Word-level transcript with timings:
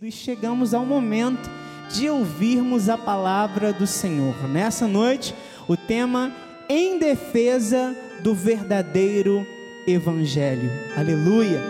e 0.00 0.12
chegamos 0.12 0.74
ao 0.74 0.86
momento 0.86 1.50
de 1.90 2.08
ouvirmos 2.08 2.88
a 2.88 2.96
palavra 2.96 3.72
do 3.72 3.84
Senhor. 3.84 4.48
Nessa 4.48 4.86
noite, 4.86 5.34
o 5.66 5.76
tema 5.76 6.32
em 6.68 7.00
defesa 7.00 7.96
do 8.22 8.32
verdadeiro 8.32 9.44
evangelho. 9.88 10.70
Aleluia! 10.96 11.60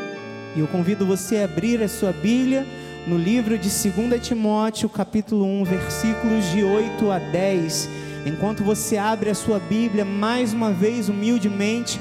E 0.54 0.60
eu 0.60 0.66
convido 0.66 1.06
você 1.06 1.38
a 1.38 1.44
abrir 1.44 1.82
a 1.82 1.88
sua 1.88 2.12
Bíblia 2.12 2.66
no 3.06 3.16
livro 3.16 3.56
de 3.56 3.70
2 3.70 4.20
Timóteo, 4.20 4.90
capítulo 4.90 5.46
1, 5.46 5.64
versículos 5.64 6.44
de 6.50 6.62
8 6.62 7.10
a 7.10 7.18
10. 7.18 7.88
Enquanto 8.26 8.62
você 8.62 8.98
abre 8.98 9.30
a 9.30 9.34
sua 9.34 9.58
Bíblia, 9.58 10.04
mais 10.04 10.52
uma 10.52 10.70
vez, 10.70 11.08
humildemente, 11.08 11.98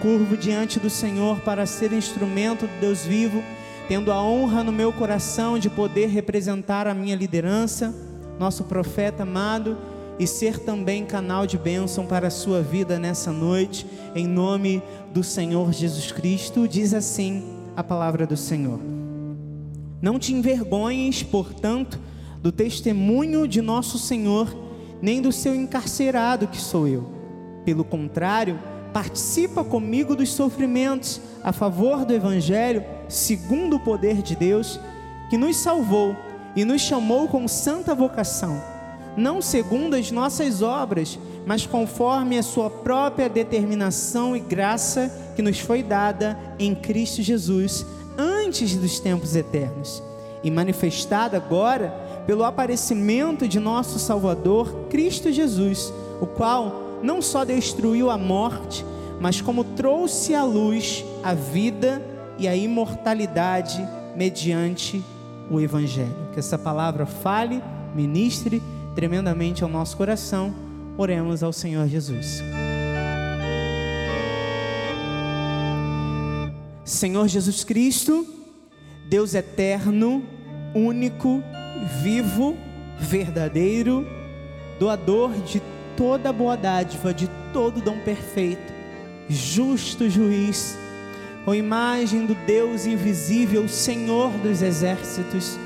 curvo 0.00 0.34
diante 0.34 0.80
do 0.80 0.88
Senhor 0.88 1.40
para 1.40 1.66
ser 1.66 1.92
instrumento 1.92 2.66
de 2.66 2.80
Deus 2.80 3.04
vivo 3.04 3.42
tendo 3.88 4.12
a 4.12 4.22
honra 4.22 4.62
no 4.62 4.70
meu 4.70 4.92
coração 4.92 5.58
de 5.58 5.70
poder 5.70 6.08
representar 6.08 6.86
a 6.86 6.92
minha 6.92 7.16
liderança, 7.16 7.94
nosso 8.38 8.64
profeta 8.64 9.22
amado, 9.22 9.78
e 10.18 10.26
ser 10.26 10.58
também 10.58 11.06
canal 11.06 11.46
de 11.46 11.56
bênção 11.56 12.04
para 12.04 12.26
a 12.26 12.30
sua 12.30 12.60
vida 12.60 12.98
nessa 12.98 13.32
noite, 13.32 13.86
em 14.14 14.26
nome 14.26 14.82
do 15.14 15.24
Senhor 15.24 15.72
Jesus 15.72 16.12
Cristo, 16.12 16.68
diz 16.68 16.92
assim 16.92 17.42
a 17.74 17.82
palavra 17.82 18.26
do 18.26 18.36
Senhor. 18.36 18.78
Não 20.02 20.18
te 20.18 20.34
envergonhes, 20.34 21.22
portanto, 21.22 21.98
do 22.42 22.52
testemunho 22.52 23.48
de 23.48 23.62
nosso 23.62 23.98
Senhor, 23.98 24.54
nem 25.00 25.22
do 25.22 25.32
seu 25.32 25.54
encarcerado 25.54 26.46
que 26.46 26.60
sou 26.60 26.86
eu. 26.86 27.08
Pelo 27.64 27.84
contrário, 27.84 28.58
participa 28.92 29.64
comigo 29.64 30.14
dos 30.14 30.30
sofrimentos 30.30 31.20
a 31.42 31.52
favor 31.52 32.04
do 32.04 32.12
Evangelho, 32.12 32.84
segundo 33.08 33.76
o 33.76 33.80
poder 33.80 34.22
de 34.22 34.36
Deus, 34.36 34.78
que 35.30 35.36
nos 35.36 35.56
salvou 35.56 36.16
e 36.54 36.64
nos 36.64 36.80
chamou 36.80 37.28
com 37.28 37.46
santa 37.46 37.94
vocação, 37.94 38.62
não 39.16 39.42
segundo 39.42 39.94
as 39.94 40.10
nossas 40.10 40.62
obras, 40.62 41.18
mas 41.46 41.66
conforme 41.66 42.38
a 42.38 42.42
sua 42.42 42.70
própria 42.70 43.28
determinação 43.28 44.36
e 44.36 44.40
graça 44.40 45.10
que 45.34 45.42
nos 45.42 45.58
foi 45.58 45.82
dada 45.82 46.38
em 46.58 46.74
Cristo 46.74 47.22
Jesus 47.22 47.84
antes 48.16 48.76
dos 48.76 48.98
tempos 49.00 49.36
eternos, 49.36 50.02
e 50.42 50.50
manifestada 50.50 51.36
agora 51.36 51.90
pelo 52.26 52.44
aparecimento 52.44 53.48
de 53.48 53.58
nosso 53.58 53.98
Salvador, 53.98 54.86
Cristo 54.90 55.32
Jesus, 55.32 55.92
o 56.20 56.26
qual 56.26 57.00
não 57.02 57.22
só 57.22 57.44
destruiu 57.44 58.10
a 58.10 58.18
morte, 58.18 58.84
mas 59.20 59.40
como 59.40 59.64
trouxe 59.64 60.34
à 60.34 60.44
luz 60.44 61.04
a 61.22 61.34
vida 61.34 62.02
e 62.38 62.46
a 62.46 62.56
imortalidade 62.56 63.86
mediante 64.16 65.02
o 65.50 65.60
Evangelho. 65.60 66.28
Que 66.32 66.38
essa 66.38 66.58
palavra 66.58 67.06
fale, 67.06 67.62
ministre 67.94 68.62
tremendamente 68.94 69.62
ao 69.62 69.70
nosso 69.70 69.96
coração. 69.96 70.54
Oremos 70.96 71.42
ao 71.42 71.52
Senhor 71.52 71.86
Jesus. 71.86 72.42
Senhor 76.84 77.28
Jesus 77.28 77.64
Cristo, 77.64 78.26
Deus 79.08 79.34
eterno, 79.34 80.24
único, 80.74 81.42
vivo, 82.02 82.56
verdadeiro, 82.98 84.06
doador 84.80 85.32
de 85.42 85.62
toda 85.96 86.32
boa 86.32 86.56
dádiva, 86.56 87.12
de 87.12 87.28
todo 87.52 87.80
dom 87.80 87.98
perfeito, 88.00 88.72
justo 89.28 90.08
juiz, 90.08 90.78
com 91.48 91.54
imagem 91.54 92.26
do 92.26 92.34
Deus 92.34 92.84
invisível, 92.84 93.66
Senhor 93.66 94.30
dos 94.32 94.60
exércitos, 94.60 95.58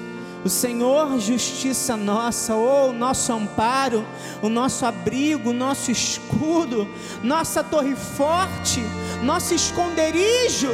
o 0.45 0.49
Senhor 0.49 1.19
justiça 1.19 1.97
nossa, 1.97 2.55
ou 2.55 2.91
oh, 2.91 2.93
nosso 2.93 3.33
amparo, 3.33 4.07
o 4.41 4.49
nosso 4.49 4.87
abrigo, 4.87 5.51
o 5.51 5.53
nosso 5.53 5.91
escudo, 5.91 6.89
nossa 7.21 7.65
torre 7.65 7.97
forte, 7.97 8.81
nosso 9.25 9.55
esconderijo, 9.55 10.71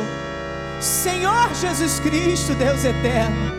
Senhor 0.79 1.55
Jesus 1.55 1.99
Cristo, 2.01 2.53
Deus 2.53 2.85
eterno. 2.85 3.55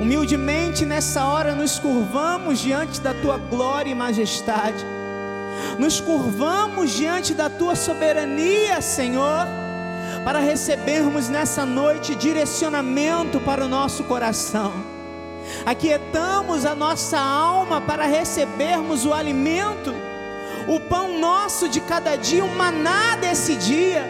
Humildemente 0.00 0.86
nessa 0.86 1.22
hora 1.26 1.54
nos 1.54 1.78
curvamos 1.78 2.60
diante 2.60 2.98
da 3.02 3.12
tua 3.12 3.36
glória 3.36 3.90
e 3.90 3.94
majestade. 3.94 4.82
Nos 5.78 6.00
curvamos 6.00 6.92
diante 6.92 7.34
da 7.34 7.50
tua 7.50 7.76
soberania, 7.76 8.80
Senhor, 8.80 9.65
para 10.26 10.40
recebermos 10.40 11.28
nessa 11.28 11.64
noite 11.64 12.16
direcionamento 12.16 13.38
para 13.38 13.64
o 13.64 13.68
nosso 13.68 14.02
coração. 14.02 14.72
Aquietamos 15.64 16.66
a 16.66 16.74
nossa 16.74 17.16
alma 17.16 17.80
para 17.80 18.06
recebermos 18.06 19.06
o 19.06 19.14
alimento, 19.14 19.94
o 20.66 20.80
pão 20.80 21.16
nosso 21.16 21.68
de 21.68 21.80
cada 21.80 22.16
dia, 22.16 22.44
o 22.44 22.52
maná 22.56 23.14
desse 23.14 23.54
dia. 23.54 24.04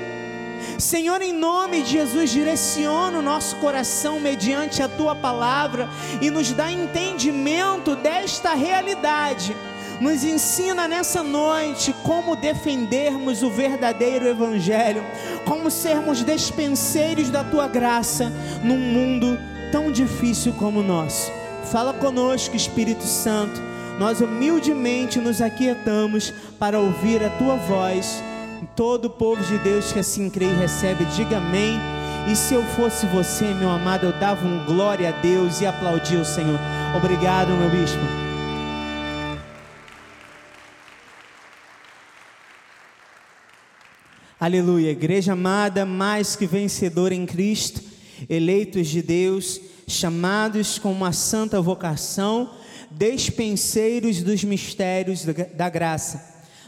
Senhor, 0.78 1.20
em 1.20 1.34
nome 1.34 1.82
de 1.82 1.90
Jesus, 1.90 2.30
direciona 2.30 3.18
o 3.18 3.22
nosso 3.22 3.56
coração 3.56 4.18
mediante 4.18 4.82
a 4.82 4.88
tua 4.88 5.14
palavra 5.14 5.86
e 6.22 6.30
nos 6.30 6.50
dá 6.50 6.72
entendimento 6.72 7.94
desta 7.94 8.54
realidade 8.54 9.54
nos 10.00 10.24
ensina 10.24 10.86
nessa 10.86 11.22
noite 11.22 11.94
como 12.02 12.36
defendermos 12.36 13.42
o 13.42 13.50
verdadeiro 13.50 14.26
Evangelho, 14.26 15.02
como 15.44 15.70
sermos 15.70 16.22
despenseiros 16.22 17.30
da 17.30 17.42
tua 17.42 17.66
graça 17.66 18.32
num 18.62 18.78
mundo 18.78 19.38
tão 19.72 19.90
difícil 19.90 20.52
como 20.54 20.80
o 20.80 20.82
nosso. 20.82 21.30
Fala 21.70 21.92
conosco, 21.92 22.54
Espírito 22.54 23.04
Santo. 23.04 23.60
Nós 23.98 24.20
humildemente 24.20 25.18
nos 25.18 25.40
aquietamos 25.40 26.32
para 26.58 26.78
ouvir 26.78 27.24
a 27.24 27.30
tua 27.30 27.56
voz. 27.56 28.22
Todo 28.74 29.06
o 29.06 29.10
povo 29.10 29.42
de 29.42 29.58
Deus 29.58 29.92
que 29.92 29.98
assim 29.98 30.28
crê 30.28 30.46
e 30.46 30.54
recebe, 30.54 31.04
diga 31.16 31.38
amém. 31.38 31.78
E 32.30 32.36
se 32.36 32.54
eu 32.54 32.62
fosse 32.62 33.06
você, 33.06 33.44
meu 33.54 33.70
amado, 33.70 34.06
eu 34.06 34.12
dava 34.12 34.44
um 34.46 34.64
glória 34.64 35.08
a 35.08 35.12
Deus 35.22 35.60
e 35.60 35.66
aplaudia 35.66 36.20
o 36.20 36.24
Senhor. 36.24 36.58
Obrigado, 36.96 37.48
meu 37.52 37.70
bispo. 37.70 38.25
Aleluia, 44.38 44.90
igreja 44.90 45.32
amada, 45.32 45.86
mais 45.86 46.36
que 46.36 46.46
vencedora 46.46 47.14
em 47.14 47.24
Cristo, 47.24 47.80
eleitos 48.28 48.88
de 48.88 49.00
Deus, 49.00 49.58
chamados 49.88 50.78
com 50.78 50.92
uma 50.92 51.10
santa 51.10 51.58
vocação, 51.58 52.50
despenseiros 52.90 54.22
dos 54.22 54.44
mistérios 54.44 55.24
da 55.24 55.70
graça. 55.70 56.22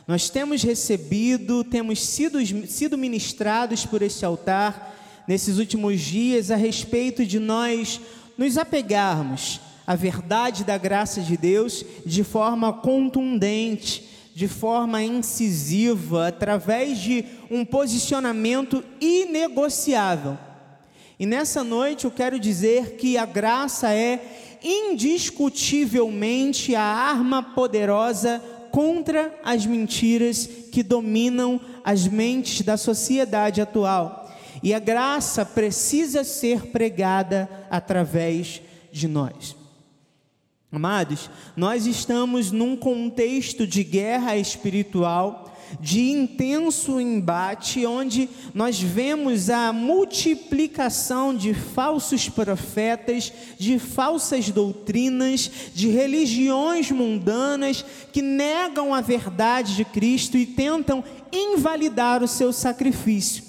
Nós 0.07 0.31
temos 0.31 0.63
recebido, 0.63 1.63
temos 1.63 2.03
sido, 2.03 2.39
sido 2.67 2.97
ministrados 2.97 3.85
por 3.85 4.01
este 4.01 4.25
altar 4.25 5.25
nesses 5.29 5.59
últimos 5.59 6.01
dias 6.01 6.51
a 6.51 6.57
respeito 6.57 7.27
de 7.27 7.39
nós 7.39 8.01
nos 8.39 8.57
apegarmos 8.57 9.61
à 9.87 9.95
verdade 9.95 10.65
da 10.65 10.79
graça 10.79 11.21
de 11.21 11.37
Deus 11.37 11.85
de 12.07 12.25
forma 12.25 12.73
contundente, 12.73 14.08
de 14.39 14.47
forma 14.47 15.03
incisiva, 15.03 16.29
através 16.29 17.01
de 17.01 17.25
um 17.51 17.65
posicionamento 17.65 18.85
inegociável. 19.01 20.39
E 21.19 21.27
nessa 21.27 21.65
noite 21.65 22.05
eu 22.05 22.11
quero 22.13 22.39
dizer 22.39 22.95
que 22.95 23.19
a 23.19 23.27
graça 23.27 23.93
é 23.93 24.57
indiscutivelmente 24.63 26.77
a 26.77 26.85
arma 26.85 27.43
poderosa 27.43 28.41
contra 28.71 29.37
as 29.43 29.67
mentiras 29.67 30.49
que 30.71 30.85
dominam 30.85 31.61
as 31.83 32.07
mentes 32.07 32.63
da 32.63 32.77
sociedade 32.77 33.61
atual. 33.61 34.33
E 34.63 34.73
a 34.73 34.79
graça 34.79 35.45
precisa 35.45 36.23
ser 36.23 36.67
pregada 36.67 37.67
através 37.69 38.63
de 38.93 39.09
nós. 39.09 39.58
Amados, 40.71 41.31
nós 41.57 41.87
estamos 41.87 42.53
num 42.53 42.77
contexto 42.77 43.67
de 43.67 43.83
guerra 43.83 44.37
espiritual, 44.37 45.57
de 45.81 46.11
intenso 46.11 47.01
embate, 47.01 47.87
onde 47.87 48.29
nós 48.53 48.79
vemos 48.79 49.49
a 49.49 49.73
multiplicação 49.73 51.35
de 51.35 51.55
falsos 51.55 52.29
profetas, 52.29 53.33
de 53.59 53.79
falsas 53.79 54.51
doutrinas, 54.51 55.51
de 55.75 55.89
religiões 55.89 56.91
mundanas 56.91 57.83
que 58.13 58.21
negam 58.21 58.93
a 58.93 59.01
verdade 59.01 59.75
de 59.75 59.87
Cristo 59.87 60.37
e 60.37 60.45
tentam 60.45 61.03
invalidar 61.33 62.23
o 62.23 62.29
seu 62.29 62.53
sacrifício. 62.53 63.48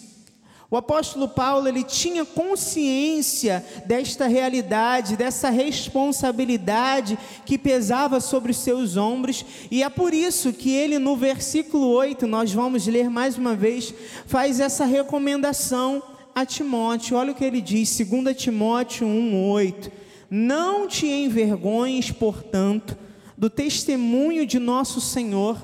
O 0.71 0.77
apóstolo 0.77 1.27
Paulo, 1.27 1.67
ele 1.67 1.83
tinha 1.83 2.23
consciência 2.23 3.65
desta 3.87 4.27
realidade, 4.27 5.17
dessa 5.17 5.49
responsabilidade 5.49 7.17
que 7.43 7.57
pesava 7.57 8.19
sobre 8.19 8.51
os 8.51 8.57
seus 8.57 8.95
ombros, 8.95 9.43
e 9.71 9.81
é 9.81 9.89
por 9.89 10.13
isso 10.13 10.53
que 10.53 10.69
ele 10.69 10.99
no 10.99 11.15
versículo 11.15 11.87
8, 11.87 12.27
nós 12.27 12.53
vamos 12.53 12.85
ler 12.85 13.09
mais 13.09 13.35
uma 13.35 13.55
vez, 13.55 13.91
faz 14.27 14.59
essa 14.59 14.85
recomendação 14.85 16.03
a 16.35 16.45
Timóteo. 16.45 17.17
Olha 17.17 17.31
o 17.31 17.35
que 17.35 17.43
ele 17.43 17.61
diz, 17.61 17.97
2 17.97 18.37
Timóteo 18.37 19.07
1:8. 19.07 19.91
Não 20.29 20.87
te 20.87 21.07
envergonhes, 21.07 22.11
portanto, 22.11 22.95
do 23.35 23.49
testemunho 23.49 24.45
de 24.45 24.59
nosso 24.59 25.01
Senhor, 25.01 25.57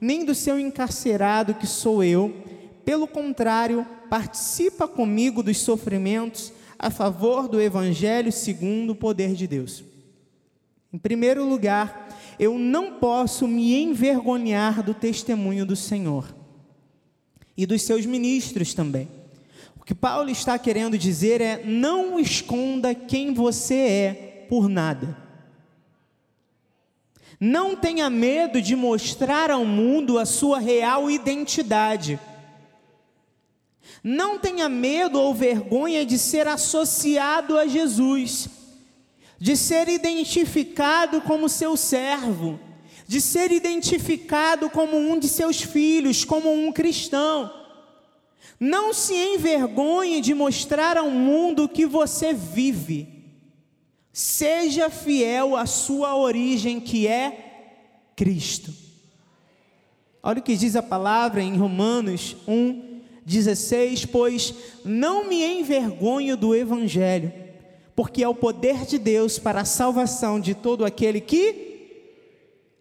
nem 0.00 0.24
do 0.24 0.34
seu 0.34 0.58
encarcerado 0.58 1.52
que 1.52 1.66
sou 1.66 2.02
eu. 2.02 2.45
Pelo 2.86 3.08
contrário, 3.08 3.84
participa 4.08 4.86
comigo 4.86 5.42
dos 5.42 5.58
sofrimentos 5.58 6.52
a 6.78 6.88
favor 6.88 7.48
do 7.48 7.60
Evangelho 7.60 8.30
segundo 8.30 8.90
o 8.90 8.94
poder 8.94 9.34
de 9.34 9.48
Deus. 9.48 9.82
Em 10.92 10.96
primeiro 10.96 11.44
lugar, 11.44 12.16
eu 12.38 12.56
não 12.56 12.92
posso 13.00 13.48
me 13.48 13.74
envergonhar 13.74 14.84
do 14.84 14.94
testemunho 14.94 15.66
do 15.66 15.74
Senhor 15.74 16.32
e 17.56 17.66
dos 17.66 17.82
seus 17.82 18.06
ministros 18.06 18.72
também. 18.72 19.08
O 19.76 19.84
que 19.84 19.92
Paulo 19.92 20.30
está 20.30 20.56
querendo 20.56 20.96
dizer 20.96 21.40
é: 21.40 21.64
não 21.64 22.20
esconda 22.20 22.94
quem 22.94 23.34
você 23.34 23.74
é 23.74 24.46
por 24.48 24.68
nada. 24.68 25.16
Não 27.40 27.74
tenha 27.74 28.08
medo 28.08 28.62
de 28.62 28.76
mostrar 28.76 29.50
ao 29.50 29.64
mundo 29.64 30.20
a 30.20 30.24
sua 30.24 30.60
real 30.60 31.10
identidade. 31.10 32.20
Não 34.02 34.38
tenha 34.38 34.68
medo 34.68 35.20
ou 35.20 35.34
vergonha 35.34 36.04
de 36.04 36.18
ser 36.18 36.46
associado 36.46 37.58
a 37.58 37.66
Jesus 37.66 38.48
de 39.38 39.56
ser 39.56 39.88
identificado 39.88 41.20
como 41.20 41.48
seu 41.48 41.76
servo, 41.76 42.58
de 43.06 43.20
ser 43.20 43.52
identificado 43.52 44.70
como 44.70 44.96
um 44.96 45.18
de 45.18 45.28
seus 45.28 45.60
filhos, 45.60 46.24
como 46.24 46.52
um 46.52 46.72
cristão. 46.72 47.52
Não 48.58 48.94
se 48.94 49.14
envergonhe 49.14 50.20
de 50.20 50.32
mostrar 50.32 50.96
ao 50.96 51.10
mundo 51.10 51.68
que 51.68 51.84
você 51.84 52.32
vive. 52.32 53.24
Seja 54.12 54.88
fiel 54.88 55.54
à 55.54 55.66
sua 55.66 56.16
origem, 56.16 56.80
que 56.80 57.06
é 57.06 58.12
Cristo. 58.16 58.72
Olha 60.22 60.40
o 60.40 60.42
que 60.42 60.56
diz 60.56 60.74
a 60.74 60.82
palavra 60.82 61.42
em 61.42 61.56
Romanos 61.56 62.34
1, 62.48 62.95
16: 63.26 64.06
Pois 64.06 64.54
não 64.82 65.28
me 65.28 65.44
envergonho 65.44 66.34
do 66.36 66.54
Evangelho 66.54 67.44
porque 67.96 68.22
é 68.22 68.28
o 68.28 68.34
poder 68.34 68.84
de 68.84 68.98
Deus 68.98 69.38
para 69.38 69.62
a 69.62 69.64
salvação 69.64 70.38
de 70.38 70.54
todo 70.54 70.84
aquele 70.84 71.18
que, 71.18 72.02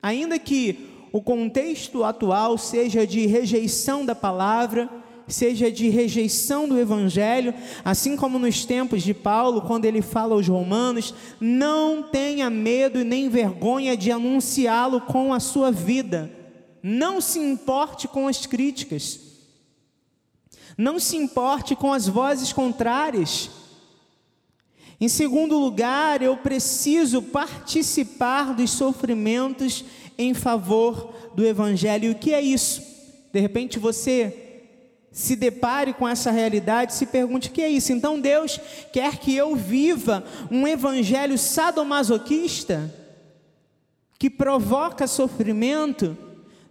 ainda 0.04 0.38
que 0.38 0.90
o 1.14 1.22
contexto 1.22 2.04
atual 2.04 2.58
seja 2.58 3.08
de 3.08 3.26
rejeição 3.26 4.06
da 4.06 4.14
palavra, 4.14 4.90
seja 5.26 5.72
de 5.72 5.88
rejeição 5.88 6.68
do 6.68 6.78
evangelho, 6.78 7.54
assim 7.86 8.18
como 8.18 8.38
nos 8.38 8.66
tempos 8.66 9.02
de 9.02 9.14
Paulo, 9.14 9.62
quando 9.62 9.86
ele 9.86 10.02
fala 10.02 10.36
aos 10.36 10.50
romanos, 10.50 11.16
não 11.40 12.04
tenha 12.04 12.50
medo 12.50 13.00
e 13.00 13.06
nem 13.06 13.30
vergonha 13.30 13.96
de 13.96 14.12
anunciá-lo 14.12 15.00
com 15.00 15.34
a 15.34 15.40
sua 15.40 15.72
vida. 15.72 16.30
Não 16.84 17.22
se 17.22 17.40
importe 17.40 18.08
com 18.08 18.28
as 18.28 18.46
críticas. 18.46 19.25
Não 20.78 21.00
se 21.00 21.16
importe 21.16 21.76
com 21.76 21.94
as 21.94 22.08
vozes 22.08 22.52
contrárias. 22.52 23.50
Em 25.00 25.08
segundo 25.08 25.58
lugar, 25.58 26.22
eu 26.22 26.38
preciso 26.38 27.22
participar 27.22 28.54
dos 28.54 28.72
sofrimentos 28.72 29.84
em 30.18 30.34
favor 30.34 31.14
do 31.34 31.46
Evangelho. 31.46 32.06
E 32.06 32.12
o 32.12 32.16
que 32.16 32.34
é 32.34 32.42
isso? 32.42 32.82
De 33.32 33.40
repente 33.40 33.78
você 33.78 34.46
se 35.12 35.34
depare 35.38 35.94
com 35.94 36.06
essa 36.06 36.30
realidade, 36.30 36.94
se 36.94 37.06
pergunte 37.06 37.48
o 37.48 37.52
que 37.52 37.62
é 37.62 37.70
isso. 37.70 37.94
Então 37.94 38.20
Deus 38.20 38.60
quer 38.92 39.18
que 39.18 39.34
eu 39.34 39.56
viva 39.56 40.26
um 40.52 40.68
evangelho 40.68 41.38
sadomasoquista 41.38 42.94
que 44.20 44.30
provoca 44.30 45.08
sofrimento? 45.08 46.18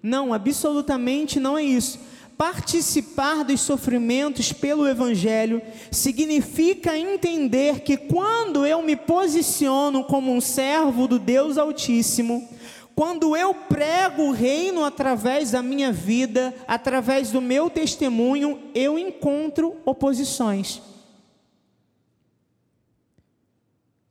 Não, 0.03 0.35
absolutamente 0.35 1.41
não 1.41 1.57
é 1.57 1.63
isso. 1.63 1.99
Participar 2.37 3.45
dos 3.45 3.61
sofrimentos 3.61 4.53
pelo 4.53 4.89
Evangelho 4.89 5.63
significa 5.91 6.99
entender 6.99 7.81
que 7.81 7.97
quando 7.97 8.67
eu 8.67 8.83
me 8.83 8.97
posiciono 8.97 10.03
como 10.05 10.33
um 10.33 10.41
servo 10.41 11.07
do 11.07 11.19
Deus 11.19 11.57
Altíssimo, 11.57 12.49
quando 12.97 13.37
eu 13.37 13.55
prego 13.55 14.25
o 14.25 14.33
reino 14.33 14.85
através 14.85 15.53
da 15.53 15.63
minha 15.63 15.93
vida, 15.93 16.53
através 16.67 17.31
do 17.31 17.41
meu 17.41 17.71
testemunho, 17.71 18.61
eu 18.75 18.99
encontro 18.99 19.77
oposições. 19.85 20.83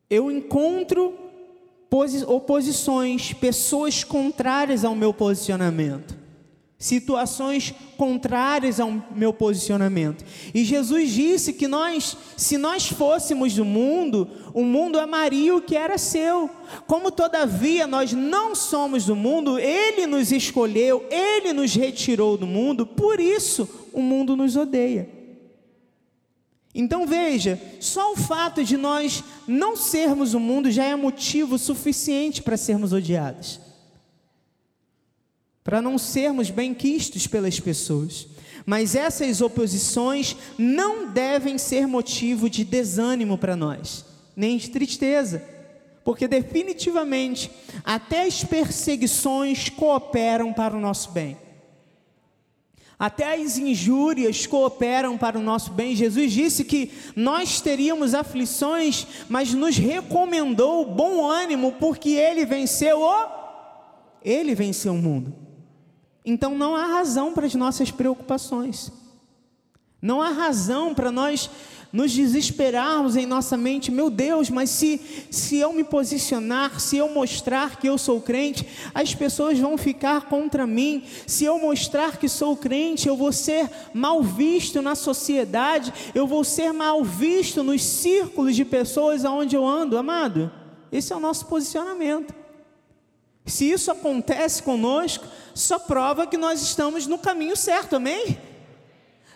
Eu 0.09 0.31
encontro 0.31 1.13
oposições, 2.27 3.33
pessoas 3.33 4.03
contrárias 4.03 4.85
ao 4.85 4.95
meu 4.95 5.13
posicionamento 5.13 6.22
situações 6.83 7.73
contrárias 7.95 8.77
ao 8.77 8.91
meu 9.15 9.31
posicionamento. 9.31 10.25
E 10.53 10.65
Jesus 10.65 11.11
disse 11.11 11.53
que 11.53 11.65
nós, 11.65 12.17
se 12.35 12.57
nós 12.57 12.89
fôssemos 12.89 13.53
do 13.53 13.63
mundo, 13.63 14.27
o 14.53 14.63
mundo 14.65 14.99
amaria 14.99 15.55
o 15.55 15.61
que 15.61 15.77
era 15.77 15.97
seu. 15.97 16.49
Como 16.85 17.09
todavia 17.09 17.87
nós 17.87 18.11
não 18.11 18.53
somos 18.53 19.05
do 19.05 19.15
mundo, 19.15 19.57
ele 19.57 20.05
nos 20.05 20.33
escolheu, 20.33 21.05
ele 21.09 21.53
nos 21.53 21.73
retirou 21.73 22.37
do 22.37 22.45
mundo, 22.45 22.85
por 22.85 23.17
isso 23.17 23.87
o 23.93 24.01
mundo 24.01 24.35
nos 24.35 24.57
odeia. 24.57 25.07
Então 26.75 27.07
veja, 27.07 27.61
só 27.79 28.11
o 28.11 28.17
fato 28.17 28.61
de 28.61 28.75
nós 28.75 29.23
não 29.47 29.77
sermos 29.77 30.33
o 30.33 30.39
mundo 30.39 30.69
já 30.69 30.83
é 30.83 30.97
motivo 30.97 31.57
suficiente 31.57 32.41
para 32.41 32.57
sermos 32.57 32.91
odiados 32.91 33.72
para 35.63 35.81
não 35.81 35.97
sermos 35.97 36.49
bem-quistos 36.49 37.25
pelas 37.27 37.59
pessoas. 37.59 38.27
Mas 38.65 38.95
essas 38.95 39.41
oposições 39.41 40.35
não 40.57 41.09
devem 41.09 41.57
ser 41.57 41.87
motivo 41.87 42.49
de 42.49 42.63
desânimo 42.63 43.37
para 43.37 43.55
nós, 43.55 44.05
nem 44.35 44.57
de 44.57 44.69
tristeza, 44.69 45.43
porque 46.03 46.27
definitivamente 46.27 47.51
até 47.83 48.25
as 48.25 48.43
perseguições 48.43 49.69
cooperam 49.69 50.53
para 50.53 50.75
o 50.75 50.79
nosso 50.79 51.11
bem. 51.11 51.37
Até 52.97 53.35
as 53.35 53.57
injúrias 53.57 54.47
cooperam 54.47 55.17
para 55.17 55.37
o 55.37 55.41
nosso 55.41 55.71
bem. 55.71 55.93
Jesus 55.93 56.31
disse 56.31 56.63
que 56.63 56.89
nós 57.15 57.59
teríamos 57.59 58.13
aflições, 58.13 59.05
mas 59.27 59.53
nos 59.53 59.75
recomendou 59.75 60.85
bom 60.85 61.25
ânimo, 61.29 61.73
porque 61.73 62.11
ele 62.11 62.45
venceu 62.45 63.01
o 63.01 63.43
ele 64.23 64.55
venceu 64.55 64.93
o 64.93 64.97
mundo. 64.97 65.35
Então 66.25 66.55
não 66.55 66.75
há 66.75 66.85
razão 66.85 67.33
para 67.33 67.45
as 67.45 67.55
nossas 67.55 67.91
preocupações. 67.91 68.91
Não 70.01 70.21
há 70.21 70.29
razão 70.29 70.93
para 70.93 71.11
nós 71.11 71.49
nos 71.93 72.11
desesperarmos 72.11 73.15
em 73.15 73.27
nossa 73.27 73.55
mente, 73.55 73.91
meu 73.91 74.09
Deus, 74.09 74.49
mas 74.49 74.71
se, 74.71 74.99
se 75.29 75.57
eu 75.57 75.71
me 75.71 75.83
posicionar, 75.83 76.79
se 76.79 76.97
eu 76.97 77.07
mostrar 77.07 77.77
que 77.77 77.87
eu 77.87 77.99
sou 77.99 78.19
crente, 78.19 78.67
as 78.95 79.13
pessoas 79.13 79.59
vão 79.59 79.77
ficar 79.77 80.21
contra 80.21 80.65
mim. 80.65 81.03
Se 81.27 81.45
eu 81.45 81.59
mostrar 81.59 82.17
que 82.17 82.27
sou 82.27 82.57
crente, 82.57 83.07
eu 83.07 83.15
vou 83.15 83.31
ser 83.31 83.69
mal 83.93 84.23
visto 84.23 84.81
na 84.81 84.95
sociedade, 84.95 85.93
eu 86.15 86.25
vou 86.25 86.43
ser 86.43 86.73
mal 86.73 87.03
visto 87.03 87.63
nos 87.63 87.83
círculos 87.83 88.55
de 88.55 88.65
pessoas 88.65 89.23
aonde 89.23 89.55
eu 89.55 89.65
ando, 89.65 89.95
amado. 89.95 90.51
Esse 90.91 91.13
é 91.13 91.15
o 91.15 91.19
nosso 91.19 91.45
posicionamento. 91.45 92.42
Se 93.45 93.69
isso 93.69 93.91
acontece 93.91 94.63
conosco, 94.63 95.25
só 95.53 95.77
prova 95.77 96.25
que 96.25 96.37
nós 96.37 96.61
estamos 96.61 97.07
no 97.07 97.17
caminho 97.17 97.55
certo, 97.55 97.97
amém? 97.97 98.37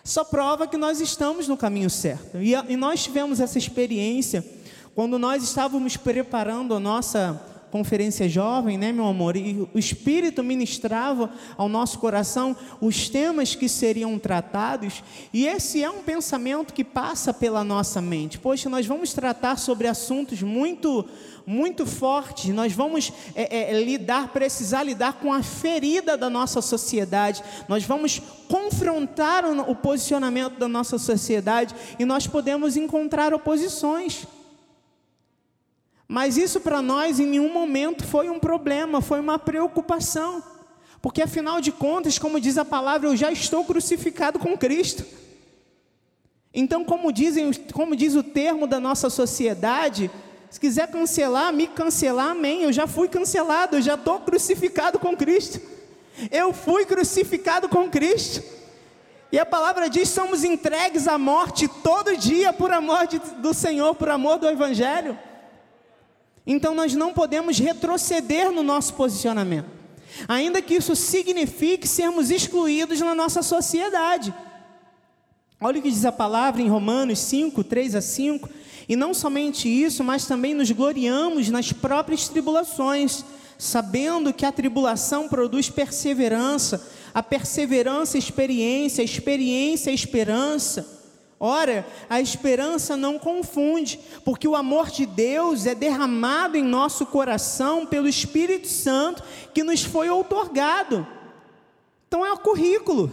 Só 0.02 0.24
prova 0.24 0.66
que 0.66 0.76
nós 0.76 1.00
estamos 1.00 1.46
no 1.46 1.56
caminho 1.56 1.90
certo. 1.90 2.38
E, 2.38 2.54
e 2.54 2.76
nós 2.76 3.02
tivemos 3.02 3.40
essa 3.40 3.58
experiência 3.58 4.44
quando 4.94 5.18
nós 5.18 5.42
estávamos 5.42 5.96
preparando 5.96 6.74
a 6.74 6.80
nossa 6.80 7.57
conferência 7.70 8.28
jovem, 8.28 8.78
né, 8.78 8.92
meu 8.92 9.06
amor? 9.06 9.36
E 9.36 9.68
o 9.72 9.78
Espírito 9.78 10.42
ministrava 10.42 11.30
ao 11.56 11.68
nosso 11.68 11.98
coração 11.98 12.56
os 12.80 13.08
temas 13.08 13.54
que 13.54 13.68
seriam 13.68 14.18
tratados, 14.18 15.02
e 15.32 15.46
esse 15.46 15.82
é 15.82 15.90
um 15.90 16.02
pensamento 16.02 16.72
que 16.74 16.84
passa 16.84 17.32
pela 17.32 17.62
nossa 17.62 18.00
mente. 18.00 18.38
Poxa, 18.38 18.68
nós 18.68 18.86
vamos 18.86 19.12
tratar 19.12 19.56
sobre 19.56 19.86
assuntos 19.86 20.42
muito, 20.42 21.04
muito 21.46 21.86
fortes, 21.86 22.54
nós 22.54 22.72
vamos 22.72 23.12
é, 23.34 23.74
é, 23.74 23.80
lidar, 23.80 24.28
precisar 24.28 24.82
lidar 24.82 25.14
com 25.14 25.32
a 25.32 25.42
ferida 25.42 26.16
da 26.16 26.30
nossa 26.30 26.60
sociedade, 26.60 27.42
nós 27.68 27.84
vamos 27.84 28.20
confrontar 28.48 29.44
o, 29.44 29.70
o 29.70 29.74
posicionamento 29.74 30.58
da 30.58 30.68
nossa 30.68 30.98
sociedade, 30.98 31.74
e 31.98 32.04
nós 32.04 32.26
podemos 32.26 32.76
encontrar 32.76 33.34
oposições. 33.34 34.26
Mas 36.08 36.38
isso 36.38 36.58
para 36.58 36.80
nós 36.80 37.20
em 37.20 37.26
nenhum 37.26 37.52
momento 37.52 38.06
foi 38.06 38.30
um 38.30 38.40
problema, 38.40 39.02
foi 39.02 39.20
uma 39.20 39.38
preocupação. 39.38 40.42
Porque 41.02 41.20
afinal 41.20 41.60
de 41.60 41.70
contas, 41.70 42.18
como 42.18 42.40
diz 42.40 42.56
a 42.56 42.64
palavra, 42.64 43.08
eu 43.08 43.16
já 43.16 43.30
estou 43.30 43.62
crucificado 43.62 44.38
com 44.38 44.56
Cristo. 44.56 45.04
Então, 46.52 46.82
como, 46.82 47.12
dizem, 47.12 47.52
como 47.74 47.94
diz 47.94 48.14
o 48.14 48.22
termo 48.22 48.66
da 48.66 48.80
nossa 48.80 49.10
sociedade, 49.10 50.10
Se 50.50 50.58
quiser 50.58 50.90
cancelar, 50.90 51.52
me 51.52 51.66
cancelar, 51.66 52.30
amém. 52.30 52.62
Eu 52.62 52.72
já 52.72 52.86
fui 52.86 53.06
cancelado, 53.06 53.76
eu 53.76 53.82
já 53.82 53.94
estou 53.94 54.20
crucificado 54.20 54.98
com 54.98 55.14
Cristo. 55.16 55.60
Eu 56.30 56.52
fui 56.52 56.86
crucificado 56.86 57.68
com 57.68 57.88
Cristo. 57.90 58.42
E 59.30 59.38
a 59.38 59.44
palavra 59.44 59.90
diz: 59.90 60.08
somos 60.08 60.44
entregues 60.44 61.06
à 61.06 61.18
morte 61.18 61.68
todo 61.68 62.16
dia 62.16 62.52
por 62.52 62.72
amor 62.72 63.06
de, 63.06 63.18
do 63.18 63.52
Senhor, 63.52 63.94
por 63.94 64.08
amor 64.08 64.38
do 64.38 64.48
Evangelho. 64.48 65.18
Então 66.50 66.74
nós 66.74 66.94
não 66.94 67.12
podemos 67.12 67.58
retroceder 67.58 68.50
no 68.50 68.62
nosso 68.62 68.94
posicionamento, 68.94 69.68
ainda 70.26 70.62
que 70.62 70.74
isso 70.74 70.96
signifique 70.96 71.86
sermos 71.86 72.30
excluídos 72.30 72.98
na 73.00 73.14
nossa 73.14 73.42
sociedade. 73.42 74.34
Olha 75.60 75.78
o 75.78 75.82
que 75.82 75.90
diz 75.90 76.06
a 76.06 76.12
palavra 76.12 76.62
em 76.62 76.68
Romanos 76.68 77.18
5, 77.18 77.62
3 77.62 77.96
a 77.96 78.00
5. 78.00 78.48
E 78.88 78.96
não 78.96 79.12
somente 79.12 79.68
isso, 79.68 80.02
mas 80.02 80.24
também 80.24 80.54
nos 80.54 80.70
gloriamos 80.70 81.50
nas 81.50 81.70
próprias 81.70 82.28
tribulações, 82.28 83.22
sabendo 83.58 84.32
que 84.32 84.46
a 84.46 84.52
tribulação 84.52 85.28
produz 85.28 85.68
perseverança, 85.68 86.88
a 87.12 87.22
perseverança, 87.22 88.16
experiência, 88.16 89.02
a 89.02 89.04
experiência, 89.04 89.90
esperança. 89.90 90.97
Ora, 91.40 91.86
a 92.10 92.20
esperança 92.20 92.96
não 92.96 93.18
confunde, 93.18 94.00
porque 94.24 94.48
o 94.48 94.56
amor 94.56 94.90
de 94.90 95.06
Deus 95.06 95.66
é 95.66 95.74
derramado 95.74 96.56
em 96.56 96.64
nosso 96.64 97.06
coração 97.06 97.86
pelo 97.86 98.08
Espírito 98.08 98.66
Santo 98.66 99.22
que 99.54 99.62
nos 99.62 99.84
foi 99.84 100.10
outorgado. 100.10 101.06
Então 102.08 102.26
é 102.26 102.32
o 102.32 102.38
currículo. 102.38 103.10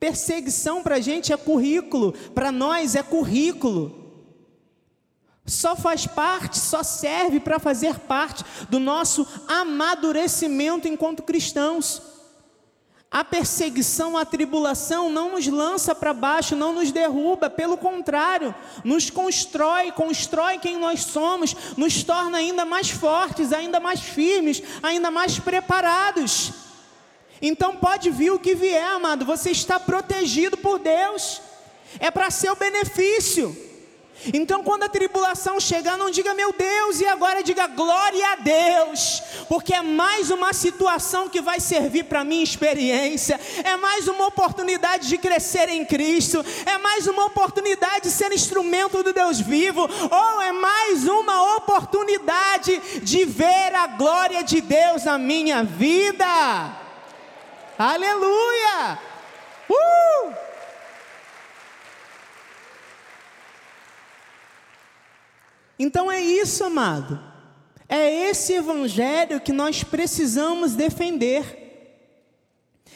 Perseguição 0.00 0.82
para 0.82 0.96
a 0.96 1.00
gente 1.00 1.32
é 1.32 1.36
currículo, 1.36 2.12
para 2.34 2.50
nós 2.50 2.94
é 2.94 3.02
currículo. 3.02 4.06
Só 5.44 5.74
faz 5.74 6.06
parte, 6.06 6.58
só 6.58 6.82
serve 6.82 7.40
para 7.40 7.58
fazer 7.58 7.98
parte 8.00 8.44
do 8.70 8.78
nosso 8.78 9.26
amadurecimento 9.48 10.86
enquanto 10.86 11.22
cristãos. 11.22 12.00
A 13.10 13.24
perseguição, 13.24 14.18
a 14.18 14.24
tribulação 14.26 15.08
não 15.08 15.32
nos 15.32 15.46
lança 15.46 15.94
para 15.94 16.12
baixo, 16.12 16.54
não 16.54 16.74
nos 16.74 16.92
derruba, 16.92 17.48
pelo 17.48 17.78
contrário, 17.78 18.54
nos 18.84 19.08
constrói, 19.08 19.90
constrói 19.92 20.58
quem 20.58 20.76
nós 20.76 21.04
somos, 21.04 21.56
nos 21.74 22.02
torna 22.02 22.36
ainda 22.36 22.66
mais 22.66 22.90
fortes, 22.90 23.50
ainda 23.50 23.80
mais 23.80 24.00
firmes, 24.00 24.62
ainda 24.82 25.10
mais 25.10 25.38
preparados. 25.38 26.52
Então 27.40 27.76
pode 27.76 28.10
vir 28.10 28.30
o 28.30 28.38
que 28.38 28.54
vier, 28.54 28.84
amado, 28.84 29.24
você 29.24 29.52
está 29.52 29.80
protegido 29.80 30.58
por 30.58 30.78
Deus, 30.78 31.40
é 31.98 32.10
para 32.10 32.30
seu 32.30 32.54
benefício. 32.56 33.67
Então, 34.32 34.62
quando 34.62 34.82
a 34.82 34.88
tribulação 34.88 35.60
chegar, 35.60 35.96
não 35.96 36.10
diga 36.10 36.34
meu 36.34 36.52
Deus, 36.52 37.00
e 37.00 37.06
agora 37.06 37.42
diga 37.42 37.66
glória 37.68 38.32
a 38.32 38.36
Deus, 38.36 39.22
porque 39.48 39.72
é 39.72 39.82
mais 39.82 40.30
uma 40.30 40.52
situação 40.52 41.28
que 41.28 41.40
vai 41.40 41.60
servir 41.60 42.04
para 42.04 42.24
minha 42.24 42.42
experiência, 42.42 43.38
é 43.62 43.76
mais 43.76 44.08
uma 44.08 44.26
oportunidade 44.26 45.08
de 45.08 45.18
crescer 45.18 45.68
em 45.68 45.84
Cristo, 45.84 46.44
é 46.66 46.78
mais 46.78 47.06
uma 47.06 47.26
oportunidade 47.26 48.02
de 48.04 48.10
ser 48.10 48.32
instrumento 48.32 49.02
do 49.02 49.12
Deus 49.12 49.40
vivo, 49.40 49.82
ou 49.82 50.42
é 50.42 50.52
mais 50.52 51.06
uma 51.06 51.56
oportunidade 51.56 53.00
de 53.02 53.24
ver 53.24 53.74
a 53.74 53.86
glória 53.86 54.42
de 54.42 54.60
Deus 54.60 55.04
na 55.04 55.16
minha 55.16 55.62
vida. 55.62 56.26
Aleluia! 57.78 58.98
Uh! 59.70 60.47
Então 65.78 66.10
é 66.10 66.20
isso, 66.20 66.64
amado. 66.64 67.20
É 67.88 68.28
esse 68.28 68.52
evangelho 68.52 69.40
que 69.40 69.52
nós 69.52 69.82
precisamos 69.82 70.74
defender. 70.74 71.66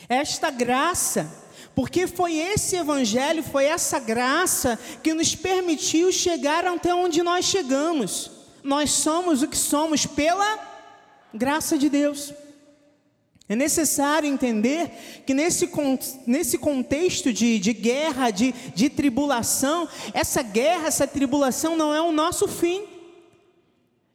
Esta 0.09 0.51
graça, 0.51 1.33
porque 1.75 2.07
foi 2.07 2.37
esse 2.37 2.77
evangelho, 2.77 3.43
foi 3.43 3.65
essa 3.65 3.99
graça 3.99 4.79
que 5.03 5.15
nos 5.15 5.35
permitiu 5.35 6.12
chegar 6.12 6.67
até 6.67 6.95
onde 6.95 7.23
nós 7.23 7.45
chegamos. 7.45 8.31
Nós 8.62 8.91
somos 8.91 9.43
o 9.43 9.49
que 9.49 9.57
somos 9.57 10.05
pela 10.05 10.59
graça 11.33 11.79
de 11.79 11.89
Deus. 11.89 12.35
É 13.52 13.56
necessário 13.56 14.26
entender 14.26 15.23
que 15.26 15.35
nesse, 15.35 15.68
nesse 16.26 16.56
contexto 16.56 17.30
de, 17.30 17.59
de 17.59 17.75
guerra, 17.75 18.30
de, 18.30 18.54
de 18.75 18.88
tribulação, 18.88 19.87
essa 20.14 20.40
guerra, 20.42 20.87
essa 20.87 21.06
tribulação 21.06 21.76
não 21.76 21.92
é 21.92 22.00
o 22.00 22.12
nosso 22.12 22.49
fim. 22.49 22.85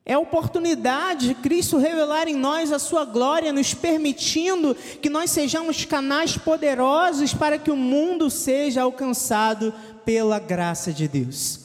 É 0.04 0.14
a 0.14 0.20
oportunidade 0.20 1.28
de 1.28 1.36
Cristo 1.36 1.78
revelar 1.78 2.28
em 2.28 2.36
nós 2.36 2.72
a 2.72 2.80
sua 2.80 3.06
glória, 3.06 3.54
nos 3.54 3.76
permitindo 3.76 4.76
que 5.00 5.08
nós 5.08 5.30
sejamos 5.30 5.86
canais 5.86 6.36
poderosos 6.36 7.32
para 7.32 7.60
que 7.60 7.70
o 7.70 7.76
mundo 7.76 8.32
seja 8.32 8.82
alcançado 8.82 9.72
pela 10.04 10.40
graça 10.40 10.92
de 10.92 11.08
Deus. 11.08 11.60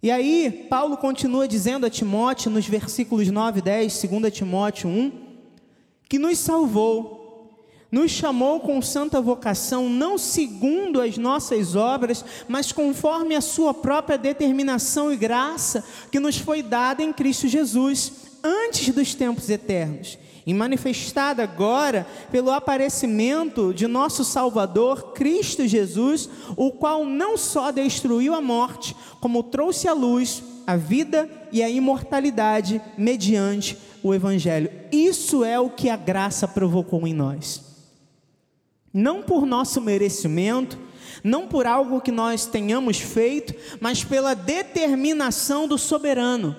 E 0.00 0.08
aí, 0.08 0.68
Paulo 0.70 0.96
continua 0.96 1.48
dizendo 1.48 1.84
a 1.84 1.90
Timóteo, 1.90 2.48
nos 2.48 2.68
versículos 2.68 3.28
9 3.28 3.58
e 3.58 3.62
10, 3.62 4.02
2 4.08 4.32
Timóteo 4.32 4.88
1, 4.88 5.29
que 6.10 6.18
nos 6.18 6.38
salvou, 6.40 7.54
nos 7.90 8.10
chamou 8.10 8.58
com 8.58 8.82
santa 8.82 9.20
vocação, 9.20 9.88
não 9.88 10.18
segundo 10.18 11.00
as 11.00 11.16
nossas 11.16 11.76
obras, 11.76 12.24
mas 12.48 12.72
conforme 12.72 13.36
a 13.36 13.40
sua 13.40 13.72
própria 13.72 14.18
determinação 14.18 15.12
e 15.12 15.16
graça 15.16 15.84
que 16.10 16.18
nos 16.18 16.36
foi 16.36 16.64
dada 16.64 17.00
em 17.00 17.12
Cristo 17.12 17.46
Jesus, 17.46 18.12
antes 18.42 18.92
dos 18.92 19.14
tempos 19.14 19.48
eternos 19.48 20.18
e 20.44 20.52
manifestada 20.52 21.44
agora 21.44 22.04
pelo 22.32 22.50
aparecimento 22.50 23.72
de 23.72 23.86
nosso 23.86 24.24
Salvador, 24.24 25.12
Cristo 25.12 25.64
Jesus, 25.64 26.28
o 26.56 26.72
qual 26.72 27.04
não 27.04 27.36
só 27.36 27.70
destruiu 27.70 28.34
a 28.34 28.40
morte, 28.40 28.96
como 29.20 29.44
trouxe 29.44 29.86
à 29.86 29.92
luz 29.92 30.42
a 30.66 30.76
vida 30.76 31.30
e 31.52 31.62
a 31.62 31.70
imortalidade 31.70 32.82
mediante 32.98 33.78
o 34.02 34.14
Evangelho. 34.14 34.70
Isso 34.90 35.44
é 35.44 35.58
o 35.58 35.70
que 35.70 35.88
a 35.88 35.96
graça 35.96 36.46
provocou 36.46 37.06
em 37.06 37.14
nós. 37.14 37.62
Não 38.92 39.22
por 39.22 39.46
nosso 39.46 39.80
merecimento, 39.80 40.78
não 41.22 41.46
por 41.46 41.66
algo 41.66 42.00
que 42.00 42.10
nós 42.10 42.46
tenhamos 42.46 42.98
feito, 42.98 43.54
mas 43.80 44.02
pela 44.02 44.34
determinação 44.34 45.68
do 45.68 45.78
soberano. 45.78 46.56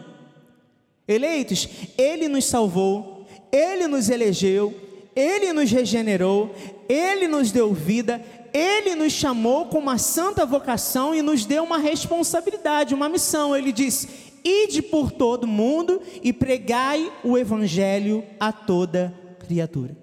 Eleitos, 1.07 1.67
Ele 1.97 2.27
nos 2.27 2.45
salvou, 2.45 3.25
Ele 3.51 3.87
nos 3.87 4.09
elegeu, 4.09 4.73
Ele 5.15 5.51
nos 5.51 5.69
regenerou, 5.71 6.55
Ele 6.87 7.27
nos 7.27 7.51
deu 7.51 7.73
vida, 7.73 8.23
Ele 8.53 8.95
nos 8.95 9.11
chamou 9.11 9.65
com 9.65 9.79
uma 9.79 9.97
santa 9.97 10.45
vocação 10.45 11.13
e 11.13 11.21
nos 11.21 11.45
deu 11.45 11.63
uma 11.63 11.77
responsabilidade, 11.77 12.93
uma 12.93 13.09
missão. 13.09 13.55
Ele 13.55 13.71
disse: 13.71 14.30
Ide 14.43 14.81
por 14.81 15.11
todo 15.11 15.47
mundo 15.47 16.01
e 16.23 16.33
pregai 16.33 17.11
o 17.23 17.37
evangelho 17.37 18.23
a 18.39 18.51
toda 18.51 19.13
criatura. 19.39 19.95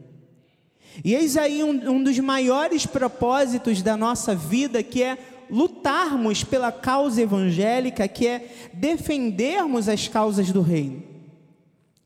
E 1.04 1.14
eis 1.14 1.36
aí 1.36 1.62
um, 1.62 1.90
um 1.90 2.02
dos 2.02 2.18
maiores 2.18 2.86
propósitos 2.86 3.82
da 3.82 3.96
nossa 3.96 4.34
vida, 4.34 4.82
que 4.82 5.02
é 5.02 5.18
lutarmos 5.50 6.44
pela 6.44 6.70
causa 6.70 7.22
evangélica, 7.22 8.06
que 8.08 8.26
é 8.26 8.48
defendermos 8.72 9.88
as 9.88 10.08
causas 10.08 10.52
do 10.52 10.60
reino. 10.60 11.02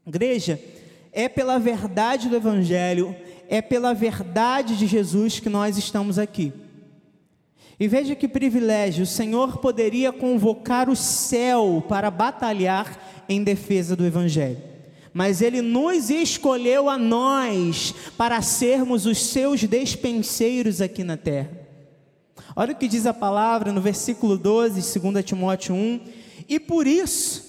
Igreja, 0.07 0.61
é 1.13 1.29
pela 1.29 1.59
verdade 1.59 2.29
do 2.29 2.37
Evangelho, 2.37 3.15
é 3.49 3.61
pela 3.61 3.93
verdade 3.93 4.77
de 4.77 4.87
Jesus 4.87 5.39
que 5.39 5.49
nós 5.49 5.77
estamos 5.77 6.19
aqui. 6.19 6.53
E 7.83 7.89
veja 7.89 8.15
que 8.15 8.29
privilégio, 8.29 9.03
o 9.03 9.07
Senhor 9.07 9.59
poderia 9.59 10.13
convocar 10.13 10.89
o 10.89 10.95
céu 10.95 11.85
para 11.89 12.13
batalhar 12.13 13.25
em 13.29 13.43
defesa 13.43 13.97
do 13.97 14.07
Evangelho. 14.07 14.63
Mas 15.13 15.43
Ele 15.43 15.61
nos 15.61 16.09
escolheu 16.09 16.89
a 16.89 16.97
nós 16.97 17.93
para 18.17 18.41
sermos 18.41 19.05
os 19.05 19.19
seus 19.19 19.65
despenseiros 19.65 20.81
aqui 20.81 21.03
na 21.03 21.17
terra. 21.17 21.51
Olha 22.55 22.73
o 22.73 22.77
que 22.77 22.87
diz 22.87 23.05
a 23.05 23.13
palavra 23.13 23.73
no 23.73 23.81
versículo 23.81 24.39
12, 24.39 25.01
2 25.01 25.25
Timóteo 25.25 25.75
1: 25.75 26.01
E 26.49 26.61
por 26.61 26.87
isso 26.87 27.43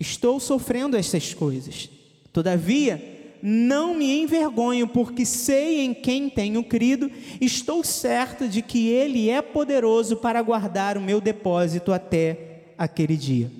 estou 0.00 0.40
sofrendo 0.40 0.96
estas 0.96 1.34
coisas. 1.34 1.90
Todavia, 2.32 3.17
não 3.42 3.94
me 3.94 4.20
envergonho, 4.20 4.86
porque 4.88 5.24
sei 5.24 5.80
em 5.80 5.94
quem 5.94 6.28
tenho 6.28 6.62
crido, 6.64 7.10
estou 7.40 7.84
certo 7.84 8.48
de 8.48 8.62
que 8.62 8.88
Ele 8.88 9.30
é 9.30 9.40
poderoso 9.42 10.16
para 10.16 10.42
guardar 10.42 10.96
o 10.96 11.00
meu 11.00 11.20
depósito 11.20 11.92
até 11.92 12.72
aquele 12.76 13.16
dia. 13.16 13.50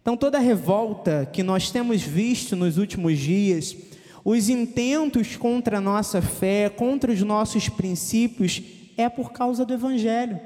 Então, 0.00 0.16
toda 0.16 0.36
a 0.38 0.40
revolta 0.40 1.28
que 1.32 1.42
nós 1.42 1.70
temos 1.70 2.02
visto 2.02 2.54
nos 2.54 2.76
últimos 2.76 3.18
dias, 3.18 3.74
os 4.24 4.48
intentos 4.48 5.36
contra 5.36 5.78
a 5.78 5.80
nossa 5.80 6.20
fé, 6.20 6.68
contra 6.68 7.12
os 7.12 7.22
nossos 7.22 7.68
princípios, 7.68 8.62
é 8.96 9.08
por 9.08 9.32
causa 9.32 9.64
do 9.64 9.74
Evangelho, 9.74 10.40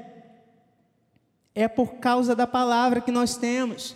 é 1.53 1.67
por 1.67 1.95
causa 1.95 2.35
da 2.35 2.47
palavra 2.47 3.01
que 3.01 3.11
nós 3.11 3.37
temos. 3.37 3.95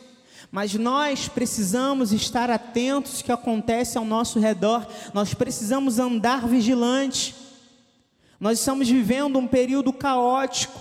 Mas 0.54 0.76
nós 0.76 1.28
precisamos 1.28 2.14
estar 2.14 2.52
atentos 2.52 3.18
ao 3.18 3.24
que 3.24 3.32
acontece 3.32 3.98
ao 3.98 4.06
nosso 4.06 4.40
redor, 4.40 4.88
nós 5.12 5.34
precisamos 5.34 5.98
andar 5.98 6.48
vigilante. 6.48 7.34
Nós 8.40 8.60
estamos 8.60 8.88
vivendo 8.88 9.40
um 9.40 9.48
período 9.48 9.92
caótico, 9.92 10.80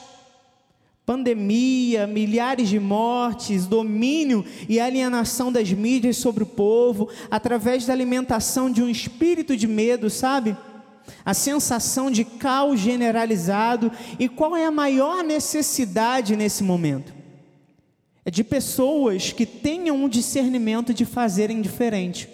pandemia, 1.06 2.06
milhares 2.06 2.68
de 2.68 2.78
mortes, 2.78 3.64
domínio 3.64 4.44
e 4.68 4.78
alienação 4.78 5.50
das 5.50 5.72
mídias 5.72 6.18
sobre 6.18 6.42
o 6.42 6.46
povo, 6.46 7.08
através 7.30 7.86
da 7.86 7.94
alimentação 7.94 8.70
de 8.70 8.82
um 8.82 8.90
espírito 8.90 9.56
de 9.56 9.66
medo, 9.66 10.10
sabe? 10.10 10.54
A 11.24 11.32
sensação 11.32 12.10
de 12.10 12.26
caos 12.26 12.78
generalizado. 12.78 13.90
E 14.18 14.28
qual 14.28 14.54
é 14.54 14.66
a 14.66 14.70
maior 14.70 15.24
necessidade 15.24 16.36
nesse 16.36 16.62
momento? 16.62 17.21
É 18.24 18.30
de 18.30 18.44
pessoas 18.44 19.32
que 19.32 19.44
tenham 19.44 19.96
um 19.96 20.08
discernimento 20.08 20.94
de 20.94 21.04
fazerem 21.04 21.60
diferente. 21.60 22.28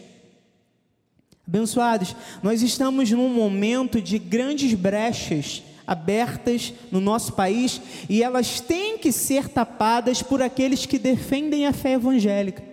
Abençoados, 1.46 2.14
nós 2.42 2.60
estamos 2.60 3.10
num 3.10 3.28
momento 3.30 4.02
de 4.02 4.18
grandes 4.18 4.74
brechas 4.74 5.62
abertas 5.86 6.74
no 6.92 7.00
nosso 7.00 7.32
país 7.32 7.80
e 8.10 8.22
elas 8.22 8.60
têm 8.60 8.98
que 8.98 9.10
ser 9.10 9.48
tapadas 9.48 10.22
por 10.22 10.42
aqueles 10.42 10.84
que 10.84 10.98
defendem 10.98 11.66
a 11.66 11.72
fé 11.72 11.94
evangélica. 11.94 12.67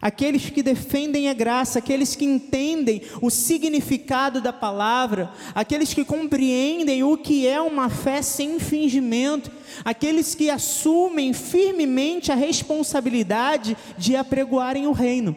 Aqueles 0.00 0.50
que 0.50 0.62
defendem 0.62 1.28
a 1.28 1.34
graça, 1.34 1.78
aqueles 1.78 2.14
que 2.14 2.24
entendem 2.24 3.02
o 3.20 3.30
significado 3.30 4.40
da 4.40 4.52
palavra, 4.52 5.30
aqueles 5.54 5.94
que 5.94 6.04
compreendem 6.04 7.02
o 7.02 7.16
que 7.16 7.46
é 7.46 7.60
uma 7.60 7.88
fé 7.88 8.22
sem 8.22 8.58
fingimento, 8.58 9.50
aqueles 9.84 10.34
que 10.34 10.50
assumem 10.50 11.32
firmemente 11.32 12.30
a 12.30 12.34
responsabilidade 12.34 13.76
de 13.96 14.16
apregoarem 14.16 14.86
o 14.86 14.92
reino. 14.92 15.36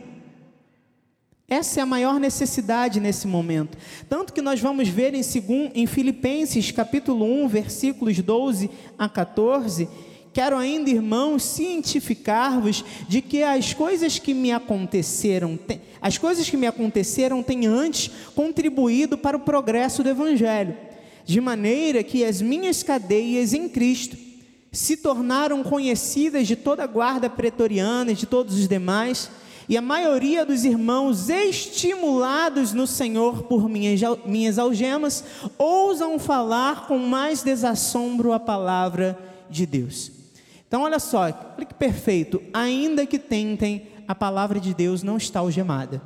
Essa 1.49 1.79
é 1.79 1.83
a 1.83 1.85
maior 1.85 2.19
necessidade 2.19 2.99
nesse 2.99 3.27
momento. 3.27 3.75
Tanto 4.07 4.31
que 4.31 4.41
nós 4.41 4.59
vamos 4.59 4.87
ver 4.87 5.15
em, 5.15 5.23
segundo, 5.23 5.71
em 5.73 5.87
Filipenses 5.87 6.69
capítulo 6.69 7.25
1, 7.25 7.47
versículos 7.47 8.19
12 8.19 8.69
a 8.95 9.09
14, 9.09 9.89
quero 10.39 10.55
ainda, 10.55 10.89
irmãos, 10.89 11.43
cientificar-vos 11.43 12.85
de 13.09 13.21
que 13.21 13.43
as 13.43 13.73
coisas 13.73 14.19
que 14.19 14.33
me 14.33 14.53
aconteceram, 14.53 15.59
as 16.01 16.17
coisas 16.17 16.49
que 16.49 16.55
me 16.55 16.65
aconteceram 16.65 17.43
têm 17.43 17.67
antes 17.67 18.09
contribuído 18.33 19.17
para 19.17 19.35
o 19.35 19.41
progresso 19.41 20.01
do 20.01 20.07
evangelho, 20.07 20.77
de 21.25 21.41
maneira 21.41 22.03
que 22.03 22.23
as 22.23 22.41
minhas 22.41 22.81
cadeias 22.81 23.53
em 23.53 23.67
Cristo 23.67 24.15
se 24.71 24.95
tornaram 24.95 25.61
conhecidas 25.61 26.47
de 26.47 26.55
toda 26.55 26.85
a 26.85 26.87
guarda 26.87 27.29
pretoriana 27.29 28.13
e 28.13 28.15
de 28.15 28.25
todos 28.25 28.57
os 28.57 28.65
demais 28.65 29.29
e 29.67 29.75
a 29.75 29.81
maioria 29.81 30.45
dos 30.45 30.63
irmãos, 30.63 31.29
estimulados 31.29 32.71
no 32.71 32.87
Senhor 32.87 33.43
por 33.43 33.67
minhas, 33.67 33.99
minhas 34.25 34.57
algemas, 34.57 35.21
ousam 35.57 36.17
falar 36.17 36.87
com 36.87 36.97
mais 36.97 37.43
desassombro 37.43 38.31
a 38.31 38.39
palavra 38.39 39.19
de 39.49 39.65
Deus. 39.65 40.18
Então, 40.69 40.83
olha 40.83 40.99
só, 40.99 41.21
olha 41.23 41.65
que 41.65 41.73
perfeito. 41.73 42.39
Ainda 42.53 43.03
que 43.03 43.17
tentem, 43.17 43.87
a 44.07 44.13
palavra 44.13 44.59
de 44.59 44.71
Deus 44.71 45.01
não 45.01 45.17
está 45.17 45.39
algemada. 45.39 45.99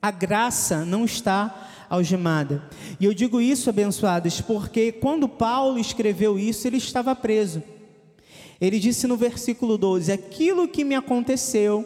A 0.00 0.10
graça 0.10 0.84
não 0.84 1.06
está 1.06 1.68
algemada. 1.88 2.68
E 3.00 3.06
eu 3.06 3.14
digo 3.14 3.40
isso, 3.40 3.70
abençoados, 3.70 4.42
porque 4.42 4.92
quando 4.92 5.26
Paulo 5.26 5.78
escreveu 5.78 6.38
isso, 6.38 6.66
ele 6.66 6.76
estava 6.76 7.16
preso. 7.16 7.62
Ele 8.60 8.78
disse 8.78 9.06
no 9.06 9.16
versículo 9.16 9.78
12: 9.78 10.12
Aquilo 10.12 10.68
que 10.68 10.84
me 10.84 10.94
aconteceu 10.94 11.84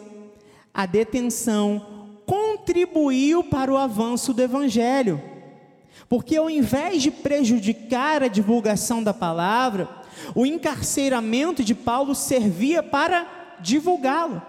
a 0.73 0.85
detenção 0.85 2.09
contribuiu 2.25 3.45
para 3.45 3.71
o 3.71 3.77
avanço 3.77 4.33
do 4.33 4.41
Evangelho. 4.41 5.21
Porque 6.09 6.35
ao 6.35 6.49
invés 6.49 7.01
de 7.01 7.11
prejudicar 7.11 8.23
a 8.23 8.27
divulgação 8.27 9.01
da 9.01 9.13
palavra, 9.13 10.00
o 10.35 10.45
encarceramento 10.45 11.63
de 11.63 11.75
Paulo 11.75 12.13
servia 12.15 12.81
para 12.81 13.57
divulgá-lo. 13.59 14.41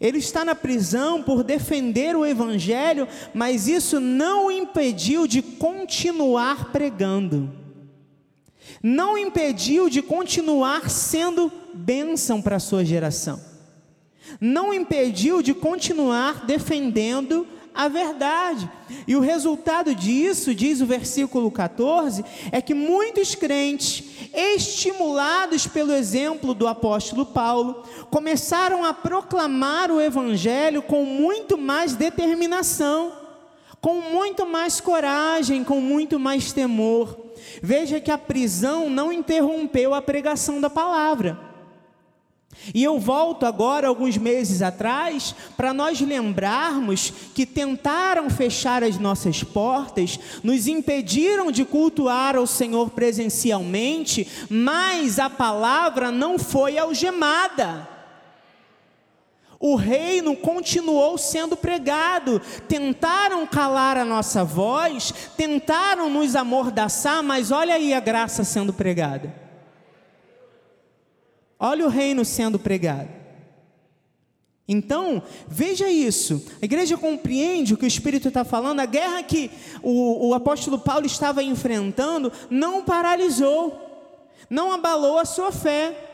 Ele 0.00 0.18
está 0.18 0.44
na 0.44 0.54
prisão 0.54 1.22
por 1.22 1.42
defender 1.42 2.14
o 2.14 2.26
Evangelho, 2.26 3.08
mas 3.32 3.68
isso 3.68 3.98
não 3.98 4.46
o 4.46 4.50
impediu 4.50 5.26
de 5.26 5.40
continuar 5.40 6.70
pregando, 6.72 7.50
não 8.82 9.14
o 9.14 9.18
impediu 9.18 9.88
de 9.88 10.02
continuar 10.02 10.90
sendo 10.90 11.50
bênção 11.72 12.42
para 12.42 12.56
a 12.56 12.60
sua 12.60 12.84
geração 12.84 13.48
não 14.40 14.72
impediu 14.74 15.42
de 15.42 15.54
continuar 15.54 16.44
defendendo 16.44 17.46
a 17.74 17.88
verdade. 17.88 18.68
E 19.06 19.14
o 19.14 19.20
resultado 19.20 19.94
disso, 19.94 20.54
diz 20.54 20.80
o 20.80 20.86
versículo 20.86 21.50
14, 21.50 22.24
é 22.50 22.60
que 22.60 22.74
muitos 22.74 23.34
crentes, 23.34 24.17
estimulados 24.38 25.66
pelo 25.66 25.92
exemplo 25.92 26.54
do 26.54 26.68
apóstolo 26.68 27.26
Paulo, 27.26 27.82
começaram 28.08 28.84
a 28.84 28.94
proclamar 28.94 29.90
o 29.90 30.00
evangelho 30.00 30.80
com 30.80 31.04
muito 31.04 31.58
mais 31.58 31.96
determinação, 31.96 33.12
com 33.80 34.00
muito 34.00 34.46
mais 34.46 34.80
coragem, 34.80 35.64
com 35.64 35.80
muito 35.80 36.20
mais 36.20 36.52
temor. 36.52 37.18
Veja 37.60 38.00
que 38.00 38.12
a 38.12 38.18
prisão 38.18 38.88
não 38.88 39.12
interrompeu 39.12 39.92
a 39.92 40.00
pregação 40.00 40.60
da 40.60 40.70
palavra. 40.70 41.47
E 42.74 42.84
eu 42.84 42.98
volto 42.98 43.46
agora, 43.46 43.88
alguns 43.88 44.16
meses 44.16 44.62
atrás, 44.62 45.34
para 45.56 45.72
nós 45.72 46.00
lembrarmos 46.00 47.12
que 47.34 47.46
tentaram 47.46 48.28
fechar 48.28 48.82
as 48.82 48.98
nossas 48.98 49.42
portas, 49.42 50.18
nos 50.42 50.66
impediram 50.66 51.50
de 51.50 51.64
cultuar 51.64 52.36
ao 52.36 52.46
Senhor 52.46 52.90
presencialmente, 52.90 54.26
mas 54.50 55.18
a 55.18 55.30
palavra 55.30 56.10
não 56.10 56.38
foi 56.38 56.78
algemada. 56.78 57.88
O 59.60 59.74
reino 59.74 60.36
continuou 60.36 61.18
sendo 61.18 61.56
pregado. 61.56 62.40
Tentaram 62.68 63.44
calar 63.46 63.96
a 63.96 64.04
nossa 64.04 64.44
voz, 64.44 65.12
tentaram 65.36 66.08
nos 66.08 66.36
amordaçar, 66.36 67.22
mas 67.24 67.50
olha 67.50 67.74
aí 67.74 67.92
a 67.92 67.98
graça 67.98 68.44
sendo 68.44 68.72
pregada. 68.72 69.47
Olha 71.58 71.84
o 71.86 71.88
reino 71.88 72.24
sendo 72.24 72.58
pregado. 72.58 73.08
Então, 74.66 75.22
veja 75.48 75.88
isso. 75.88 76.46
A 76.60 76.64
igreja 76.66 76.96
compreende 76.96 77.72
o 77.72 77.76
que 77.76 77.84
o 77.84 77.88
Espírito 77.88 78.28
está 78.28 78.44
falando. 78.44 78.80
A 78.80 78.86
guerra 78.86 79.22
que 79.22 79.50
o, 79.82 80.28
o 80.28 80.34
apóstolo 80.34 80.78
Paulo 80.78 81.06
estava 81.06 81.42
enfrentando 81.42 82.30
não 82.50 82.84
paralisou, 82.84 83.76
não 84.50 84.70
abalou 84.70 85.18
a 85.18 85.24
sua 85.24 85.50
fé 85.50 86.04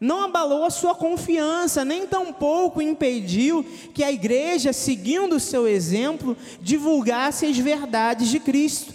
não 0.00 0.22
abalou 0.22 0.64
a 0.64 0.70
sua 0.70 0.94
confiança, 0.94 1.84
nem 1.84 2.06
tampouco 2.06 2.82
impediu 2.82 3.64
que 3.94 4.04
a 4.04 4.12
igreja, 4.12 4.72
seguindo 4.72 5.36
o 5.36 5.40
seu 5.40 5.66
exemplo, 5.66 6.36
divulgasse 6.60 7.46
as 7.46 7.56
verdades 7.56 8.28
de 8.28 8.38
Cristo. 8.38 8.94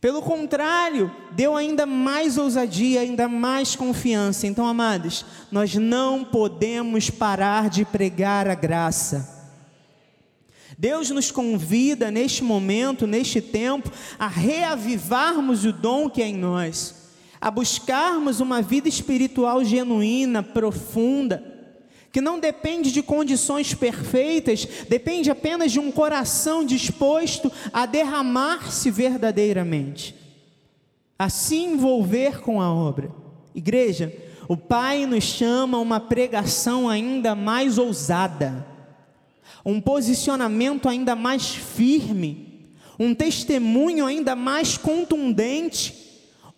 Pelo 0.00 0.22
contrário, 0.22 1.10
deu 1.32 1.56
ainda 1.56 1.84
mais 1.84 2.38
ousadia, 2.38 3.00
ainda 3.00 3.26
mais 3.26 3.74
confiança. 3.74 4.46
Então, 4.46 4.66
amados, 4.66 5.24
nós 5.50 5.74
não 5.74 6.24
podemos 6.24 7.10
parar 7.10 7.68
de 7.68 7.84
pregar 7.84 8.46
a 8.46 8.54
graça. 8.54 9.36
Deus 10.78 11.10
nos 11.10 11.32
convida 11.32 12.08
neste 12.12 12.44
momento, 12.44 13.04
neste 13.04 13.40
tempo, 13.40 13.90
a 14.16 14.28
reavivarmos 14.28 15.64
o 15.64 15.72
dom 15.72 16.08
que 16.08 16.22
é 16.22 16.28
em 16.28 16.36
nós, 16.36 16.94
a 17.40 17.50
buscarmos 17.50 18.38
uma 18.38 18.62
vida 18.62 18.88
espiritual 18.88 19.64
genuína, 19.64 20.40
profunda 20.40 21.57
que 22.12 22.20
não 22.20 22.40
depende 22.40 22.90
de 22.90 23.02
condições 23.02 23.74
perfeitas, 23.74 24.66
depende 24.88 25.30
apenas 25.30 25.72
de 25.72 25.78
um 25.78 25.92
coração 25.92 26.64
disposto 26.64 27.52
a 27.72 27.84
derramar-se 27.86 28.90
verdadeiramente, 28.90 30.14
a 31.18 31.28
se 31.28 31.56
envolver 31.56 32.40
com 32.40 32.60
a 32.60 32.72
obra. 32.72 33.10
Igreja, 33.54 34.12
o 34.48 34.56
Pai 34.56 35.04
nos 35.04 35.24
chama 35.24 35.76
a 35.76 35.80
uma 35.80 36.00
pregação 36.00 36.88
ainda 36.88 37.34
mais 37.34 37.76
ousada, 37.76 38.66
um 39.64 39.80
posicionamento 39.80 40.88
ainda 40.88 41.14
mais 41.14 41.48
firme, 41.54 42.70
um 42.98 43.14
testemunho 43.14 44.06
ainda 44.06 44.34
mais 44.34 44.78
contundente, 44.78 45.94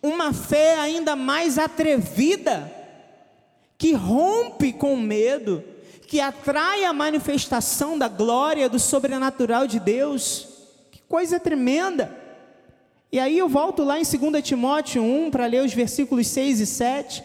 uma 0.01 0.31
fé 0.31 0.79
ainda 0.79 1.15
mais 1.15 1.57
atrevida 1.57 2.80
que 3.81 3.93
rompe 3.93 4.71
com 4.71 4.93
o 4.93 5.01
medo, 5.01 5.63
que 6.05 6.19
atrai 6.19 6.85
a 6.85 6.93
manifestação 6.93 7.97
da 7.97 8.07
glória 8.07 8.69
do 8.69 8.77
sobrenatural 8.77 9.65
de 9.65 9.79
Deus. 9.79 10.47
Que 10.91 11.01
coisa 11.09 11.39
tremenda! 11.39 12.15
E 13.11 13.17
aí 13.17 13.39
eu 13.39 13.49
volto 13.49 13.83
lá 13.83 13.99
em 13.99 14.03
2 14.03 14.43
Timóteo 14.43 15.01
1 15.01 15.31
para 15.31 15.47
ler 15.47 15.65
os 15.65 15.73
versículos 15.73 16.27
6 16.27 16.59
e 16.59 16.67
7. 16.67 17.23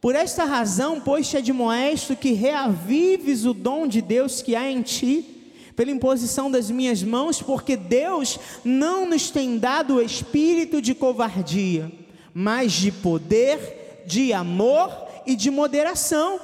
Por 0.00 0.14
esta 0.14 0.44
razão, 0.44 1.00
pois 1.00 1.28
te 1.28 1.38
admoesto 1.38 2.14
que 2.14 2.30
reavives 2.30 3.44
o 3.44 3.52
dom 3.52 3.88
de 3.88 4.00
Deus 4.00 4.40
que 4.40 4.54
há 4.54 4.70
em 4.70 4.82
ti, 4.82 5.50
pela 5.74 5.90
imposição 5.90 6.48
das 6.48 6.70
minhas 6.70 7.02
mãos, 7.02 7.42
porque 7.42 7.76
Deus 7.76 8.38
não 8.64 9.04
nos 9.04 9.32
tem 9.32 9.58
dado 9.58 9.96
o 9.96 10.00
espírito 10.00 10.80
de 10.80 10.94
covardia, 10.94 11.90
mas 12.32 12.70
de 12.70 12.92
poder, 12.92 14.04
de 14.06 14.32
amor 14.32 15.10
e 15.26 15.36
de 15.36 15.50
moderação. 15.50 16.40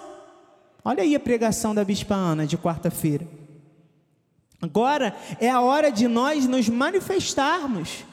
Olha 0.85 1.03
aí 1.03 1.15
a 1.15 1.21
pregação 1.21 1.75
da 1.75 1.85
Bispa 1.85 2.15
Ana 2.15 2.47
de 2.47 2.57
quarta-feira. 2.57 3.27
Agora 4.61 5.15
é 5.41 5.49
a 5.49 5.61
hora 5.61 5.91
de 5.91 6.09
nós 6.09 6.47
nos 6.47 6.69
manifestarmos 6.69 8.05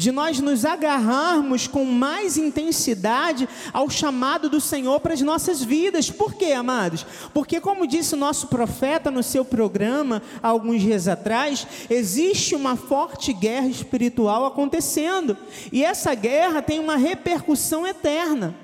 de 0.00 0.10
nós 0.10 0.40
nos 0.40 0.64
agarrarmos 0.64 1.66
com 1.66 1.84
mais 1.84 2.36
intensidade 2.36 3.48
ao 3.72 3.90
chamado 3.90 4.48
do 4.48 4.60
Senhor 4.60 5.00
para 5.00 5.14
as 5.14 5.20
nossas 5.20 5.62
vidas. 5.62 6.10
Por 6.10 6.34
quê, 6.34 6.52
amados? 6.52 7.04
Porque, 7.34 7.60
como 7.60 7.86
disse 7.86 8.14
o 8.14 8.18
nosso 8.18 8.46
profeta 8.46 9.10
no 9.10 9.22
seu 9.22 9.44
programa, 9.44 10.22
há 10.42 10.48
alguns 10.48 10.80
dias 10.80 11.08
atrás, 11.08 11.66
existe 11.88 12.54
uma 12.54 12.76
forte 12.76 13.32
guerra 13.32 13.68
espiritual 13.68 14.46
acontecendo, 14.46 15.36
e 15.72 15.84
essa 15.84 16.14
guerra 16.14 16.62
tem 16.62 16.78
uma 16.78 16.96
repercussão 16.96 17.86
eterna. 17.86 18.54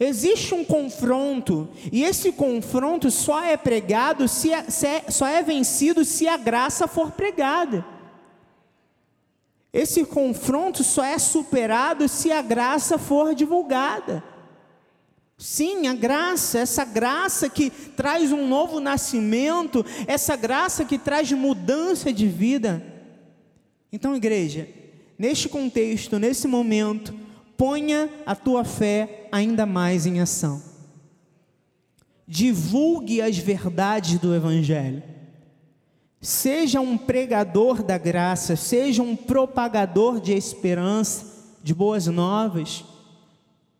Existe 0.00 0.54
um 0.54 0.64
confronto, 0.64 1.68
e 1.90 2.04
esse 2.04 2.32
confronto 2.32 3.10
só 3.10 3.42
é 3.42 3.56
pregado, 3.56 4.28
se 4.28 4.52
é, 4.52 4.64
se 4.70 4.86
é, 4.86 5.04
só 5.08 5.26
é 5.26 5.42
vencido 5.42 6.04
se 6.04 6.28
a 6.28 6.36
graça 6.36 6.86
for 6.86 7.10
pregada. 7.12 7.84
Esse 9.72 10.04
confronto 10.04 10.82
só 10.82 11.04
é 11.04 11.18
superado 11.18 12.08
se 12.08 12.32
a 12.32 12.40
graça 12.40 12.98
for 12.98 13.34
divulgada. 13.34 14.22
Sim, 15.36 15.86
a 15.86 15.94
graça, 15.94 16.58
essa 16.58 16.84
graça 16.84 17.48
que 17.48 17.70
traz 17.70 18.32
um 18.32 18.48
novo 18.48 18.80
nascimento, 18.80 19.86
essa 20.06 20.34
graça 20.34 20.84
que 20.84 20.98
traz 20.98 21.30
mudança 21.30 22.12
de 22.12 22.26
vida. 22.26 22.82
Então, 23.92 24.16
igreja, 24.16 24.68
neste 25.16 25.48
contexto, 25.48 26.18
nesse 26.18 26.48
momento, 26.48 27.14
ponha 27.58 28.08
a 28.24 28.36
tua 28.36 28.64
fé 28.64 29.28
ainda 29.32 29.66
mais 29.66 30.06
em 30.06 30.20
ação. 30.20 30.62
Divulgue 32.26 33.20
as 33.20 33.36
verdades 33.36 34.18
do 34.18 34.32
Evangelho. 34.32 35.02
Seja 36.20 36.80
um 36.80 36.96
pregador 36.96 37.82
da 37.82 37.98
graça, 37.98 38.54
seja 38.54 39.02
um 39.02 39.16
propagador 39.16 40.20
de 40.20 40.32
esperança, 40.32 41.26
de 41.62 41.74
boas 41.74 42.06
novas. 42.06 42.84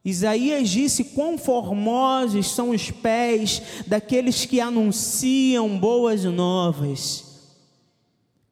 Isaías 0.04 0.68
disse: 0.68 1.04
Quão 1.04 1.38
formosos 1.38 2.50
são 2.50 2.70
os 2.70 2.90
pés 2.90 3.62
daqueles 3.86 4.44
que 4.44 4.60
anunciam 4.60 5.78
boas 5.78 6.24
novas. 6.24 7.27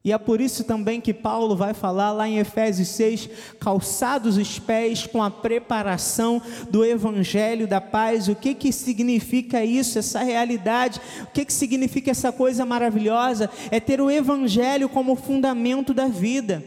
E 0.07 0.13
é 0.13 0.17
por 0.17 0.39
isso 0.39 0.63
também 0.63 1.01
que 1.01 1.13
Paulo 1.13 1.53
vai 1.53 1.73
falar 1.73 2.13
lá 2.13 2.29
em 2.29 2.37
Efésios 2.37 2.87
6: 2.87 3.29
calçados 3.59 4.37
os 4.37 4.57
pés 4.57 5.05
com 5.05 5.21
a 5.21 5.29
preparação 5.29 6.41
do 6.71 6.85
evangelho 6.85 7.67
da 7.67 7.81
paz. 7.81 8.29
O 8.29 8.35
que 8.35 8.53
que 8.53 8.71
significa 8.71 9.65
isso, 9.65 9.99
essa 9.99 10.23
realidade? 10.23 11.01
O 11.23 11.27
que 11.33 11.43
que 11.43 11.51
significa 11.51 12.09
essa 12.09 12.31
coisa 12.31 12.65
maravilhosa? 12.65 13.49
É 13.69 13.81
ter 13.81 13.99
o 13.99 14.09
evangelho 14.09 14.87
como 14.87 15.13
fundamento 15.13 15.93
da 15.93 16.07
vida. 16.07 16.63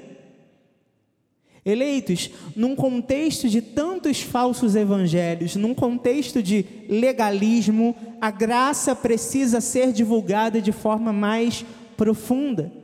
Eleitos, 1.65 2.29
num 2.55 2.77
contexto 2.77 3.49
de 3.49 3.63
tantos 3.63 4.21
falsos 4.21 4.77
evangelhos, 4.77 5.57
num 5.57 5.73
contexto 5.73 6.43
de 6.43 6.67
legalismo, 6.91 7.97
a 8.21 8.31
graça 8.31 8.95
precisa 8.95 9.63
ser 9.63 9.93
divulgada 9.95 10.61
de 10.61 10.73
forma 10.73 11.11
mais 11.11 11.65
profunda 11.97 12.80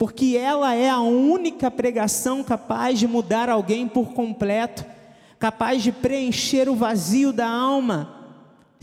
porque 0.00 0.34
ela 0.34 0.74
é 0.74 0.88
a 0.88 1.00
única 1.00 1.70
pregação 1.70 2.42
capaz 2.42 2.98
de 2.98 3.06
mudar 3.06 3.50
alguém 3.50 3.86
por 3.86 4.14
completo, 4.14 4.82
capaz 5.38 5.82
de 5.82 5.92
preencher 5.92 6.70
o 6.70 6.74
vazio 6.74 7.34
da 7.34 7.46
alma. 7.46 8.19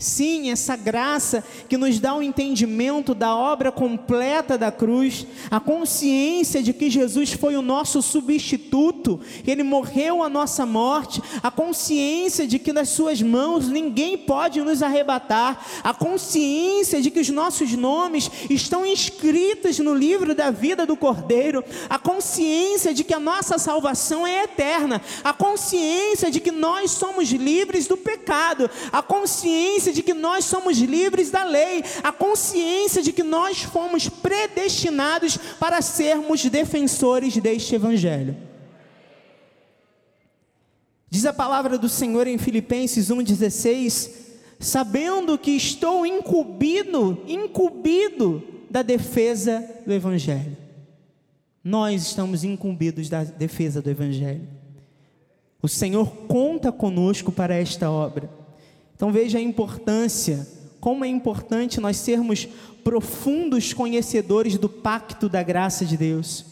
Sim, 0.00 0.48
essa 0.48 0.76
graça 0.76 1.42
que 1.68 1.76
nos 1.76 1.98
dá 1.98 2.14
o 2.14 2.18
um 2.18 2.22
entendimento 2.22 3.16
da 3.16 3.34
obra 3.34 3.72
completa 3.72 4.56
da 4.56 4.70
cruz, 4.70 5.26
a 5.50 5.58
consciência 5.58 6.62
de 6.62 6.72
que 6.72 6.88
Jesus 6.88 7.32
foi 7.32 7.56
o 7.56 7.62
nosso 7.62 8.00
substituto, 8.00 9.18
ele 9.44 9.64
morreu 9.64 10.22
a 10.22 10.28
nossa 10.28 10.64
morte, 10.64 11.20
a 11.42 11.50
consciência 11.50 12.46
de 12.46 12.60
que 12.60 12.72
nas 12.72 12.90
suas 12.90 13.20
mãos 13.20 13.66
ninguém 13.66 14.16
pode 14.16 14.60
nos 14.60 14.84
arrebatar, 14.84 15.66
a 15.82 15.92
consciência 15.92 17.02
de 17.02 17.10
que 17.10 17.18
os 17.18 17.30
nossos 17.30 17.72
nomes 17.72 18.30
estão 18.48 18.86
inscritos 18.86 19.80
no 19.80 19.94
livro 19.94 20.32
da 20.32 20.52
vida 20.52 20.86
do 20.86 20.96
Cordeiro, 20.96 21.64
a 21.90 21.98
consciência 21.98 22.94
de 22.94 23.02
que 23.02 23.14
a 23.14 23.18
nossa 23.18 23.58
salvação 23.58 24.24
é 24.24 24.44
eterna, 24.44 25.02
a 25.24 25.32
consciência 25.32 26.30
de 26.30 26.38
que 26.38 26.52
nós 26.52 26.92
somos 26.92 27.30
livres 27.30 27.88
do 27.88 27.96
pecado, 27.96 28.70
a 28.92 29.02
consciência 29.02 29.87
consciência 29.88 29.92
de 29.92 30.02
que 30.02 30.14
nós 30.14 30.44
somos 30.44 30.78
livres 30.78 31.30
da 31.30 31.44
lei, 31.44 31.82
a 32.02 32.12
consciência 32.12 33.02
de 33.02 33.12
que 33.12 33.22
nós 33.22 33.62
fomos 33.62 34.08
predestinados 34.08 35.36
para 35.58 35.80
sermos 35.82 36.44
defensores 36.44 37.36
deste 37.36 37.74
Evangelho. 37.74 38.36
Diz 41.10 41.24
a 41.24 41.32
palavra 41.32 41.78
do 41.78 41.88
Senhor 41.88 42.26
em 42.26 42.38
Filipenses 42.38 43.08
1,16: 43.08 44.10
sabendo 44.58 45.38
que 45.38 45.52
estou 45.52 46.04
incumbido, 46.04 47.22
incumbido 47.26 48.42
da 48.70 48.82
defesa 48.82 49.64
do 49.86 49.92
Evangelho. 49.92 50.56
Nós 51.64 52.02
estamos 52.02 52.44
incumbidos 52.44 53.08
da 53.08 53.24
defesa 53.24 53.80
do 53.80 53.90
Evangelho. 53.90 54.46
O 55.60 55.68
Senhor 55.68 56.06
conta 56.28 56.70
conosco 56.70 57.32
para 57.32 57.54
esta 57.54 57.90
obra. 57.90 58.37
Então 58.98 59.12
veja 59.12 59.38
a 59.38 59.40
importância, 59.40 60.44
como 60.80 61.04
é 61.04 61.08
importante 61.08 61.80
nós 61.80 61.98
sermos 61.98 62.48
profundos 62.82 63.72
conhecedores 63.72 64.58
do 64.58 64.68
pacto 64.68 65.28
da 65.28 65.40
graça 65.40 65.86
de 65.86 65.96
Deus. 65.96 66.44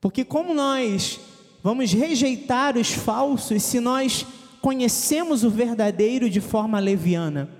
Porque 0.00 0.24
como 0.24 0.54
nós 0.54 1.18
vamos 1.64 1.92
rejeitar 1.92 2.78
os 2.78 2.92
falsos 2.92 3.60
se 3.64 3.80
nós 3.80 4.24
conhecemos 4.60 5.42
o 5.42 5.50
verdadeiro 5.50 6.30
de 6.30 6.40
forma 6.40 6.78
leviana? 6.78 7.50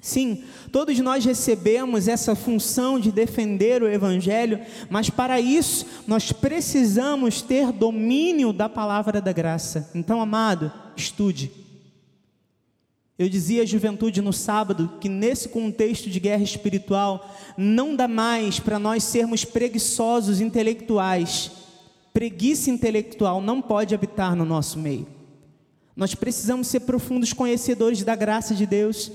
Sim, 0.00 0.42
todos 0.72 0.98
nós 1.00 1.22
recebemos 1.22 2.08
essa 2.08 2.34
função 2.34 2.98
de 2.98 3.12
defender 3.12 3.82
o 3.82 3.88
Evangelho, 3.88 4.58
mas 4.88 5.10
para 5.10 5.38
isso 5.38 5.84
nós 6.06 6.32
precisamos 6.32 7.42
ter 7.42 7.72
domínio 7.72 8.54
da 8.54 8.70
palavra 8.70 9.20
da 9.20 9.32
graça. 9.32 9.90
Então, 9.94 10.18
amado, 10.18 10.72
estude. 10.96 11.65
Eu 13.18 13.30
dizia 13.30 13.62
à 13.62 13.66
juventude 13.66 14.20
no 14.20 14.32
sábado 14.32 14.92
que 15.00 15.08
nesse 15.08 15.48
contexto 15.48 16.10
de 16.10 16.20
guerra 16.20 16.42
espiritual 16.42 17.34
não 17.56 17.96
dá 17.96 18.06
mais 18.06 18.60
para 18.60 18.78
nós 18.78 19.04
sermos 19.04 19.42
preguiçosos 19.42 20.40
intelectuais. 20.40 21.50
Preguiça 22.12 22.70
intelectual 22.70 23.40
não 23.40 23.62
pode 23.62 23.94
habitar 23.94 24.36
no 24.36 24.44
nosso 24.44 24.78
meio. 24.78 25.06
Nós 25.96 26.14
precisamos 26.14 26.66
ser 26.66 26.80
profundos 26.80 27.32
conhecedores 27.32 28.02
da 28.02 28.14
graça 28.14 28.54
de 28.54 28.66
Deus. 28.66 29.10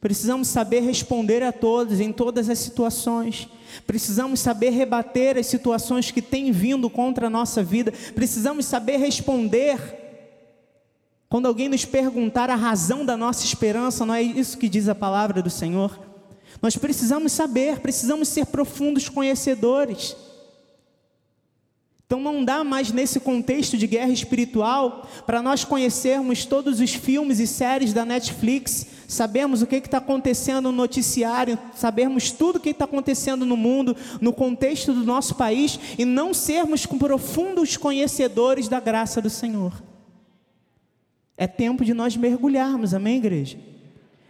Precisamos 0.00 0.48
saber 0.48 0.80
responder 0.80 1.42
a 1.42 1.52
todos 1.52 2.00
em 2.00 2.12
todas 2.12 2.48
as 2.48 2.58
situações. 2.58 3.46
Precisamos 3.86 4.40
saber 4.40 4.70
rebater 4.70 5.36
as 5.36 5.46
situações 5.46 6.10
que 6.10 6.22
têm 6.22 6.50
vindo 6.50 6.88
contra 6.88 7.26
a 7.26 7.30
nossa 7.30 7.62
vida. 7.62 7.92
Precisamos 8.14 8.64
saber 8.64 8.96
responder 8.96 10.03
quando 11.34 11.46
alguém 11.46 11.68
nos 11.68 11.84
perguntar 11.84 12.48
a 12.48 12.54
razão 12.54 13.04
da 13.04 13.16
nossa 13.16 13.44
esperança, 13.44 14.06
não 14.06 14.14
é 14.14 14.22
isso 14.22 14.56
que 14.56 14.68
diz 14.68 14.88
a 14.88 14.94
palavra 14.94 15.42
do 15.42 15.50
Senhor? 15.50 15.98
Nós 16.62 16.76
precisamos 16.76 17.32
saber, 17.32 17.80
precisamos 17.80 18.28
ser 18.28 18.46
profundos 18.46 19.08
conhecedores. 19.08 20.14
Então 22.06 22.20
não 22.20 22.44
dá 22.44 22.62
mais 22.62 22.92
nesse 22.92 23.18
contexto 23.18 23.76
de 23.76 23.84
guerra 23.88 24.12
espiritual 24.12 25.08
para 25.26 25.42
nós 25.42 25.64
conhecermos 25.64 26.44
todos 26.44 26.78
os 26.78 26.94
filmes 26.94 27.40
e 27.40 27.48
séries 27.48 27.92
da 27.92 28.04
Netflix, 28.04 28.86
sabemos 29.08 29.60
o 29.60 29.66
que 29.66 29.74
está 29.74 29.98
acontecendo 29.98 30.70
no 30.70 30.76
noticiário, 30.76 31.58
sabermos 31.74 32.30
tudo 32.30 32.58
o 32.58 32.60
que 32.60 32.70
está 32.70 32.84
acontecendo 32.84 33.44
no 33.44 33.56
mundo, 33.56 33.96
no 34.20 34.32
contexto 34.32 34.92
do 34.92 35.02
nosso 35.02 35.34
país 35.34 35.80
e 35.98 36.04
não 36.04 36.32
sermos 36.32 36.86
profundos 36.86 37.76
conhecedores 37.76 38.68
da 38.68 38.78
graça 38.78 39.20
do 39.20 39.28
Senhor. 39.28 39.93
É 41.36 41.46
tempo 41.46 41.84
de 41.84 41.92
nós 41.92 42.16
mergulharmos, 42.16 42.94
amém, 42.94 43.16
igreja? 43.16 43.58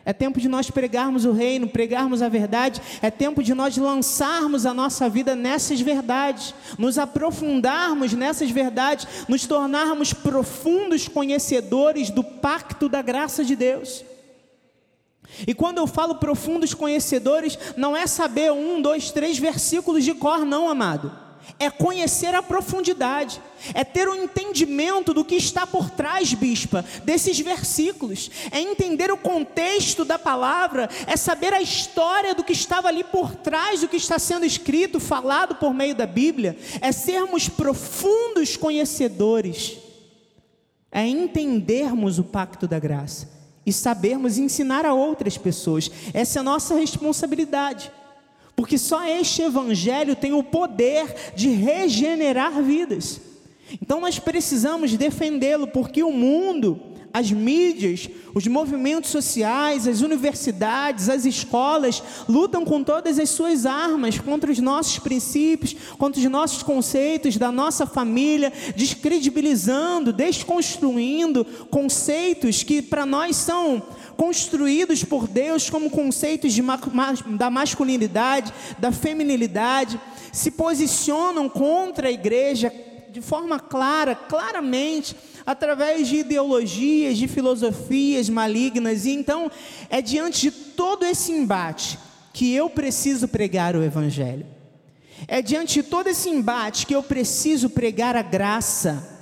É 0.07 0.13
tempo 0.13 0.39
de 0.39 0.49
nós 0.49 0.71
pregarmos 0.71 1.25
o 1.25 1.33
reino, 1.33 1.67
pregarmos 1.67 2.21
a 2.21 2.29
verdade. 2.29 2.81
É 3.01 3.11
tempo 3.11 3.43
de 3.43 3.55
nós 3.55 3.77
lançarmos 3.77 4.67
a 4.67 4.75
nossa 4.75 5.09
vida 5.09 5.35
nessas 5.35 5.81
verdades, 5.81 6.55
nos 6.79 6.99
aprofundarmos 6.99 8.13
nessas 8.13 8.51
verdades, 8.51 9.07
nos 9.29 9.47
tornarmos 9.47 10.13
profundos 10.13 11.09
conhecedores 11.09 12.11
do 12.11 12.23
pacto 12.23 12.87
da 12.87 13.01
graça 13.01 13.43
de 13.43 13.57
Deus. 13.57 14.05
E 15.47 15.55
quando 15.55 15.79
eu 15.79 15.87
falo 15.87 16.17
profundos 16.17 16.75
conhecedores, 16.75 17.59
não 17.77 17.97
é 17.97 18.07
saber 18.07 18.53
um, 18.53 18.83
dois, 18.83 19.11
três 19.11 19.39
versículos 19.39 20.05
de 20.05 20.13
cor, 20.13 20.45
não, 20.45 20.69
amado 20.69 21.24
é 21.59 21.71
conhecer 21.71 22.35
a 22.35 22.43
profundidade, 22.43 23.41
é 23.73 23.85
ter 23.85 24.09
um 24.09 24.15
entendimento 24.15 25.15
do 25.15 25.25
que 25.25 25.37
está 25.37 25.67
por 25.67 25.91
trás, 25.91 26.35
bispa, 26.35 26.85
desses 27.05 27.39
versículos, 27.41 28.31
é 28.51 28.61
entender 28.61 29.11
o 29.11 29.17
contexto 29.17 30.05
da 30.05 30.19
palavra, 30.19 30.89
é 31.07 31.17
saber 31.17 31.53
a 31.53 31.63
história 31.63 32.35
do 32.35 32.45
que 32.45 32.53
estava 32.53 32.89
ali 32.89 33.05
por 33.05 33.35
trás 33.37 33.81
do 33.81 33.89
que 33.89 33.97
está 33.97 34.19
sendo 34.19 34.45
escrito, 34.45 34.99
falado 35.01 35.55
por 35.57 35.73
meio 35.73 35.95
da 35.95 36.07
Bíblia, 36.07 36.59
é 36.81 36.93
sermos 36.93 37.49
profundos 37.49 38.57
conhecedores, 38.57 39.79
é 40.91 41.07
entendermos 41.07 42.19
o 42.19 42.25
pacto 42.25 42.67
da 42.67 42.79
graça 42.79 43.33
e 43.67 43.73
sabermos 43.73 44.39
ensinar 44.39 44.85
a 44.85 44.93
outras 44.93 45.39
pessoas, 45.39 45.91
essa 46.13 46.39
é 46.39 46.41
a 46.41 46.45
nossa 46.45 46.75
responsabilidade. 46.75 47.91
Porque 48.57 48.79
só 48.79 49.05
este 49.07 49.43
evangelho 49.43 50.15
tem 50.15 50.33
o 50.33 50.43
poder 50.43 51.33
de 51.35 51.49
regenerar 51.49 52.63
vidas. 52.63 53.21
Então 53.83 54.01
nós 54.01 54.19
precisamos 54.19 54.97
defendê-lo, 54.97 55.67
porque 55.67 56.03
o 56.03 56.13
mundo, 56.13 56.81
as 57.13 57.31
mídias, 57.31 58.09
os 58.35 58.47
movimentos 58.47 59.11
sociais, 59.11 59.87
as 59.87 60.01
universidades, 60.01 61.09
as 61.09 61.25
escolas 61.25 62.03
lutam 62.29 62.65
com 62.65 62.83
todas 62.83 63.19
as 63.19 63.31
suas 63.31 63.65
armas 63.65 64.19
contra 64.19 64.51
os 64.51 64.59
nossos 64.59 64.99
princípios, 64.99 65.77
contra 65.97 66.21
os 66.21 66.29
nossos 66.29 66.63
conceitos 66.63 67.37
da 67.37 67.53
nossa 67.53 67.87
família, 67.87 68.53
descredibilizando, 68.75 70.13
desconstruindo 70.13 71.45
conceitos 71.71 72.63
que 72.63 72.83
para 72.83 73.07
nós 73.07 73.37
são 73.37 73.83
construídos 74.17 75.05
por 75.05 75.27
Deus 75.27 75.69
como 75.69 75.91
conceitos 75.91 76.53
de, 76.53 76.63
da 77.37 77.51
masculinidade, 77.51 78.53
da 78.79 78.93
feminilidade, 78.93 80.01
se 80.33 80.51
posicionam 80.51 81.49
contra 81.49 82.09
a 82.09 82.13
igreja 82.13 82.73
de 83.11 83.21
forma 83.21 83.61
clara, 83.61 84.17
claramente, 84.17 85.15
através 85.47 86.09
de 86.09 86.17
ideologias, 86.17 87.17
de 87.17 87.29
filosofias 87.29 88.29
malignas. 88.29 89.05
E 89.05 89.13
então, 89.13 89.51
é 89.89 90.03
diante 90.03 90.43
de 90.43 90.51
todo 90.51 91.05
esse 91.05 91.31
embate 91.31 91.99
que 92.33 92.53
eu 92.53 92.69
preciso 92.69 93.29
pregar 93.29 93.77
o 93.77 93.85
Evangelho. 93.85 94.47
É 95.29 95.41
diante 95.41 95.81
de 95.81 95.89
todo 95.89 96.09
esse 96.09 96.29
embate 96.29 96.87
que 96.87 96.95
eu 96.95 97.03
preciso 97.03 97.71
pregar 97.71 98.17
a 98.17 98.23
graça 98.23 99.14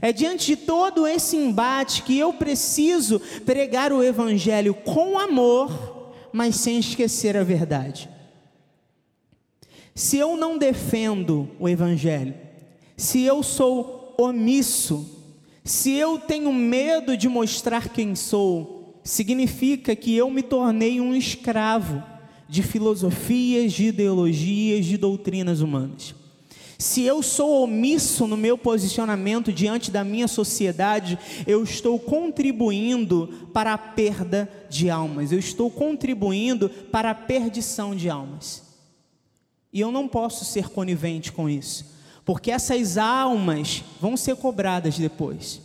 é 0.00 0.12
diante 0.12 0.46
de 0.46 0.56
todo 0.56 1.06
esse 1.06 1.36
embate 1.36 2.02
que 2.02 2.18
eu 2.18 2.32
preciso 2.32 3.20
pregar 3.44 3.92
o 3.92 4.02
Evangelho 4.02 4.74
com 4.74 5.18
amor, 5.18 6.12
mas 6.32 6.56
sem 6.56 6.78
esquecer 6.78 7.36
a 7.36 7.44
verdade. 7.44 8.08
Se 9.94 10.16
eu 10.16 10.36
não 10.36 10.56
defendo 10.56 11.50
o 11.58 11.68
Evangelho, 11.68 12.34
se 12.96 13.22
eu 13.22 13.42
sou 13.42 14.14
omisso, 14.18 15.20
se 15.64 15.92
eu 15.92 16.18
tenho 16.18 16.52
medo 16.52 17.16
de 17.16 17.28
mostrar 17.28 17.90
quem 17.90 18.14
sou, 18.14 19.00
significa 19.04 19.94
que 19.94 20.16
eu 20.16 20.30
me 20.30 20.42
tornei 20.42 21.00
um 21.00 21.14
escravo 21.14 22.02
de 22.48 22.62
filosofias, 22.62 23.72
de 23.72 23.86
ideologias, 23.86 24.86
de 24.86 24.96
doutrinas 24.96 25.60
humanas. 25.60 26.14
Se 26.82 27.04
eu 27.04 27.22
sou 27.22 27.62
omisso 27.62 28.26
no 28.26 28.36
meu 28.36 28.58
posicionamento 28.58 29.52
diante 29.52 29.88
da 29.88 30.02
minha 30.02 30.26
sociedade, 30.26 31.16
eu 31.46 31.62
estou 31.62 31.96
contribuindo 31.96 33.48
para 33.52 33.72
a 33.72 33.78
perda 33.78 34.50
de 34.68 34.90
almas, 34.90 35.30
eu 35.30 35.38
estou 35.38 35.70
contribuindo 35.70 36.68
para 36.68 37.12
a 37.12 37.14
perdição 37.14 37.94
de 37.94 38.10
almas. 38.10 38.64
E 39.72 39.80
eu 39.80 39.92
não 39.92 40.08
posso 40.08 40.44
ser 40.44 40.70
conivente 40.70 41.30
com 41.30 41.48
isso, 41.48 41.86
porque 42.24 42.50
essas 42.50 42.98
almas 42.98 43.84
vão 44.00 44.16
ser 44.16 44.34
cobradas 44.34 44.98
depois. 44.98 45.62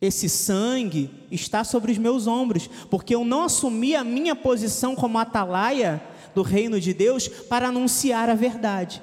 Esse 0.00 0.26
sangue 0.26 1.10
está 1.30 1.64
sobre 1.64 1.92
os 1.92 1.98
meus 1.98 2.26
ombros, 2.26 2.66
porque 2.88 3.14
eu 3.14 3.26
não 3.26 3.42
assumi 3.42 3.94
a 3.94 4.02
minha 4.02 4.34
posição 4.34 4.96
como 4.96 5.18
atalaia 5.18 6.02
do 6.34 6.40
reino 6.40 6.80
de 6.80 6.94
Deus 6.94 7.28
para 7.28 7.68
anunciar 7.68 8.30
a 8.30 8.34
verdade. 8.34 9.02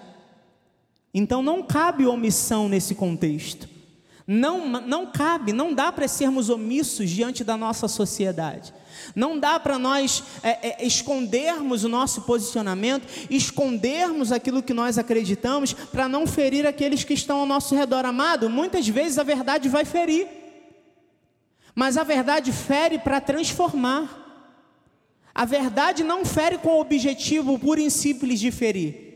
Então 1.13 1.43
não 1.43 1.61
cabe 1.61 2.05
omissão 2.05 2.67
nesse 2.67 2.95
contexto. 2.95 3.69
Não, 4.25 4.67
não 4.67 5.05
cabe, 5.11 5.51
não 5.51 5.73
dá 5.73 5.91
para 5.91 6.07
sermos 6.07 6.49
omissos 6.49 7.09
diante 7.09 7.43
da 7.43 7.57
nossa 7.57 7.87
sociedade. 7.89 8.73
Não 9.15 9.37
dá 9.37 9.59
para 9.59 9.77
nós 9.77 10.23
é, 10.41 10.69
é, 10.69 10.85
escondermos 10.85 11.83
o 11.83 11.89
nosso 11.89 12.21
posicionamento, 12.21 13.05
escondermos 13.29 14.31
aquilo 14.31 14.63
que 14.63 14.73
nós 14.73 14.97
acreditamos, 14.97 15.73
para 15.73 16.07
não 16.07 16.25
ferir 16.25 16.65
aqueles 16.65 17.03
que 17.03 17.13
estão 17.13 17.39
ao 17.39 17.45
nosso 17.45 17.75
redor. 17.75 18.05
Amado, 18.05 18.49
muitas 18.49 18.87
vezes 18.87 19.19
a 19.19 19.23
verdade 19.23 19.67
vai 19.67 19.83
ferir, 19.83 20.27
mas 21.75 21.97
a 21.97 22.03
verdade 22.03 22.51
fere 22.53 22.97
para 22.97 23.19
transformar. 23.19 24.21
A 25.35 25.43
verdade 25.45 26.03
não 26.03 26.23
fere 26.23 26.59
com 26.59 26.69
o 26.69 26.79
objetivo 26.79 27.59
puro 27.59 27.81
e 27.81 27.91
simples 27.91 28.39
de 28.39 28.51
ferir. 28.51 29.12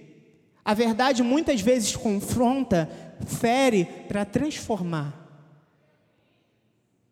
A 0.67 0.73
verdade 0.73 1.23
muitas 1.23 1.62
vezes 1.62 1.95
confronta, 1.95 2.89
fere 3.25 3.86
para 4.06 4.25
transformar, 4.25 5.13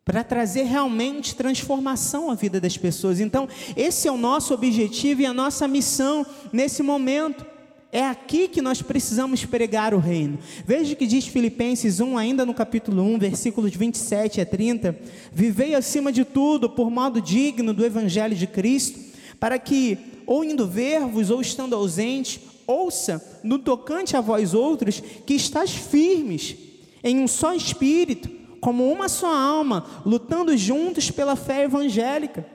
para 0.04 0.22
trazer 0.22 0.64
realmente 0.64 1.34
transformação 1.34 2.30
à 2.30 2.34
vida 2.34 2.60
das 2.60 2.76
pessoas. 2.76 3.18
Então, 3.18 3.48
esse 3.74 4.06
é 4.06 4.12
o 4.12 4.18
nosso 4.18 4.52
objetivo 4.52 5.22
e 5.22 5.26
a 5.26 5.32
nossa 5.32 5.66
missão 5.66 6.26
nesse 6.52 6.82
momento. 6.82 7.46
É 7.90 8.04
aqui 8.04 8.46
que 8.46 8.60
nós 8.60 8.82
precisamos 8.82 9.46
pregar 9.46 9.94
o 9.94 9.98
reino. 9.98 10.38
Veja 10.66 10.92
o 10.92 10.96
que 10.96 11.06
diz 11.06 11.26
Filipenses 11.26 11.98
1, 11.98 12.18
ainda 12.18 12.44
no 12.44 12.52
capítulo 12.52 13.02
1, 13.14 13.18
versículos 13.18 13.74
27 13.74 14.38
a 14.38 14.44
30. 14.44 14.94
Vivei 15.32 15.74
acima 15.74 16.12
de 16.12 16.26
tudo 16.26 16.68
por 16.68 16.90
modo 16.90 17.22
digno 17.22 17.72
do 17.72 17.86
evangelho 17.86 18.36
de 18.36 18.46
Cristo, 18.46 19.00
para 19.40 19.58
que, 19.58 19.96
ou 20.26 20.44
indo 20.44 20.68
ver-vos, 20.68 21.30
ou 21.30 21.40
estando 21.40 21.74
ausente, 21.74 22.54
ouça 22.66 23.40
no 23.42 23.58
tocante 23.58 24.16
a 24.16 24.20
vós 24.20 24.54
outros 24.54 25.00
que 25.24 25.34
estáis 25.34 25.70
firmes 25.70 26.56
em 27.02 27.20
um 27.20 27.28
só 27.28 27.54
espírito, 27.54 28.28
como 28.60 28.90
uma 28.90 29.08
só 29.08 29.32
alma, 29.32 29.86
lutando 30.04 30.56
juntos 30.56 31.10
pela 31.10 31.36
fé 31.36 31.64
evangélica, 31.64 32.46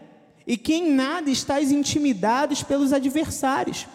e 0.45 0.57
que 0.57 0.73
em 0.73 0.91
nada 0.91 1.29
estáis 1.29 1.71
intimidados 1.71 2.63
pelos 2.63 2.91
adversários. 2.91 3.87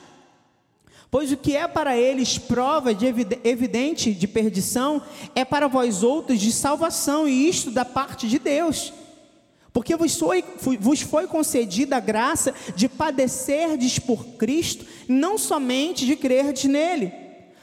Pois 1.11 1.31
o 1.31 1.37
que 1.37 1.55
é 1.55 1.69
para 1.69 1.97
eles 1.97 2.39
prova 2.39 2.95
de 2.95 3.07
evidente 3.45 4.13
de 4.13 4.27
perdição, 4.27 5.03
é 5.35 5.45
para 5.45 5.69
vós 5.69 6.03
outros 6.03 6.41
de 6.41 6.51
salvação, 6.51 7.29
e 7.29 7.49
isto 7.49 7.71
da 7.71 7.85
parte 7.85 8.27
de 8.27 8.39
Deus 8.39 8.93
porque 9.77 9.95
vos 9.95 10.19
foi, 10.19 10.43
vos 10.81 11.03
foi 11.03 11.27
concedida 11.27 11.99
a 11.99 12.01
graça 12.01 12.55
de 12.75 12.89
padecerdes 12.89 13.99
por 13.99 14.25
Cristo, 14.39 14.87
não 15.07 15.37
somente 15.37 16.07
de 16.07 16.17
crerdes 16.17 16.65
nele. 16.65 17.13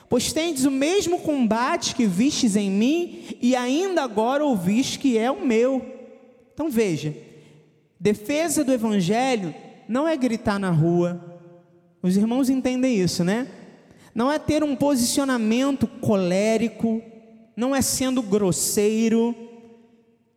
Pois 0.07 0.31
tendes 0.31 0.63
o 0.63 0.69
mesmo 0.69 1.21
combate 1.21 1.95
que 1.95 2.05
vistes 2.05 2.55
em 2.55 2.69
mim, 2.69 3.23
e 3.41 3.55
ainda 3.55 4.03
agora 4.03 4.45
ouvis 4.45 4.95
que 4.95 5.17
é 5.17 5.31
o 5.31 5.43
meu. 5.43 5.83
Então 6.53 6.69
veja, 6.69 7.17
defesa 7.99 8.63
do 8.63 8.71
Evangelho 8.71 9.51
não 9.89 10.07
é 10.07 10.15
gritar 10.15 10.59
na 10.59 10.69
rua. 10.69 11.41
Os 11.99 12.15
irmãos 12.15 12.47
entendem 12.47 12.95
isso, 12.95 13.23
né? 13.23 13.47
Não 14.13 14.31
é 14.31 14.37
ter 14.37 14.63
um 14.63 14.75
posicionamento 14.75 15.87
colérico, 15.87 17.01
não 17.57 17.75
é 17.75 17.81
sendo 17.81 18.21
grosseiro, 18.21 19.35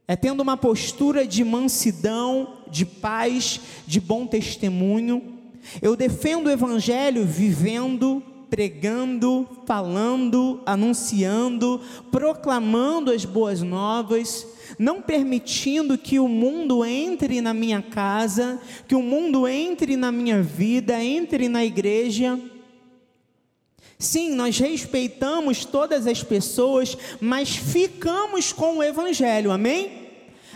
é 0.09 0.15
tendo 0.15 0.41
uma 0.41 0.57
postura 0.57 1.27
de 1.27 1.45
mansidão, 1.45 2.59
de 2.71 2.87
paz, 2.87 3.61
de 3.87 4.01
bom 4.01 4.27
testemunho. 4.27 5.23
Eu 5.83 5.97
defendo 5.97 6.47
o 6.47 6.51
Evangelho 6.51 7.25
vivendo, 7.25 8.23
pregando, 8.49 9.49
falando, 9.67 10.61
anunciando, 10.65 11.81
proclamando 12.11 13.11
as 13.11 13.25
boas 13.25 13.63
novas, 13.63 14.47
não 14.79 15.03
permitindo 15.03 15.99
que 15.99 16.21
o 16.21 16.29
mundo 16.29 16.85
entre 16.85 17.41
na 17.41 17.53
minha 17.53 17.83
casa, 17.83 18.61
que 18.87 18.95
o 18.95 19.03
mundo 19.03 19.49
entre 19.49 19.97
na 19.97 20.13
minha 20.13 20.41
vida, 20.41 21.03
entre 21.03 21.49
na 21.49 21.65
igreja. 21.65 22.39
Sim, 23.99 24.35
nós 24.35 24.59
respeitamos 24.59 25.65
todas 25.65 26.07
as 26.07 26.23
pessoas, 26.23 26.97
mas 27.21 27.57
ficamos 27.57 28.53
com 28.53 28.79
o 28.79 28.83
Evangelho, 28.83 29.51
amém? 29.51 30.07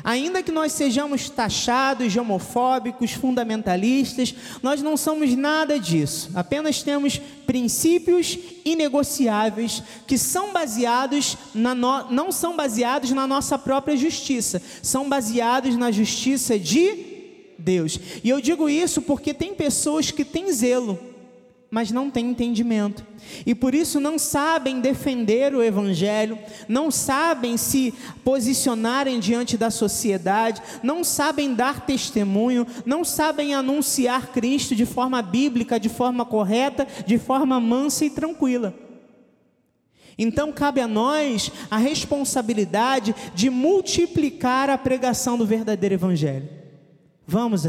Ainda 0.03 0.43
que 0.43 0.51
nós 0.51 0.73
sejamos 0.73 1.29
taxados 1.29 2.13
de 2.13 2.19
homofóbicos, 2.19 3.13
fundamentalistas, 3.13 4.35
nós 4.63 4.83
não 4.83 4.97
somos 4.97 5.35
nada 5.35 5.79
disso. 5.79 6.31
Apenas 6.35 6.83
temos 6.83 7.21
princípios 7.47 8.39
inegociáveis 8.65 9.83
que 10.07 10.17
são 10.17 10.53
baseados 10.53 11.37
no... 11.55 12.11
não 12.11 12.33
são 12.33 12.57
baseados 12.57 13.11
na 13.11 13.27
nossa 13.27 13.59
própria 13.59 13.97
justiça, 13.97 14.63
são 14.83 15.09
baseados 15.09 15.77
na 15.77 15.91
justiça 15.91 16.59
de 16.59 17.11
Deus. 17.59 17.99
E 18.25 18.29
eu 18.29 18.41
digo 18.41 18.69
isso 18.69 19.03
porque 19.03 19.35
tem 19.35 19.55
pessoas 19.55 20.11
que 20.11 20.25
têm 20.25 20.51
zelo, 20.53 20.99
mas 21.71 21.93
não 21.93 22.11
têm 22.11 22.31
entendimento. 22.31 23.07
E 23.47 23.55
por 23.55 23.75
isso 23.75 24.01
não 24.01 24.19
sabem 24.19 24.81
defender 24.81 25.55
o 25.55 25.63
Evangelho, 25.63 26.37
não 26.67 26.91
sabem 26.91 27.57
se 27.57 27.95
posicionarem 28.25 29.21
diante 29.21 29.57
da 29.57 29.71
sociedade, 29.71 30.61
não 30.83 31.05
sabem 31.05 31.55
dar 31.55 31.87
testemunho, 31.87 32.67
não 32.85 33.05
sabem 33.05 33.55
anunciar 33.55 34.33
Cristo 34.33 34.75
de 34.75 34.85
forma 34.85 35.23
bíblica, 35.23 35.79
de 35.79 35.89
forma 35.89 36.25
correta, 36.25 36.89
de 37.07 37.19
forma 37.19 37.61
mansa 37.61 38.05
e 38.05 38.11
tranquila. 38.11 38.75
Então 40.19 40.53
cabe 40.53 40.81
a 40.81 40.89
nós 40.89 41.53
a 41.71 41.77
responsabilidade 41.77 43.15
de 43.35 43.49
multiplicar 43.49 44.69
a 44.69 44.77
pregação 44.77 45.39
do 45.39 45.47
verdadeiro 45.47 45.95
Evangelho. 45.95 46.49
Vamos, 47.27 47.63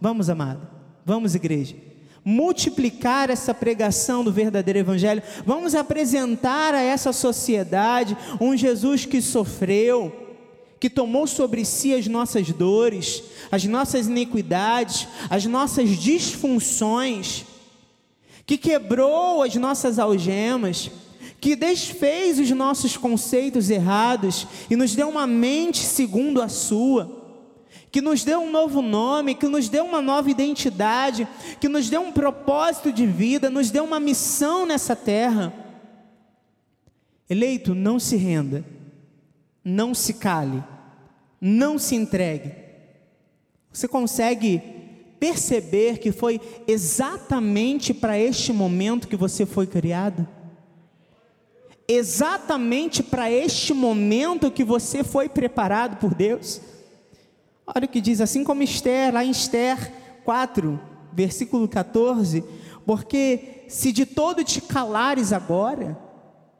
vamos, 0.00 0.30
amado, 0.30 0.66
vamos, 1.04 1.34
igreja 1.34 1.88
multiplicar 2.24 3.30
essa 3.30 3.54
pregação 3.54 4.22
do 4.22 4.32
verdadeiro 4.32 4.78
Evangelho, 4.78 5.22
vamos 5.44 5.74
apresentar 5.74 6.74
a 6.74 6.82
essa 6.82 7.12
sociedade 7.12 8.16
um 8.40 8.56
Jesus 8.56 9.04
que 9.04 9.22
sofreu, 9.22 10.12
que 10.78 10.90
tomou 10.90 11.26
sobre 11.26 11.64
si 11.64 11.94
as 11.94 12.06
nossas 12.06 12.50
dores, 12.50 13.22
as 13.50 13.64
nossas 13.64 14.06
iniquidades, 14.06 15.08
as 15.28 15.46
nossas 15.46 15.90
disfunções, 15.90 17.44
que 18.46 18.56
quebrou 18.56 19.42
as 19.42 19.54
nossas 19.56 19.98
algemas, 19.98 20.90
que 21.40 21.54
desfez 21.54 22.38
os 22.38 22.50
nossos 22.50 22.96
conceitos 22.96 23.70
errados 23.70 24.46
e 24.68 24.76
nos 24.76 24.94
deu 24.94 25.08
uma 25.08 25.26
mente 25.26 25.78
segundo 25.78 26.42
a 26.42 26.48
sua 26.48 27.17
que 27.90 28.00
nos 28.00 28.24
deu 28.24 28.40
um 28.40 28.50
novo 28.50 28.82
nome, 28.82 29.34
que 29.34 29.46
nos 29.46 29.68
deu 29.68 29.84
uma 29.84 30.02
nova 30.02 30.30
identidade, 30.30 31.26
que 31.60 31.68
nos 31.68 31.88
deu 31.88 32.00
um 32.02 32.12
propósito 32.12 32.92
de 32.92 33.06
vida, 33.06 33.50
nos 33.50 33.70
deu 33.70 33.84
uma 33.84 33.98
missão 33.98 34.66
nessa 34.66 34.94
terra. 34.94 35.52
Eleito, 37.28 37.74
não 37.74 37.98
se 37.98 38.16
renda, 38.16 38.64
não 39.64 39.94
se 39.94 40.14
cale, 40.14 40.62
não 41.40 41.78
se 41.78 41.94
entregue. 41.94 42.52
Você 43.72 43.86
consegue 43.86 44.62
perceber 45.18 45.98
que 45.98 46.12
foi 46.12 46.40
exatamente 46.66 47.92
para 47.92 48.18
este 48.18 48.52
momento 48.52 49.08
que 49.08 49.16
você 49.16 49.44
foi 49.44 49.66
criado? 49.66 50.26
Exatamente 51.86 53.02
para 53.02 53.30
este 53.30 53.72
momento 53.72 54.50
que 54.50 54.62
você 54.64 55.02
foi 55.02 55.28
preparado 55.28 55.96
por 55.96 56.14
Deus? 56.14 56.60
Olha 57.74 57.84
o 57.84 57.88
que 57.88 58.00
diz, 58.00 58.20
assim 58.20 58.42
como 58.42 58.62
Esther, 58.62 59.12
lá 59.12 59.22
em 59.22 59.30
Esther 59.30 59.92
4, 60.24 60.80
versículo 61.12 61.68
14: 61.68 62.42
Porque 62.86 63.64
se 63.68 63.92
de 63.92 64.06
todo 64.06 64.42
te 64.42 64.60
calares 64.60 65.32
agora, 65.32 65.98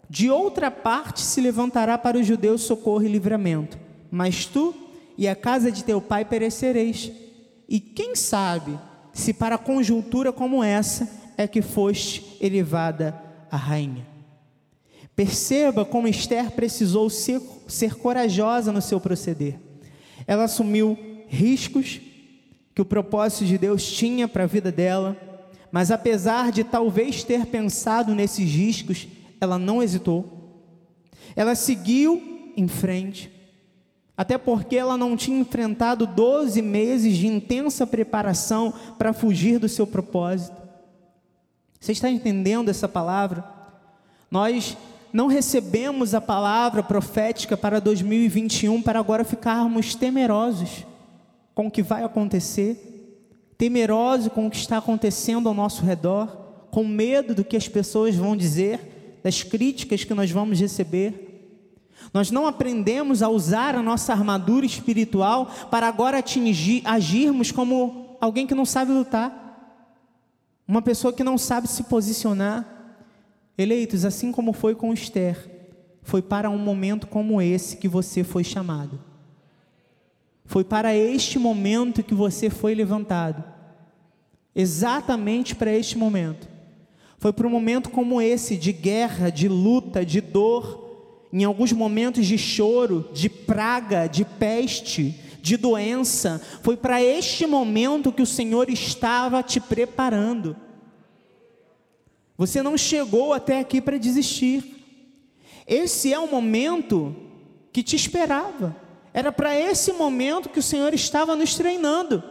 de 0.09 0.31
outra 0.31 0.71
parte 0.71 1.23
se 1.23 1.41
levantará 1.41 1.97
para 1.97 2.19
os 2.19 2.27
judeus 2.27 2.63
socorro 2.63 3.03
e 3.03 3.09
livramento, 3.09 3.79
mas 4.11 4.45
tu 4.45 4.75
e 5.17 5.27
a 5.27 5.35
casa 5.35 5.73
de 5.73 5.83
teu 5.83 6.01
pai 6.01 6.25
perecereis. 6.25 7.11
E 7.69 7.81
quem 7.81 8.15
sabe 8.15 8.79
se 9.13 9.33
para 9.33 9.59
conjuntura 9.59 10.33
como 10.33 10.63
essa 10.63 11.09
é 11.37 11.47
que 11.47 11.63
foste 11.63 12.37
elevada 12.41 13.21
a 13.51 13.57
rainha. 13.57 14.07
Perceba 15.17 15.85
como 15.85 16.07
Esther 16.07 16.51
precisou 16.53 17.11
ser, 17.11 17.41
ser 17.67 17.97
corajosa 17.97 18.71
no 18.73 18.81
seu 18.81 19.01
proceder. 19.01 19.68
Ela 20.27 20.45
assumiu 20.45 20.99
riscos 21.29 22.01
que 22.75 22.83
o 22.83 22.85
propósito 22.85 23.45
de 23.45 23.59
Deus 23.59 23.91
tinha 23.91 24.29
para 24.29 24.45
a 24.45 24.47
vida 24.47 24.71
dela, 24.71 25.17
mas 25.71 25.91
apesar 25.91 26.53
de 26.53 26.65
talvez 26.65 27.25
ter 27.25 27.47
pensado 27.47 28.15
nesses 28.15 28.51
riscos, 28.51 29.09
ela 29.41 29.59
não 29.59 29.83
hesitou. 29.83 30.65
Ela 31.37 31.55
seguiu 31.55 32.53
em 32.57 32.67
frente, 32.67 33.31
até 34.17 34.39
porque 34.39 34.77
ela 34.77 34.97
não 34.97 35.17
tinha 35.17 35.41
enfrentado 35.41 36.07
12 36.07 36.61
meses 36.63 37.17
de 37.17 37.27
intensa 37.27 37.87
preparação 37.87 38.73
para 38.99 39.13
fugir 39.13 39.59
do 39.59 39.69
seu 39.69 39.87
propósito. 39.87 40.57
Você 41.79 41.93
está 41.93 42.11
entendendo 42.11 42.69
essa 42.69 42.89
palavra? 42.89 43.45
Nós 44.31 44.77
não 45.13 45.27
recebemos 45.27 46.15
a 46.15 46.21
palavra 46.21 46.83
profética 46.83 47.57
para 47.57 47.81
2021 47.81 48.83
para 48.83 48.99
agora 48.99 49.25
ficarmos 49.25 49.95
temerosos 49.95 50.87
com 51.55 51.67
o 51.67 51.71
que 51.71 51.83
vai 51.83 52.05
acontecer, 52.05 53.19
temerosos 53.57 54.29
com 54.29 54.47
o 54.47 54.51
que 54.51 54.57
está 54.57 54.79
acontecendo 54.79 55.49
ao 55.49 55.55
nosso 55.55 55.85
redor, 55.85 56.29
com 56.71 56.85
medo 56.87 57.35
do 57.35 57.45
que 57.45 57.57
as 57.57 57.67
pessoas 57.67 58.15
vão 58.15 58.37
dizer, 58.37 59.21
das 59.25 59.43
críticas 59.43 60.05
que 60.05 60.15
nós 60.15 60.31
vamos 60.31 60.61
receber. 60.61 61.25
Nós 62.15 62.31
não 62.31 62.47
aprendemos 62.47 63.23
a 63.23 63.29
usar 63.29 63.75
a 63.75 63.83
nossa 63.83 64.13
armadura 64.13 64.65
espiritual 64.65 65.51
para 65.71 65.89
agora 65.89 66.19
atingir, 66.19 66.83
agirmos 66.85 67.51
como 67.51 68.17
alguém 68.21 68.47
que 68.47 68.55
não 68.55 68.65
sabe 68.65 68.93
lutar, 68.93 69.47
uma 70.67 70.83
pessoa 70.83 71.13
que 71.13 71.25
não 71.25 71.39
sabe 71.39 71.67
se 71.67 71.83
posicionar. 71.85 72.78
Eleitos, 73.59 74.05
assim 74.05 74.31
como 74.31 74.53
foi 74.53 74.77
com 74.77 74.95
Esther, 74.95 75.37
foi 76.03 76.23
para 76.23 76.49
um 76.49 76.57
momento 76.57 77.09
como 77.09 77.43
esse 77.43 77.77
que 77.77 77.89
você 77.89 78.23
foi 78.23 78.45
chamado. 78.45 79.01
Foi 80.45 80.65
para 80.65 80.95
este 80.95 81.39
momento 81.39 82.03
que 82.03 82.15
você 82.15 82.49
foi 82.49 82.75
levantado. 82.75 83.45
Exatamente 84.55 85.55
para 85.55 85.73
este 85.73 85.99
momento. 85.99 86.49
Foi 87.19 87.33
para 87.33 87.47
um 87.47 87.51
momento 87.51 87.91
como 87.91 88.23
esse, 88.23 88.57
de 88.57 88.73
guerra, 88.73 89.29
de 89.29 89.49
luta, 89.49 90.07
de 90.07 90.21
dor, 90.21 91.27
em 91.33 91.45
alguns 91.45 91.73
momentos 91.73 92.27
de 92.27 92.39
choro, 92.39 93.11
de 93.13 93.29
praga, 93.29 94.07
de 94.07 94.25
peste, 94.25 95.21
de 95.43 95.57
doença. 95.57 96.41
Foi 96.63 96.77
para 96.77 97.03
este 97.03 97.47
momento 97.47 98.13
que 98.13 98.23
o 98.23 98.27
Senhor 98.27 98.71
estava 98.71 99.43
te 99.43 99.61
preparando. 99.61 100.57
Você 102.39 102.63
não 102.63 102.79
chegou 102.79 103.35
até 103.35 103.59
aqui 103.59 103.81
para 103.81 103.99
desistir. 103.99 104.77
Esse 105.67 106.15
é 106.15 106.19
o 106.21 106.31
momento 106.31 107.15
que 107.73 107.83
te 107.83 107.97
esperava. 107.97 108.77
Era 109.13 109.33
para 109.33 109.59
esse 109.59 109.93
momento 109.93 110.49
que 110.49 110.61
o 110.61 110.63
Senhor 110.63 110.95
estava 110.95 111.35
nos 111.35 111.57
treinando. 111.57 112.23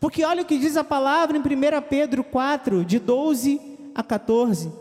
Porque 0.00 0.24
olha 0.24 0.42
o 0.42 0.44
que 0.44 0.58
diz 0.58 0.76
a 0.76 0.82
palavra 0.82 1.36
em 1.36 1.40
1 1.40 1.44
Pedro 1.88 2.24
4, 2.24 2.84
de 2.84 2.98
12 2.98 3.60
a 3.94 4.02
14. 4.02 4.72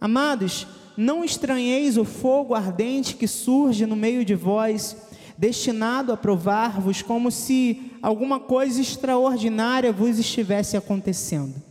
Amados, 0.00 0.66
não 0.96 1.24
estranheis 1.24 1.96
o 1.96 2.04
fogo 2.04 2.54
ardente 2.54 3.14
que 3.14 3.28
surge 3.28 3.86
no 3.86 3.94
meio 3.94 4.24
de 4.24 4.34
vós, 4.34 4.96
destinado 5.38 6.12
a 6.12 6.16
provar-vos 6.16 7.02
como 7.02 7.30
se 7.30 7.92
alguma 8.02 8.40
coisa 8.40 8.80
extraordinária 8.80 9.92
vos 9.92 10.18
estivesse 10.18 10.76
acontecendo. 10.76 11.65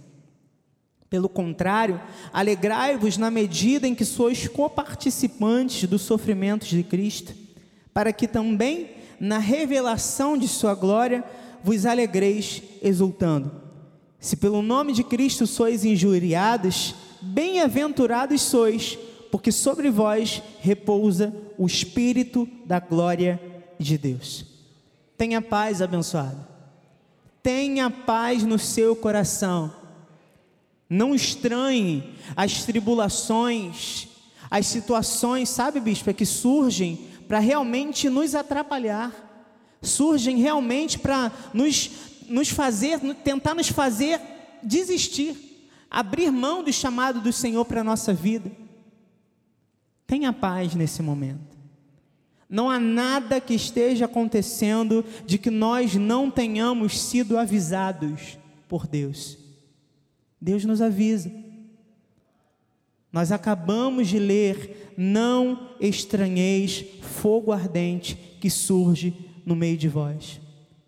Pelo 1.16 1.30
contrário, 1.30 2.02
alegrai-vos 2.34 3.16
na 3.16 3.32
medida 3.32 3.88
em 3.88 3.96
que 3.96 4.04
sois 4.04 4.50
coparticipantes 4.50 5.88
dos 5.88 6.02
sofrimentos 6.02 6.68
de 6.68 6.84
Cristo, 6.84 7.34
para 7.94 8.12
que 8.12 8.28
também 8.28 8.90
na 9.18 9.38
revelação 9.38 10.38
de 10.38 10.46
Sua 10.46 10.76
glória 10.76 11.24
vos 11.64 11.86
alegreis 11.86 12.62
exultando. 12.82 13.50
Se 14.20 14.36
pelo 14.36 14.62
nome 14.62 14.92
de 14.92 15.06
Cristo 15.06 15.48
sois 15.48 15.86
injuriados, 15.86 16.94
bem-aventurados 17.22 18.42
sois, 18.42 19.00
porque 19.32 19.54
sobre 19.54 19.90
vós 19.90 20.44
repousa 20.60 21.34
o 21.58 21.66
Espírito 21.66 22.46
da 22.66 22.82
glória 22.82 23.40
de 23.80 23.98
Deus. 23.98 24.46
Tenha 25.18 25.42
paz, 25.42 25.82
abençoado. 25.82 26.46
Tenha 27.42 27.90
paz 27.90 28.44
no 28.44 28.60
seu 28.60 28.98
coração 28.98 29.85
não 30.90 31.16
estranhe 31.16 32.16
as 32.36 32.64
tribulações, 32.64 34.08
as 34.50 34.68
situações, 34.68 35.50
sabe, 35.50 35.80
bispo, 35.80 36.10
é 36.10 36.14
que 36.14 36.26
surgem 36.26 37.08
para 37.28 37.40
realmente 37.40 38.10
nos 38.10 38.36
atrapalhar, 38.36 39.12
surgem 39.82 40.38
realmente 40.38 41.00
para 41.00 41.32
nos, 41.54 41.90
nos 42.28 42.50
fazer, 42.50 43.00
tentar 43.24 43.56
nos 43.56 43.70
fazer 43.70 44.20
desistir, 44.62 45.70
abrir 45.90 46.32
mão 46.32 46.64
do 46.64 46.72
chamado 46.72 47.20
do 47.20 47.34
Senhor 47.34 47.66
para 47.66 47.82
a 47.82 47.84
nossa 47.84 48.14
vida. 48.14 48.52
Tenha 50.06 50.32
paz 50.32 50.76
nesse 50.76 51.02
momento. 51.02 51.56
Não 52.48 52.70
há 52.70 52.80
nada 52.80 53.42
que 53.42 53.56
esteja 53.56 54.06
acontecendo 54.06 55.04
de 55.26 55.40
que 55.40 55.50
nós 55.50 55.96
não 55.96 56.30
tenhamos 56.30 57.02
sido 57.02 57.40
avisados 57.40 58.38
por 58.68 58.86
Deus. 58.86 59.45
Deus 60.46 60.64
nos 60.64 60.80
avisa. 60.80 61.32
Nós 63.12 63.32
acabamos 63.32 64.08
de 64.08 64.20
ler: 64.20 64.94
não 64.96 65.72
estranheis 65.80 66.86
fogo 67.02 67.52
ardente 67.52 68.16
que 68.40 68.48
surge 68.48 69.12
no 69.44 69.56
meio 69.56 69.76
de 69.76 69.90
vós. 69.90 70.40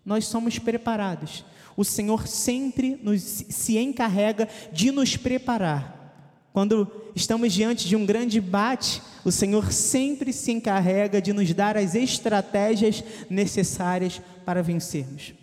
Nós 0.06 0.26
somos 0.26 0.60
preparados. 0.60 1.44
O 1.76 1.84
Senhor 1.84 2.28
sempre 2.28 3.00
nos, 3.02 3.20
se 3.20 3.78
encarrega 3.78 4.48
de 4.72 4.92
nos 4.92 5.16
preparar. 5.16 6.46
Quando 6.52 6.88
estamos 7.16 7.52
diante 7.52 7.88
de 7.88 7.96
um 7.96 8.06
grande 8.06 8.40
bate, 8.40 9.02
o 9.24 9.32
Senhor 9.32 9.72
sempre 9.72 10.32
se 10.32 10.52
encarrega 10.52 11.20
de 11.20 11.32
nos 11.32 11.52
dar 11.52 11.76
as 11.76 11.96
estratégias 11.96 13.02
necessárias 13.28 14.22
para 14.44 14.62
vencermos. 14.62 15.34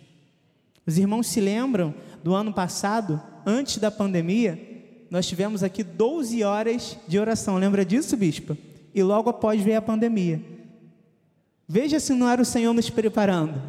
Os 0.86 0.96
irmãos 0.96 1.26
se 1.26 1.40
lembram 1.40 1.94
do 2.22 2.34
ano 2.34 2.52
passado, 2.52 3.20
antes 3.44 3.78
da 3.78 3.90
pandemia, 3.90 4.76
nós 5.10 5.26
tivemos 5.26 5.62
aqui 5.62 5.82
12 5.82 6.42
horas 6.44 6.96
de 7.08 7.18
oração. 7.18 7.56
Lembra 7.58 7.84
disso, 7.84 8.16
bispo? 8.16 8.56
E 8.94 9.02
logo 9.02 9.30
após 9.30 9.60
veio 9.60 9.78
a 9.78 9.82
pandemia. 9.82 10.40
Veja 11.68 11.98
se 11.98 12.12
não 12.12 12.28
era 12.28 12.40
o 12.40 12.44
Senhor 12.44 12.72
nos 12.72 12.88
preparando. 12.88 13.60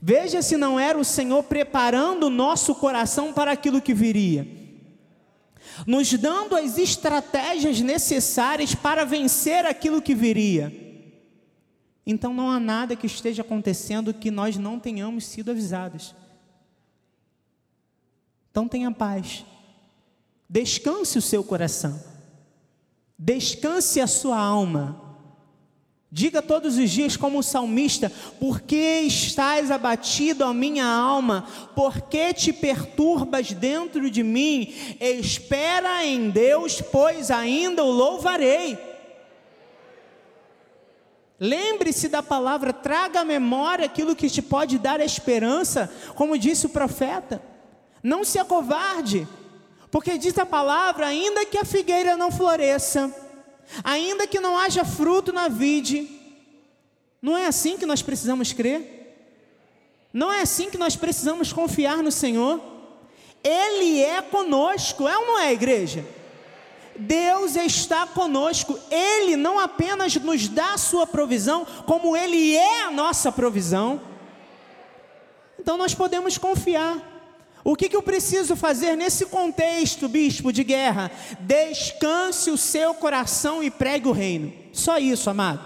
Veja 0.00 0.42
se 0.42 0.56
não 0.56 0.80
era 0.80 0.98
o 0.98 1.04
Senhor 1.04 1.42
preparando 1.44 2.26
o 2.26 2.30
nosso 2.30 2.74
coração 2.74 3.32
para 3.32 3.52
aquilo 3.52 3.80
que 3.80 3.94
viria. 3.94 4.46
Nos 5.86 6.12
dando 6.14 6.56
as 6.56 6.76
estratégias 6.76 7.80
necessárias 7.80 8.74
para 8.74 9.04
vencer 9.04 9.64
aquilo 9.64 10.02
que 10.02 10.14
viria. 10.14 10.81
Então 12.06 12.34
não 12.34 12.50
há 12.50 12.58
nada 12.58 12.96
que 12.96 13.06
esteja 13.06 13.42
acontecendo 13.42 14.12
que 14.12 14.30
nós 14.30 14.56
não 14.56 14.78
tenhamos 14.78 15.24
sido 15.24 15.50
avisados. 15.50 16.14
Então 18.50 18.68
tenha 18.68 18.90
paz. 18.90 19.44
Descanse 20.48 21.16
o 21.16 21.22
seu 21.22 21.42
coração. 21.42 22.02
Descanse 23.18 24.00
a 24.00 24.06
sua 24.06 24.38
alma. 24.38 25.00
Diga 26.14 26.42
todos 26.42 26.76
os 26.76 26.90
dias, 26.90 27.16
como 27.16 27.38
o 27.38 27.42
salmista: 27.42 28.12
Por 28.38 28.60
que 28.60 29.00
estás 29.00 29.70
abatido, 29.70 30.44
a 30.44 30.52
minha 30.52 30.84
alma? 30.84 31.46
Por 31.74 32.02
que 32.02 32.34
te 32.34 32.52
perturbas 32.52 33.52
dentro 33.52 34.10
de 34.10 34.22
mim? 34.22 34.74
Espera 35.00 36.04
em 36.04 36.28
Deus, 36.28 36.82
pois 36.82 37.30
ainda 37.30 37.82
o 37.82 37.90
louvarei. 37.90 38.91
Lembre-se 41.44 42.08
da 42.08 42.22
palavra, 42.22 42.72
traga 42.72 43.22
à 43.22 43.24
memória 43.24 43.84
aquilo 43.84 44.14
que 44.14 44.30
te 44.30 44.40
pode 44.40 44.78
dar 44.78 45.00
esperança, 45.00 45.92
como 46.14 46.38
disse 46.38 46.66
o 46.66 46.68
profeta. 46.68 47.42
Não 48.00 48.22
se 48.22 48.38
acovarde, 48.38 49.26
porque 49.90 50.16
diz 50.16 50.38
a 50.38 50.46
palavra: 50.46 51.08
ainda 51.08 51.44
que 51.44 51.58
a 51.58 51.64
figueira 51.64 52.16
não 52.16 52.30
floresça, 52.30 53.12
ainda 53.82 54.24
que 54.24 54.38
não 54.38 54.56
haja 54.56 54.84
fruto 54.84 55.32
na 55.32 55.48
vide, 55.48 56.08
não 57.20 57.36
é 57.36 57.46
assim 57.46 57.76
que 57.76 57.86
nós 57.86 58.02
precisamos 58.02 58.52
crer? 58.52 59.00
Não 60.12 60.32
é 60.32 60.42
assim 60.42 60.70
que 60.70 60.78
nós 60.78 60.94
precisamos 60.94 61.52
confiar 61.52 62.04
no 62.04 62.12
Senhor? 62.12 62.60
Ele 63.42 64.00
é 64.00 64.22
conosco, 64.22 65.08
é 65.08 65.18
ou 65.18 65.26
não 65.26 65.40
é, 65.40 65.52
igreja? 65.52 66.04
Deus 66.96 67.56
está 67.56 68.06
conosco, 68.06 68.78
Ele 68.90 69.36
não 69.36 69.58
apenas 69.58 70.14
nos 70.16 70.48
dá 70.48 70.74
a 70.74 70.78
sua 70.78 71.06
provisão, 71.06 71.66
como 71.86 72.16
Ele 72.16 72.54
é 72.54 72.84
a 72.84 72.90
nossa 72.90 73.32
provisão. 73.32 74.00
Então 75.58 75.76
nós 75.76 75.94
podemos 75.94 76.36
confiar. 76.38 77.10
O 77.64 77.76
que, 77.76 77.88
que, 77.88 77.94
eu 77.94 78.02
preciso 78.02 78.56
fazer 78.56 78.96
nesse 78.96 79.26
contexto, 79.26 80.08
bispo, 80.08 80.52
de 80.52 80.64
guerra? 80.64 81.12
Descanse 81.38 82.50
o 82.50 82.58
seu 82.58 82.92
coração 82.92 83.62
e 83.62 83.70
pregue 83.70 84.08
o 84.08 84.12
reino. 84.12 84.52
Só 84.72 84.98
isso, 84.98 85.30
amado. 85.30 85.64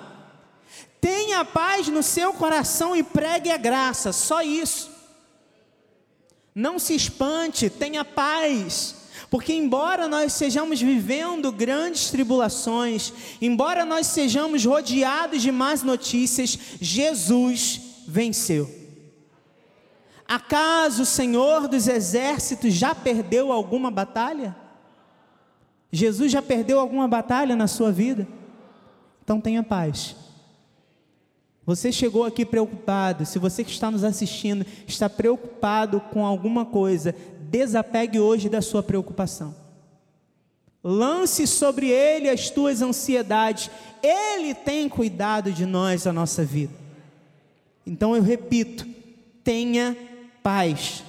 Tenha 1.01 1.43
paz 1.45 1.89
no 1.89 2.03
seu 2.03 2.35
coração 2.35 2.95
e 2.95 3.03
pregue 3.03 3.51
a 3.51 3.57
graça. 3.57 4.13
Só 4.13 4.43
isso. 4.43 4.91
Não 6.55 6.79
se 6.79 6.95
espante, 6.95 7.71
tenha 7.71 8.05
paz. 8.05 9.06
Porque, 9.31 9.53
embora 9.53 10.07
nós 10.07 10.33
sejamos 10.33 10.81
vivendo 10.81 11.51
grandes 11.51 12.11
tribulações, 12.11 13.13
embora 13.41 13.85
nós 13.85 14.07
sejamos 14.07 14.65
rodeados 14.65 15.43
de 15.43 15.51
más 15.51 15.83
notícias, 15.83 16.57
Jesus 16.81 17.81
venceu. 18.07 18.71
Acaso 20.29 21.03
o 21.03 21.07
Senhor 21.07 21.69
dos 21.69 21.87
exércitos 21.89 22.73
já 22.73 22.95
perdeu 22.95 23.53
alguma 23.53 23.91
batalha? 23.91 24.57
Jesus 25.91 26.31
já 26.31 26.43
perdeu 26.43 26.79
alguma 26.81 27.07
batalha 27.07 27.55
na 27.57 27.67
sua 27.67 27.91
vida? 27.93 28.27
Então 29.23 29.41
tenha 29.41 29.63
paz. 29.63 30.17
Você 31.65 31.91
chegou 31.91 32.25
aqui 32.25 32.45
preocupado, 32.45 33.27
se 33.27 33.41
você 33.41 33.65
que 33.65 33.73
está 33.73 33.91
nos 33.91 34.05
assistindo 34.05 34.65
está 34.87 35.11
preocupado 35.11 36.01
com 36.01 36.25
alguma 36.25 36.65
coisa, 36.65 37.13
desapegue 37.51 38.19
hoje 38.19 38.49
da 38.49 38.61
sua 38.61 38.83
preocupação. 38.83 39.55
Lance 40.83 41.47
sobre 41.47 41.89
ele 41.89 42.29
as 42.29 42.49
tuas 42.49 42.81
ansiedades. 42.81 43.71
Ele 44.03 44.55
tem 44.55 44.89
cuidado 44.89 45.53
de 45.53 45.67
nós, 45.67 46.07
a 46.07 46.13
nossa 46.13 46.45
vida. 46.45 46.73
Então 47.87 48.15
eu 48.15 48.23
repito, 48.23 48.87
tenha 49.43 49.97
paz. 50.43 51.03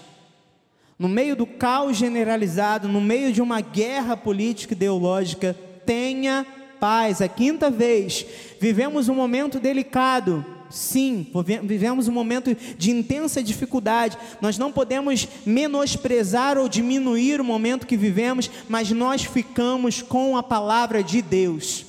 No 0.97 1.07
meio 1.07 1.35
do 1.35 1.45
caos 1.45 1.95
generalizado, 1.95 2.87
no 2.87 2.99
meio 2.99 3.31
de 3.31 3.41
uma 3.41 3.61
guerra 3.61 4.17
política 4.17 4.73
ideológica, 4.73 5.55
tenha 5.85 6.45
paz. 6.79 7.21
A 7.21 7.27
quinta 7.27 7.69
vez, 7.69 8.25
vivemos 8.59 9.07
um 9.07 9.15
momento 9.15 9.59
delicado. 9.59 10.43
Sim, 10.69 11.27
vivemos 11.63 12.07
um 12.07 12.11
momento 12.11 12.55
de 12.77 12.91
intensa 12.91 13.41
dificuldade. 13.41 14.17
Nós 14.41 14.57
não 14.57 14.71
podemos 14.71 15.27
menosprezar 15.45 16.57
ou 16.57 16.67
diminuir 16.67 17.39
o 17.39 17.45
momento 17.45 17.87
que 17.87 17.95
vivemos, 17.95 18.49
mas 18.67 18.91
nós 18.91 19.23
ficamos 19.23 20.01
com 20.01 20.35
a 20.35 20.43
palavra 20.43 21.01
de 21.03 21.21
Deus. 21.21 21.85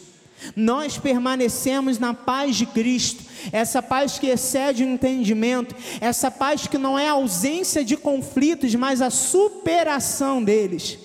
Nós 0.54 0.96
permanecemos 0.96 1.98
na 1.98 2.14
paz 2.14 2.56
de 2.56 2.66
Cristo, 2.66 3.24
essa 3.50 3.82
paz 3.82 4.18
que 4.18 4.28
excede 4.28 4.84
o 4.84 4.88
entendimento, 4.88 5.74
essa 6.00 6.30
paz 6.30 6.66
que 6.66 6.78
não 6.78 6.96
é 6.96 7.08
a 7.08 7.12
ausência 7.12 7.84
de 7.84 7.96
conflitos, 7.96 8.74
mas 8.76 9.02
a 9.02 9.10
superação 9.10 10.42
deles. 10.42 10.98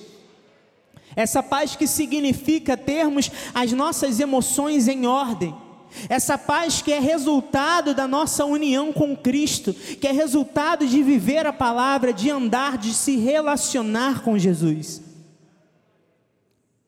Essa 1.15 1.41
paz 1.41 1.75
que 1.75 1.87
significa 1.87 2.77
termos 2.77 3.31
as 3.53 3.71
nossas 3.71 4.19
emoções 4.19 4.87
em 4.87 5.05
ordem. 5.05 5.62
Essa 6.09 6.37
paz 6.37 6.81
que 6.81 6.91
é 6.91 6.99
resultado 6.99 7.93
da 7.93 8.07
nossa 8.07 8.45
união 8.45 8.91
com 8.91 9.15
Cristo, 9.15 9.73
que 9.73 10.07
é 10.07 10.11
resultado 10.11 10.85
de 10.85 11.01
viver 11.01 11.45
a 11.45 11.53
palavra, 11.53 12.13
de 12.13 12.29
andar, 12.29 12.77
de 12.77 12.93
se 12.93 13.17
relacionar 13.17 14.23
com 14.23 14.37
Jesus. 14.37 15.01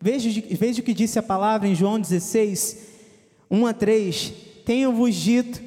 Veja, 0.02 0.44
veja 0.52 0.82
o 0.82 0.84
que 0.84 0.94
disse 0.94 1.18
a 1.18 1.24
palavra 1.24 1.68
em 1.68 1.76
João 1.76 2.00
16, 2.00 2.78
1 3.50 3.66
a 3.66 3.74
3. 3.74 4.34
Tenho-vos 4.66 5.16
dito 5.16 5.62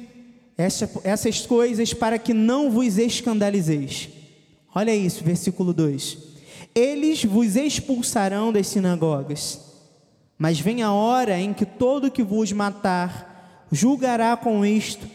essa, 0.57 0.89
essas 1.03 1.45
coisas 1.45 1.93
para 1.93 2.17
que 2.19 2.33
não 2.33 2.69
vos 2.69 2.97
escandalizeis. 2.97 4.09
Olha 4.73 4.95
isso, 4.95 5.23
versículo 5.23 5.73
2. 5.73 6.17
Eles 6.75 7.23
vos 7.25 7.55
expulsarão 7.55 8.51
das 8.53 8.67
sinagogas, 8.67 9.59
mas 10.37 10.59
vem 10.59 10.83
a 10.83 10.91
hora 10.93 11.39
em 11.39 11.53
que 11.53 11.65
todo 11.65 12.11
que 12.11 12.23
vos 12.23 12.51
matar 12.51 13.28
julgará 13.71 14.35
com 14.35 14.65
isto 14.65 15.07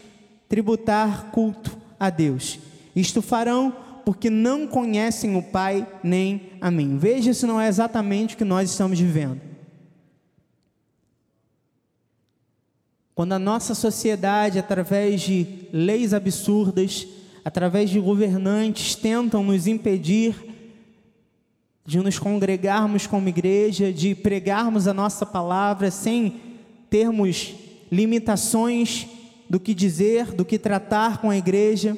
tributar 0.47 1.31
culto 1.31 1.77
a 1.99 2.09
Deus. 2.09 2.59
Isto 2.95 3.21
farão 3.21 3.75
porque 4.05 4.29
não 4.29 4.67
conhecem 4.67 5.35
o 5.35 5.41
Pai 5.41 5.87
nem 6.03 6.51
a 6.61 6.69
mim. 6.69 6.97
Veja 6.97 7.33
se 7.33 7.45
não 7.45 7.59
é 7.59 7.67
exatamente 7.67 8.35
o 8.35 8.37
que 8.37 8.45
nós 8.45 8.69
estamos 8.69 8.99
vivendo. 8.99 9.41
Quando 13.15 13.33
a 13.33 13.39
nossa 13.39 13.73
sociedade, 13.73 14.59
através 14.59 15.21
de 15.21 15.67
leis 15.71 16.13
absurdas, 16.13 17.07
através 17.43 17.89
de 17.89 17.99
governantes, 17.99 18.93
tentam 18.93 19.43
nos 19.43 19.67
impedir 19.67 20.35
de 21.85 21.99
nos 21.99 22.19
congregarmos 22.19 23.07
como 23.07 23.29
igreja, 23.29 23.93
de 23.93 24.15
pregarmos 24.15 24.87
a 24.87 24.93
nossa 24.93 25.25
palavra 25.25 25.89
sem 25.91 26.41
termos 26.89 27.53
limitações 27.91 29.07
do 29.49 29.59
que 29.59 29.73
dizer, 29.73 30.33
do 30.33 30.43
que 30.43 30.57
tratar 30.57 31.19
com 31.19 31.29
a 31.29 31.37
igreja. 31.37 31.97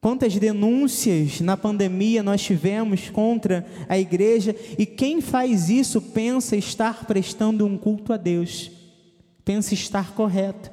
Quantas 0.00 0.36
denúncias 0.36 1.40
na 1.40 1.56
pandemia 1.56 2.22
nós 2.22 2.42
tivemos 2.42 3.10
contra 3.10 3.66
a 3.88 3.98
igreja 3.98 4.54
e 4.78 4.86
quem 4.86 5.20
faz 5.20 5.68
isso 5.68 6.00
pensa 6.00 6.56
estar 6.56 7.04
prestando 7.06 7.66
um 7.66 7.76
culto 7.76 8.12
a 8.12 8.16
Deus. 8.16 8.70
pensa 9.44 9.74
estar 9.74 10.12
correta. 10.12 10.72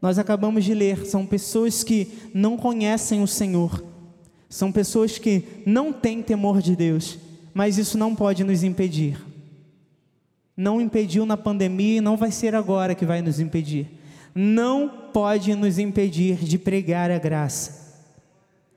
Nós 0.00 0.18
acabamos 0.18 0.64
de 0.64 0.72
ler, 0.72 1.04
são 1.04 1.26
pessoas 1.26 1.82
que 1.82 2.06
não 2.32 2.56
conhecem 2.56 3.20
o 3.20 3.26
Senhor, 3.26 3.84
são 4.48 4.70
pessoas 4.70 5.18
que 5.18 5.42
não 5.66 5.92
têm 5.92 6.22
temor 6.22 6.62
de 6.62 6.76
Deus, 6.76 7.18
mas 7.52 7.78
isso 7.78 7.98
não 7.98 8.14
pode 8.14 8.44
nos 8.44 8.62
impedir. 8.62 9.18
Não 10.56 10.80
impediu 10.80 11.26
na 11.26 11.36
pandemia 11.36 11.98
e 11.98 12.00
não 12.00 12.16
vai 12.16 12.30
ser 12.30 12.54
agora 12.54 12.94
que 12.94 13.04
vai 13.04 13.20
nos 13.20 13.38
impedir. 13.38 13.88
Não 14.34 14.88
pode 15.12 15.54
nos 15.54 15.78
impedir 15.78 16.36
de 16.36 16.58
pregar 16.58 17.10
a 17.10 17.18
graça. 17.18 17.86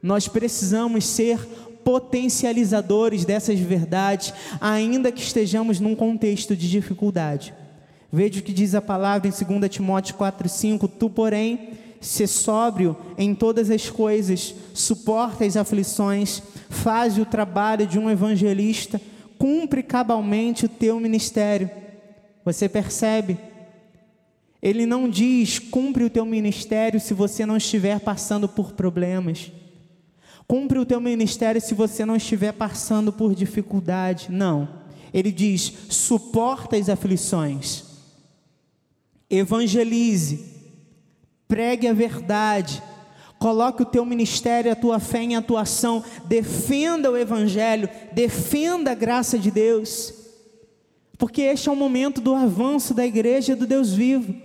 Nós 0.01 0.27
precisamos 0.27 1.05
ser 1.05 1.39
potencializadores 1.83 3.25
dessas 3.25 3.59
verdades, 3.59 4.33
ainda 4.59 5.11
que 5.11 5.21
estejamos 5.21 5.79
num 5.79 5.95
contexto 5.95 6.55
de 6.55 6.69
dificuldade. 6.69 7.53
Veja 8.11 8.39
o 8.39 8.43
que 8.43 8.53
diz 8.53 8.75
a 8.75 8.81
palavra 8.81 9.27
em 9.27 9.59
2 9.59 9.69
Timóteo 9.71 10.15
4,5: 10.15 10.89
Tu, 10.99 11.09
porém, 11.09 11.69
se 12.01 12.25
sóbrio 12.27 12.95
em 13.17 13.35
todas 13.35 13.69
as 13.69 13.89
coisas, 13.89 14.55
suporta 14.73 15.45
as 15.45 15.57
aflições, 15.57 16.41
faz 16.69 17.17
o 17.17 17.25
trabalho 17.25 17.85
de 17.85 17.99
um 17.99 18.09
evangelista, 18.09 18.99
cumpre 19.39 19.81
cabalmente 19.81 20.65
o 20.65 20.69
teu 20.69 20.99
ministério. 20.99 21.71
Você 22.45 22.69
percebe? 22.69 23.39
Ele 24.61 24.85
não 24.85 25.09
diz 25.09 25.57
cumpre 25.57 26.03
o 26.03 26.09
teu 26.09 26.25
ministério 26.25 26.99
se 26.99 27.15
você 27.15 27.45
não 27.45 27.57
estiver 27.57 27.99
passando 27.99 28.47
por 28.47 28.73
problemas. 28.73 29.51
Cumpre 30.47 30.77
o 30.77 30.85
teu 30.85 31.01
ministério 31.01 31.59
se 31.59 31.73
você 31.73 32.05
não 32.05 32.15
estiver 32.15 32.51
passando 32.51 33.11
por 33.11 33.33
dificuldade. 33.33 34.27
Não. 34.29 34.69
Ele 35.11 35.31
diz: 35.31 35.73
suporta 35.89 36.75
as 36.75 36.89
aflições 36.89 37.89
evangelize, 39.29 40.43
pregue 41.47 41.87
a 41.87 41.93
verdade, 41.93 42.81
coloque 43.39 43.81
o 43.81 43.85
teu 43.85 44.05
ministério, 44.05 44.71
a 44.71 44.75
tua 44.75 44.99
fé 44.99 45.23
em 45.23 45.35
atuação, 45.37 46.03
defenda 46.25 47.09
o 47.09 47.17
evangelho, 47.17 47.89
defenda 48.11 48.91
a 48.91 48.95
graça 48.95 49.39
de 49.39 49.49
Deus, 49.49 50.13
porque 51.17 51.41
este 51.41 51.69
é 51.69 51.71
o 51.71 51.75
momento 51.75 52.19
do 52.19 52.35
avanço 52.35 52.93
da 52.93 53.05
igreja 53.05 53.55
do 53.55 53.65
Deus 53.65 53.93
vivo. 53.93 54.35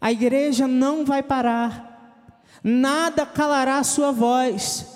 A 0.00 0.12
igreja 0.12 0.68
não 0.68 1.04
vai 1.04 1.22
parar, 1.22 2.22
nada 2.62 3.26
calará 3.26 3.78
a 3.78 3.84
sua 3.84 4.12
voz. 4.12 4.86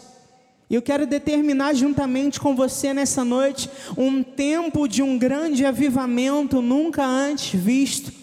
Eu 0.70 0.80
quero 0.80 1.04
determinar 1.04 1.74
juntamente 1.74 2.38
com 2.38 2.54
você 2.54 2.94
nessa 2.94 3.24
noite 3.24 3.68
um 3.96 4.22
tempo 4.22 4.86
de 4.86 5.02
um 5.02 5.18
grande 5.18 5.66
avivamento 5.66 6.62
nunca 6.62 7.04
antes 7.04 7.58
visto 7.58 8.20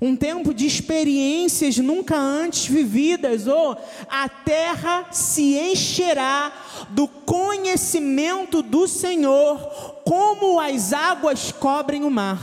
um 0.00 0.14
tempo 0.14 0.54
de 0.54 0.66
experiências 0.66 1.78
nunca 1.78 2.16
antes 2.16 2.66
vividas, 2.66 3.46
ou 3.46 3.76
a 4.08 4.28
terra 4.28 5.06
se 5.10 5.58
encherá 5.58 6.52
do 6.90 7.08
conhecimento 7.08 8.62
do 8.62 8.86
Senhor, 8.86 9.58
como 10.04 10.60
as 10.60 10.92
águas 10.92 11.50
cobrem 11.50 12.04
o 12.04 12.10
mar. 12.10 12.38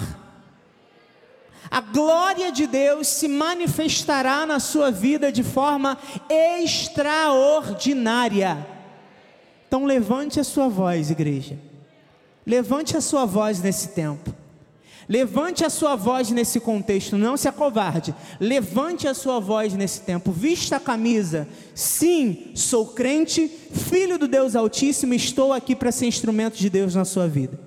A 1.71 1.81
glória 1.81 2.51
de 2.51 2.67
Deus 2.67 3.07
se 3.07 3.27
manifestará 3.27 4.45
na 4.45 4.59
sua 4.59 4.91
vida 4.91 5.31
de 5.31 5.41
forma 5.43 5.97
extraordinária. 6.29 8.67
Então 9.67 9.85
levante 9.85 10.39
a 10.39 10.43
sua 10.43 10.67
voz, 10.67 11.09
igreja. 11.09 11.57
Levante 12.45 12.95
a 12.95 13.01
sua 13.01 13.25
voz 13.25 13.59
nesse 13.61 13.87
tempo. 13.89 14.31
Levante 15.07 15.63
a 15.63 15.69
sua 15.69 15.95
voz 15.95 16.31
nesse 16.31 16.59
contexto, 16.59 17.17
não 17.17 17.37
se 17.37 17.47
acovarde. 17.47 18.13
Levante 18.39 19.07
a 19.07 19.13
sua 19.13 19.39
voz 19.39 19.73
nesse 19.73 20.01
tempo. 20.01 20.31
Vista 20.31 20.77
a 20.77 20.79
camisa. 20.79 21.47
Sim, 21.75 22.51
sou 22.55 22.87
crente, 22.87 23.47
filho 23.47 24.17
do 24.17 24.27
Deus 24.27 24.55
Altíssimo, 24.55 25.13
estou 25.13 25.53
aqui 25.53 25.75
para 25.75 25.91
ser 25.91 26.07
instrumento 26.07 26.57
de 26.57 26.69
Deus 26.69 26.95
na 26.95 27.05
sua 27.05 27.27
vida. 27.27 27.59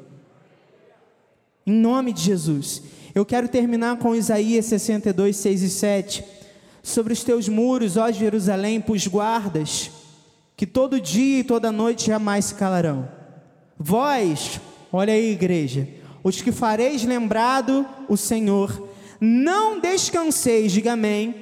Em 1.64 1.72
nome 1.72 2.12
de 2.12 2.22
Jesus. 2.22 2.82
Eu 3.14 3.24
quero 3.24 3.48
terminar 3.48 3.98
com 3.98 4.16
Isaías 4.16 4.66
62, 4.66 5.36
6 5.36 5.62
e 5.62 5.70
7. 5.70 6.24
Sobre 6.82 7.12
os 7.12 7.22
teus 7.22 7.48
muros, 7.48 7.96
ó 7.96 8.10
Jerusalém, 8.10 8.80
pus 8.80 9.06
guardas, 9.06 9.90
que 10.56 10.66
todo 10.66 11.00
dia 11.00 11.40
e 11.40 11.44
toda 11.44 11.70
noite 11.70 12.06
jamais 12.06 12.46
se 12.46 12.54
calarão. 12.54 13.08
Vós, 13.78 14.60
olha 14.90 15.12
aí, 15.12 15.32
igreja 15.32 15.97
os 16.22 16.40
que 16.42 16.52
fareis 16.52 17.04
lembrado 17.04 17.86
o 18.08 18.16
Senhor. 18.16 18.88
Não 19.20 19.80
descanseis, 19.80 20.72
diga 20.72 20.92
amém, 20.92 21.34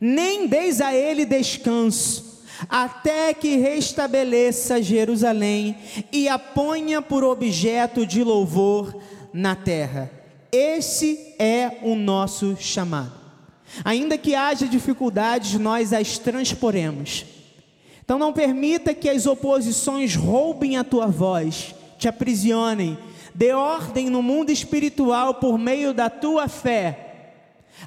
nem 0.00 0.46
deis 0.46 0.80
a 0.80 0.94
ele 0.94 1.24
descanso, 1.24 2.44
até 2.68 3.32
que 3.32 3.56
restabeleça 3.56 4.82
Jerusalém 4.82 5.76
e 6.12 6.28
a 6.28 6.38
ponha 6.38 7.00
por 7.00 7.24
objeto 7.24 8.04
de 8.06 8.22
louvor 8.22 8.94
na 9.32 9.54
terra. 9.54 10.10
Esse 10.52 11.34
é 11.38 11.78
o 11.82 11.94
nosso 11.94 12.56
chamado. 12.58 13.12
Ainda 13.84 14.18
que 14.18 14.34
haja 14.34 14.66
dificuldades, 14.66 15.58
nós 15.58 15.92
as 15.92 16.18
transporemos. 16.18 17.24
Então 18.04 18.18
não 18.18 18.32
permita 18.32 18.92
que 18.92 19.08
as 19.08 19.26
oposições 19.26 20.16
roubem 20.16 20.76
a 20.76 20.82
tua 20.82 21.06
voz, 21.06 21.74
te 21.96 22.08
aprisionem 22.08 22.98
dê 23.34 23.52
ordem 23.52 24.10
no 24.10 24.22
mundo 24.22 24.50
espiritual 24.50 25.34
por 25.34 25.58
meio 25.58 25.92
da 25.92 26.10
tua 26.10 26.48
fé. 26.48 27.06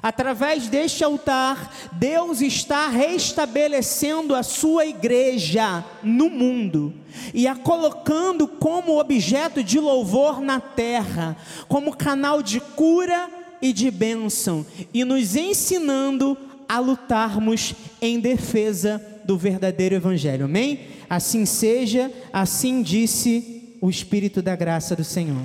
Através 0.02 0.68
deste 0.68 1.04
altar, 1.04 1.72
Deus 1.92 2.40
está 2.40 2.88
restabelecendo 2.88 4.34
a 4.34 4.42
sua 4.42 4.86
igreja 4.86 5.84
no 6.02 6.28
mundo 6.28 6.92
e 7.32 7.46
a 7.46 7.54
colocando 7.54 8.48
como 8.48 8.98
objeto 8.98 9.62
de 9.62 9.78
louvor 9.78 10.40
na 10.40 10.60
terra, 10.60 11.36
como 11.68 11.96
canal 11.96 12.42
de 12.42 12.60
cura 12.60 13.30
e 13.62 13.72
de 13.72 13.90
bênção, 13.90 14.66
e 14.92 15.04
nos 15.04 15.36
ensinando 15.36 16.36
a 16.68 16.78
lutarmos 16.78 17.74
em 18.00 18.18
defesa 18.18 19.02
do 19.24 19.38
verdadeiro 19.38 19.94
Evangelho. 19.94 20.46
Amém? 20.46 20.80
Assim 21.08 21.46
seja, 21.46 22.10
assim 22.32 22.82
disse 22.82 23.53
o 23.84 23.90
Espírito 23.90 24.40
da 24.40 24.56
graça 24.56 24.96
do 24.96 25.04
Senhor. 25.04 25.42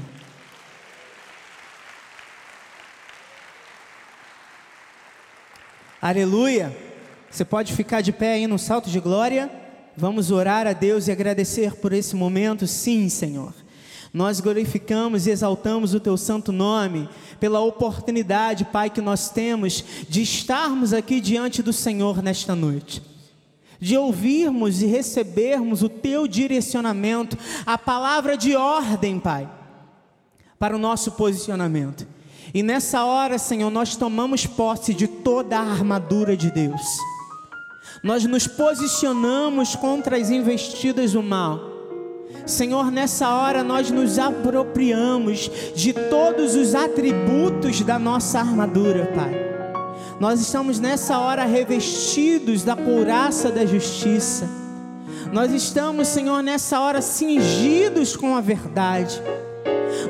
Aleluia! 6.02 6.74
Você 7.30 7.44
pode 7.44 7.74
ficar 7.74 8.00
de 8.00 8.14
pé 8.14 8.36
aí 8.36 8.48
no 8.48 8.58
salto 8.58 8.90
de 8.90 8.98
glória. 9.02 9.52
Vamos 9.98 10.32
orar 10.32 10.66
a 10.68 10.72
Deus 10.72 11.10
e 11.10 11.12
agradecer 11.12 11.76
por 11.76 11.92
esse 11.92 12.16
momento. 12.16 12.66
Sim, 12.66 13.10
Senhor. 13.10 13.54
Nós 14.14 14.40
glorificamos 14.40 15.28
e 15.28 15.32
exaltamos 15.32 15.94
o 15.94 16.00
teu 16.00 16.16
santo 16.16 16.54
nome 16.54 17.10
pela 17.42 17.60
oportunidade, 17.60 18.64
Pai, 18.64 18.90
que 18.90 19.02
nós 19.02 19.30
temos 19.30 19.84
de 20.08 20.22
estarmos 20.22 20.94
aqui 20.94 21.20
diante 21.20 21.62
do 21.62 21.74
Senhor 21.74 22.24
nesta 22.24 22.56
noite 22.56 23.19
de 23.80 23.98
ouvirmos 23.98 24.82
e 24.82 24.86
recebermos 24.86 25.82
o 25.82 25.90
teu 25.90 26.28
direcionamento, 26.28 27.38
a 27.66 27.78
palavra 27.78 28.36
de 28.36 28.56
ordem, 28.56 29.20
Pai, 29.20 29.50
para 30.58 30.76
o 30.76 30.80
nosso 30.80 31.14
posicionamento. 31.14 32.06
E 32.54 32.64
nessa 32.64 33.06
hora, 33.06 33.38
Senhor, 33.38 33.70
nós 33.70 33.96
tomamos 33.96 34.46
posse 34.46 34.94
de 34.94 35.08
toda 35.08 35.58
a 35.58 35.62
armadura 35.62 36.36
de 36.36 36.52
Deus. 36.52 36.82
Nós 38.04 38.26
nos 38.26 38.48
posicionamos 38.48 39.76
contra 39.76 40.18
as 40.18 40.30
investidas 40.30 41.14
do 41.14 41.22
mal. 41.22 41.70
Senhor, 42.46 42.92
nessa 42.92 43.34
hora 43.34 43.64
nós 43.64 43.92
nos 43.92 44.18
apropriamos 44.18 45.52
de 45.76 45.94
todos 45.94 46.56
os 46.56 46.74
atributos 46.74 47.82
da 47.82 48.00
nossa 48.00 48.40
armadura, 48.40 49.12
Pai. 49.16 49.49
Nós 50.20 50.42
estamos 50.42 50.80
nessa 50.80 51.18
hora 51.18 51.46
revestidos 51.46 52.64
da 52.64 52.76
couraça 52.76 53.50
da 53.50 53.66
justiça. 53.66 54.50
Nós 55.32 55.54
estamos, 55.54 56.10
Senhor, 56.10 56.44
nessa 56.44 56.82
hora 56.82 57.02
cingidos 57.02 58.18
com 58.18 58.36
a 58.36 58.42
verdade. 58.42 59.22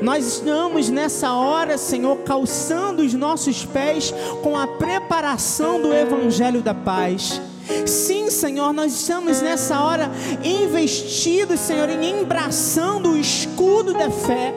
Nós 0.01 0.25
estamos 0.25 0.89
nessa 0.89 1.33
hora, 1.33 1.77
Senhor, 1.77 2.17
calçando 2.23 3.03
os 3.03 3.13
nossos 3.13 3.63
pés 3.65 4.11
com 4.41 4.57
a 4.57 4.65
preparação 4.65 5.79
do 5.79 5.93
Evangelho 5.93 6.61
da 6.61 6.73
Paz. 6.73 7.39
Sim, 7.85 8.31
Senhor, 8.31 8.73
nós 8.73 8.93
estamos 8.93 9.43
nessa 9.43 9.79
hora 9.79 10.09
investidos, 10.43 11.59
Senhor, 11.59 11.87
em 11.87 12.21
embraçando 12.21 13.11
o 13.11 13.17
escudo 13.17 13.93
da 13.93 14.09
fé. 14.09 14.55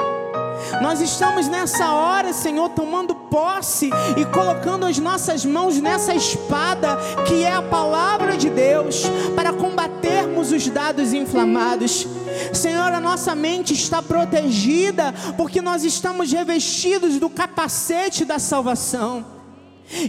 Nós 0.81 1.01
estamos 1.01 1.49
nessa 1.49 1.93
hora, 1.93 2.33
Senhor, 2.33 2.69
tomando 2.71 3.15
posse 3.15 3.91
e 4.17 4.25
colocando 4.27 4.87
as 4.87 4.99
nossas 4.99 5.45
mãos 5.45 5.81
nessa 5.81 6.15
espada 6.15 6.99
que 7.27 7.43
é 7.43 7.53
a 7.53 7.63
palavra 7.63 8.37
de 8.37 8.51
Deus 8.51 9.05
para 9.35 9.53
combatermos 9.53 10.53
os 10.53 10.69
dados 10.69 11.13
inflamados. 11.13 12.07
Senhor, 12.53 12.93
a 12.93 13.01
nossa 13.01 13.35
mente 13.35 13.75
está 13.75 14.03
protegida 14.03 15.15
porque 15.37 15.61
nós 15.61 15.85
estamos 15.85 16.33
revestidos 16.33 17.19
do 17.19 17.29
capacete 17.29 18.25
da 18.25 18.39
salvação. 18.39 19.42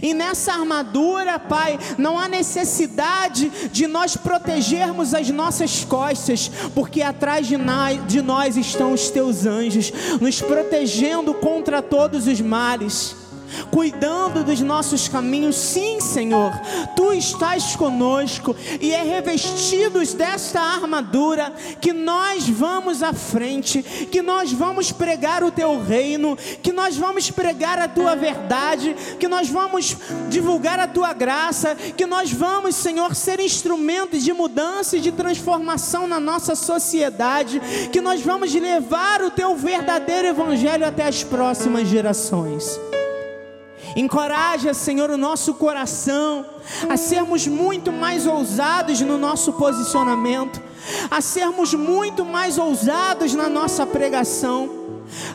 E 0.02 0.14
nessa 0.14 0.52
armadura, 0.52 1.38
Pai, 1.38 1.78
não 1.98 2.18
há 2.18 2.28
necessidade 2.28 3.50
de 3.70 3.86
nós 3.86 4.16
protegermos 4.16 5.14
as 5.14 5.28
nossas 5.30 5.84
costas, 5.84 6.50
porque 6.74 7.02
atrás 7.02 7.46
de 7.46 7.56
nós, 7.56 8.06
de 8.06 8.22
nós 8.22 8.56
estão 8.56 8.92
os 8.92 9.10
teus 9.10 9.46
anjos, 9.46 9.92
nos 10.20 10.40
protegendo 10.40 11.34
contra 11.34 11.82
todos 11.82 12.26
os 12.26 12.40
males 12.40 13.23
cuidando 13.70 14.44
dos 14.44 14.60
nossos 14.60 15.08
caminhos. 15.08 15.56
Sim, 15.56 16.00
Senhor, 16.00 16.52
tu 16.96 17.12
estás 17.12 17.76
conosco 17.76 18.56
e 18.80 18.92
é 18.92 19.02
revestidos 19.02 20.14
desta 20.14 20.60
armadura 20.60 21.52
que 21.80 21.92
nós 21.92 22.48
vamos 22.48 23.02
à 23.02 23.12
frente, 23.12 23.82
que 23.82 24.22
nós 24.22 24.52
vamos 24.52 24.92
pregar 24.92 25.42
o 25.42 25.50
teu 25.50 25.82
reino, 25.82 26.36
que 26.62 26.72
nós 26.72 26.96
vamos 26.96 27.30
pregar 27.30 27.78
a 27.78 27.88
tua 27.88 28.14
verdade, 28.14 28.94
que 29.18 29.28
nós 29.28 29.48
vamos 29.48 29.96
divulgar 30.28 30.78
a 30.78 30.86
tua 30.86 31.12
graça, 31.12 31.74
que 31.96 32.06
nós 32.06 32.32
vamos, 32.32 32.74
Senhor, 32.74 33.14
ser 33.14 33.40
instrumentos 33.40 34.22
de 34.22 34.32
mudança 34.32 34.96
e 34.96 35.00
de 35.00 35.12
transformação 35.12 36.06
na 36.06 36.20
nossa 36.20 36.54
sociedade, 36.54 37.60
que 37.92 38.00
nós 38.00 38.20
vamos 38.20 38.52
levar 38.54 39.22
o 39.22 39.30
teu 39.30 39.56
verdadeiro 39.56 40.28
evangelho 40.28 40.86
até 40.86 41.06
as 41.06 41.22
próximas 41.22 41.88
gerações. 41.88 42.78
Encoraja, 43.96 44.72
Senhor, 44.72 45.10
o 45.10 45.16
nosso 45.16 45.54
coração 45.54 46.46
a 46.88 46.96
sermos 46.96 47.46
muito 47.46 47.92
mais 47.92 48.26
ousados 48.26 49.00
no 49.00 49.18
nosso 49.18 49.52
posicionamento, 49.52 50.60
a 51.10 51.20
sermos 51.20 51.74
muito 51.74 52.24
mais 52.24 52.58
ousados 52.58 53.34
na 53.34 53.48
nossa 53.48 53.86
pregação. 53.86 54.84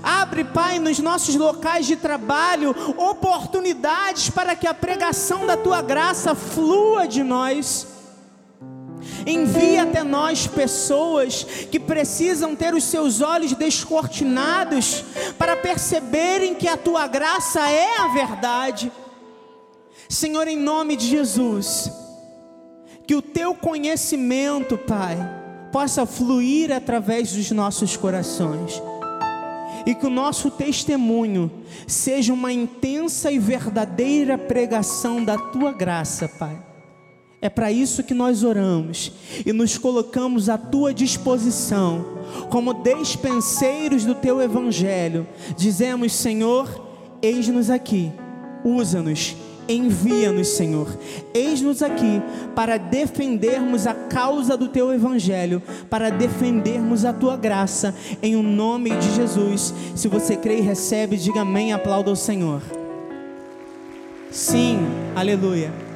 Abre, 0.02 0.44
Pai, 0.44 0.80
nos 0.80 1.00
nossos 1.00 1.36
locais 1.36 1.86
de 1.86 1.96
trabalho 1.96 2.76
oportunidades 2.98 4.30
para 4.30 4.56
que 4.56 4.68
a 4.68 4.74
pregação 4.74 5.46
da 5.46 5.56
tua 5.56 5.82
graça 5.82 6.34
flua 6.34 7.08
de 7.08 7.24
nós. 7.24 7.99
Envia 9.26 9.84
até 9.84 10.04
nós 10.04 10.48
pessoas 10.48 11.44
que 11.44 11.80
precisam 11.80 12.56
ter 12.56 12.74
os 12.74 12.84
seus 12.84 13.22
olhos 13.22 13.54
descortinados 13.54 15.04
para 15.38 15.58
perceberem 15.58 16.56
que 16.56 16.68
a 16.68 16.78
tua 16.78 17.08
graça 17.08 17.70
é 17.70 17.98
a 17.98 18.08
verdade. 18.08 18.92
Senhor, 20.08 20.48
em 20.48 20.58
nome 20.58 20.96
de 20.96 21.08
Jesus, 21.08 21.92
que 23.06 23.16
o 23.16 23.22
teu 23.22 23.54
conhecimento, 23.54 24.78
Pai, 24.78 25.18
possa 25.72 26.06
fluir 26.06 26.72
através 26.72 27.34
dos 27.34 27.52
nossos 27.52 27.96
corações. 27.96 28.82
E 29.86 29.96
que 29.96 30.06
o 30.06 30.10
nosso 30.10 30.52
testemunho 30.52 31.52
seja 31.88 32.34
uma 32.34 32.52
intensa 32.52 33.32
e 33.32 33.40
verdadeira 33.40 34.38
pregação 34.38 35.24
da 35.24 35.38
tua 35.38 35.72
graça, 35.72 36.28
Pai 36.28 36.69
é 37.42 37.50
para 37.50 37.72
isso 37.72 38.04
que 38.04 38.14
nós 38.14 38.44
oramos 38.44 39.12
e 39.46 39.54
nos 39.54 39.78
colocamos 39.78 40.50
à 40.50 40.58
tua 40.58 40.94
disposição, 40.94 42.06
como 42.50 42.74
despenseiros 42.74 44.04
do 44.04 44.14
teu 44.14 44.42
evangelho. 44.42 45.26
Dizemos, 45.56 46.14
Senhor, 46.14 46.86
eis-nos 47.22 47.70
aqui, 47.70 48.12
usa-nos, 48.64 49.38
envia-nos, 49.70 50.50
Senhor. 50.50 50.88
Eis-nos 51.34 51.82
aqui 51.82 52.22
para 52.54 52.78
defendermos 52.78 53.88
a 53.88 53.94
causa 53.94 54.58
do 54.58 54.68
teu 54.68 54.92
evangelho, 54.92 55.62
para 55.90 56.10
defendermos 56.10 57.06
a 57.06 57.14
tua 57.14 57.38
graça, 57.38 57.96
em 58.22 58.36
o 58.36 58.44
nome 58.44 58.90
de 58.98 59.16
Jesus. 59.16 59.74
Se 59.96 60.10
você 60.10 60.36
crê 60.36 60.58
e 60.58 60.62
recebe, 60.62 61.16
diga 61.16 61.42
amém, 61.42 61.72
aplauda 61.72 62.12
o 62.12 62.18
Senhor. 62.18 62.62
Sim, 64.30 64.78
aleluia. 65.16 65.89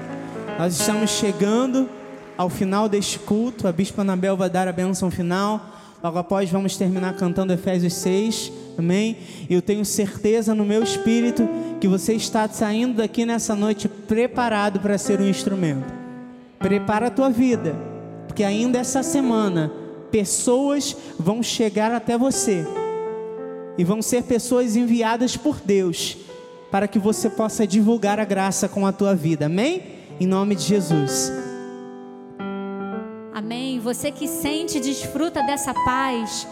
Nós 0.57 0.79
estamos 0.79 1.09
chegando 1.09 1.89
ao 2.37 2.47
final 2.47 2.87
deste 2.87 3.17
culto. 3.17 3.67
A 3.67 3.71
Bispa 3.71 4.01
Anabel 4.01 4.37
vai 4.37 4.49
dar 4.49 4.67
a 4.67 4.71
bênção 4.71 5.09
final. 5.09 5.59
Logo 6.03 6.19
após, 6.19 6.49
vamos 6.49 6.77
terminar 6.77 7.15
cantando 7.15 7.51
Efésios 7.51 7.93
6. 7.95 8.51
Amém? 8.77 9.17
Eu 9.49 9.61
tenho 9.61 9.83
certeza 9.83 10.53
no 10.53 10.63
meu 10.63 10.83
espírito 10.83 11.47
que 11.81 11.87
você 11.87 12.13
está 12.13 12.47
saindo 12.47 12.97
daqui 12.97 13.25
nessa 13.25 13.55
noite 13.55 13.87
preparado 13.87 14.79
para 14.79 14.97
ser 14.97 15.19
um 15.19 15.27
instrumento. 15.27 15.91
Prepara 16.59 17.07
a 17.07 17.11
tua 17.11 17.29
vida, 17.29 17.75
porque 18.27 18.43
ainda 18.43 18.77
essa 18.77 19.01
semana 19.01 19.71
pessoas 20.11 20.95
vão 21.17 21.41
chegar 21.41 21.91
até 21.91 22.15
você 22.17 22.65
e 23.75 23.83
vão 23.83 24.01
ser 24.01 24.23
pessoas 24.23 24.75
enviadas 24.75 25.35
por 25.35 25.59
Deus 25.59 26.17
para 26.69 26.87
que 26.87 26.99
você 26.99 27.29
possa 27.29 27.65
divulgar 27.65 28.19
a 28.19 28.25
graça 28.25 28.69
com 28.69 28.85
a 28.85 28.91
tua 28.91 29.15
vida. 29.15 29.47
Amém? 29.47 30.02
Em 30.19 30.25
nome 30.25 30.55
de 30.55 30.63
Jesus. 30.63 31.31
Amém. 33.33 33.79
Você 33.79 34.11
que 34.11 34.27
sente 34.27 34.77
e 34.77 34.81
desfruta 34.81 35.41
dessa 35.43 35.73
paz, 35.73 36.47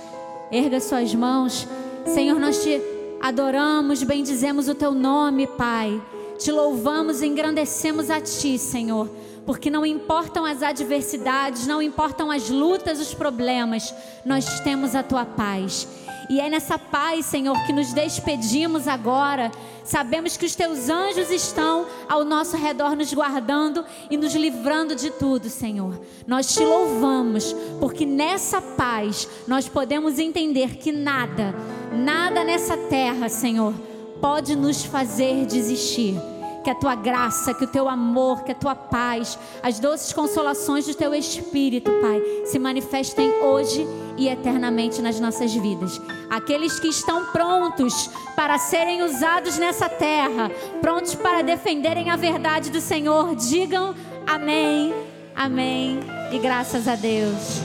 erga 0.52 0.80
suas 0.80 1.14
mãos. 1.14 1.68
Senhor, 2.06 2.40
nós 2.40 2.64
te 2.64 2.82
adoramos, 3.22 4.04
bendizemos 4.04 4.68
o 4.68 4.76
teu 4.76 4.94
nome, 4.94 5.48
Pai. 5.48 6.02
Te 6.38 6.52
louvamos 6.52 7.22
e 7.22 7.28
engrandecemos 7.28 8.10
a 8.10 8.20
ti, 8.20 8.58
Senhor 8.58 9.10
porque 9.46 9.70
não 9.70 9.86
importam 9.86 10.46
as 10.46 10.62
adversidades, 10.62 11.66
não 11.66 11.82
importam 11.82 12.30
as 12.30 12.50
lutas, 12.50 13.00
os 13.00 13.14
problemas, 13.14 13.94
nós 14.26 14.60
temos 14.62 14.96
a 14.96 15.04
tua 15.04 15.26
paz. 15.26 15.88
E 16.30 16.40
é 16.40 16.50
nessa 16.50 16.78
paz, 16.78 17.26
Senhor, 17.26 17.58
que 17.66 17.74
nos 17.74 17.94
despedimos 17.94 18.88
agora. 18.88 19.52
Sabemos 19.84 20.38
que 20.38 20.46
os 20.46 20.56
teus 20.56 20.90
anjos 20.90 21.30
estão 21.32 21.86
ao 22.08 22.24
nosso 22.24 22.56
redor, 22.56 22.96
nos 22.96 23.14
guardando 23.14 23.84
e 24.10 24.18
nos 24.18 24.34
livrando 24.34 24.96
de 24.96 25.12
tudo, 25.12 25.50
Senhor. 25.50 26.00
Nós 26.26 26.54
te 26.54 26.64
louvamos, 26.64 27.56
porque 27.80 28.06
nessa 28.06 28.62
paz 28.62 29.28
nós 29.48 29.68
podemos 29.68 30.20
entender 30.20 30.78
que 30.78 30.92
nada, 30.92 31.56
nada 31.92 32.44
nessa 32.44 32.78
terra, 32.78 33.28
Senhor, 33.28 33.74
pode 34.22 34.56
nos 34.56 34.84
fazer 34.84 35.46
desistir 35.46 36.16
que 36.64 36.70
a 36.70 36.76
tua 36.76 36.96
graça, 36.96 37.54
que 37.54 37.64
o 37.64 37.68
teu 37.68 37.90
amor, 37.90 38.44
que 38.44 38.52
a 38.52 38.56
tua 38.56 38.76
paz, 38.76 39.38
as 39.64 39.80
doces 39.80 40.14
consolações 40.14 40.86
do 40.86 40.94
teu 40.94 41.14
Espírito, 41.14 41.92
Pai, 42.02 42.22
se 42.46 42.60
manifestem 42.60 43.30
hoje 43.44 43.86
e 44.22 44.30
eternamente 44.30 45.02
nas 45.02 45.20
nossas 45.20 45.52
vidas. 45.52 46.00
Aqueles 46.30 46.80
que 46.80 46.88
estão 46.88 47.26
prontos 47.32 48.08
para 48.36 48.60
serem 48.60 49.02
usados 49.02 49.58
nessa 49.58 49.90
terra, 49.90 50.52
prontos 50.80 51.16
para 51.16 51.42
defenderem 51.42 52.12
a 52.12 52.16
verdade 52.16 52.70
do 52.70 52.80
Senhor, 52.80 53.36
digam 53.36 53.96
amém, 54.28 54.94
amém 55.36 56.00
e 56.32 56.38
graças 56.38 56.88
a 56.88 56.96
Deus. 56.96 57.62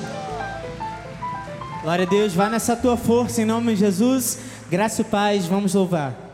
Glória 1.83 2.07
a 2.07 2.09
Deus, 2.09 2.33
vá 2.33 2.49
nessa 2.49 2.75
tua 2.75 2.97
força 2.97 3.43
em 3.43 3.45
nome 3.45 3.75
de 3.75 3.81
Jesus. 3.81 4.39
Graça 4.71 5.03
e 5.03 5.05
paz, 5.05 5.45
vamos 5.45 5.75
louvar. 5.75 6.26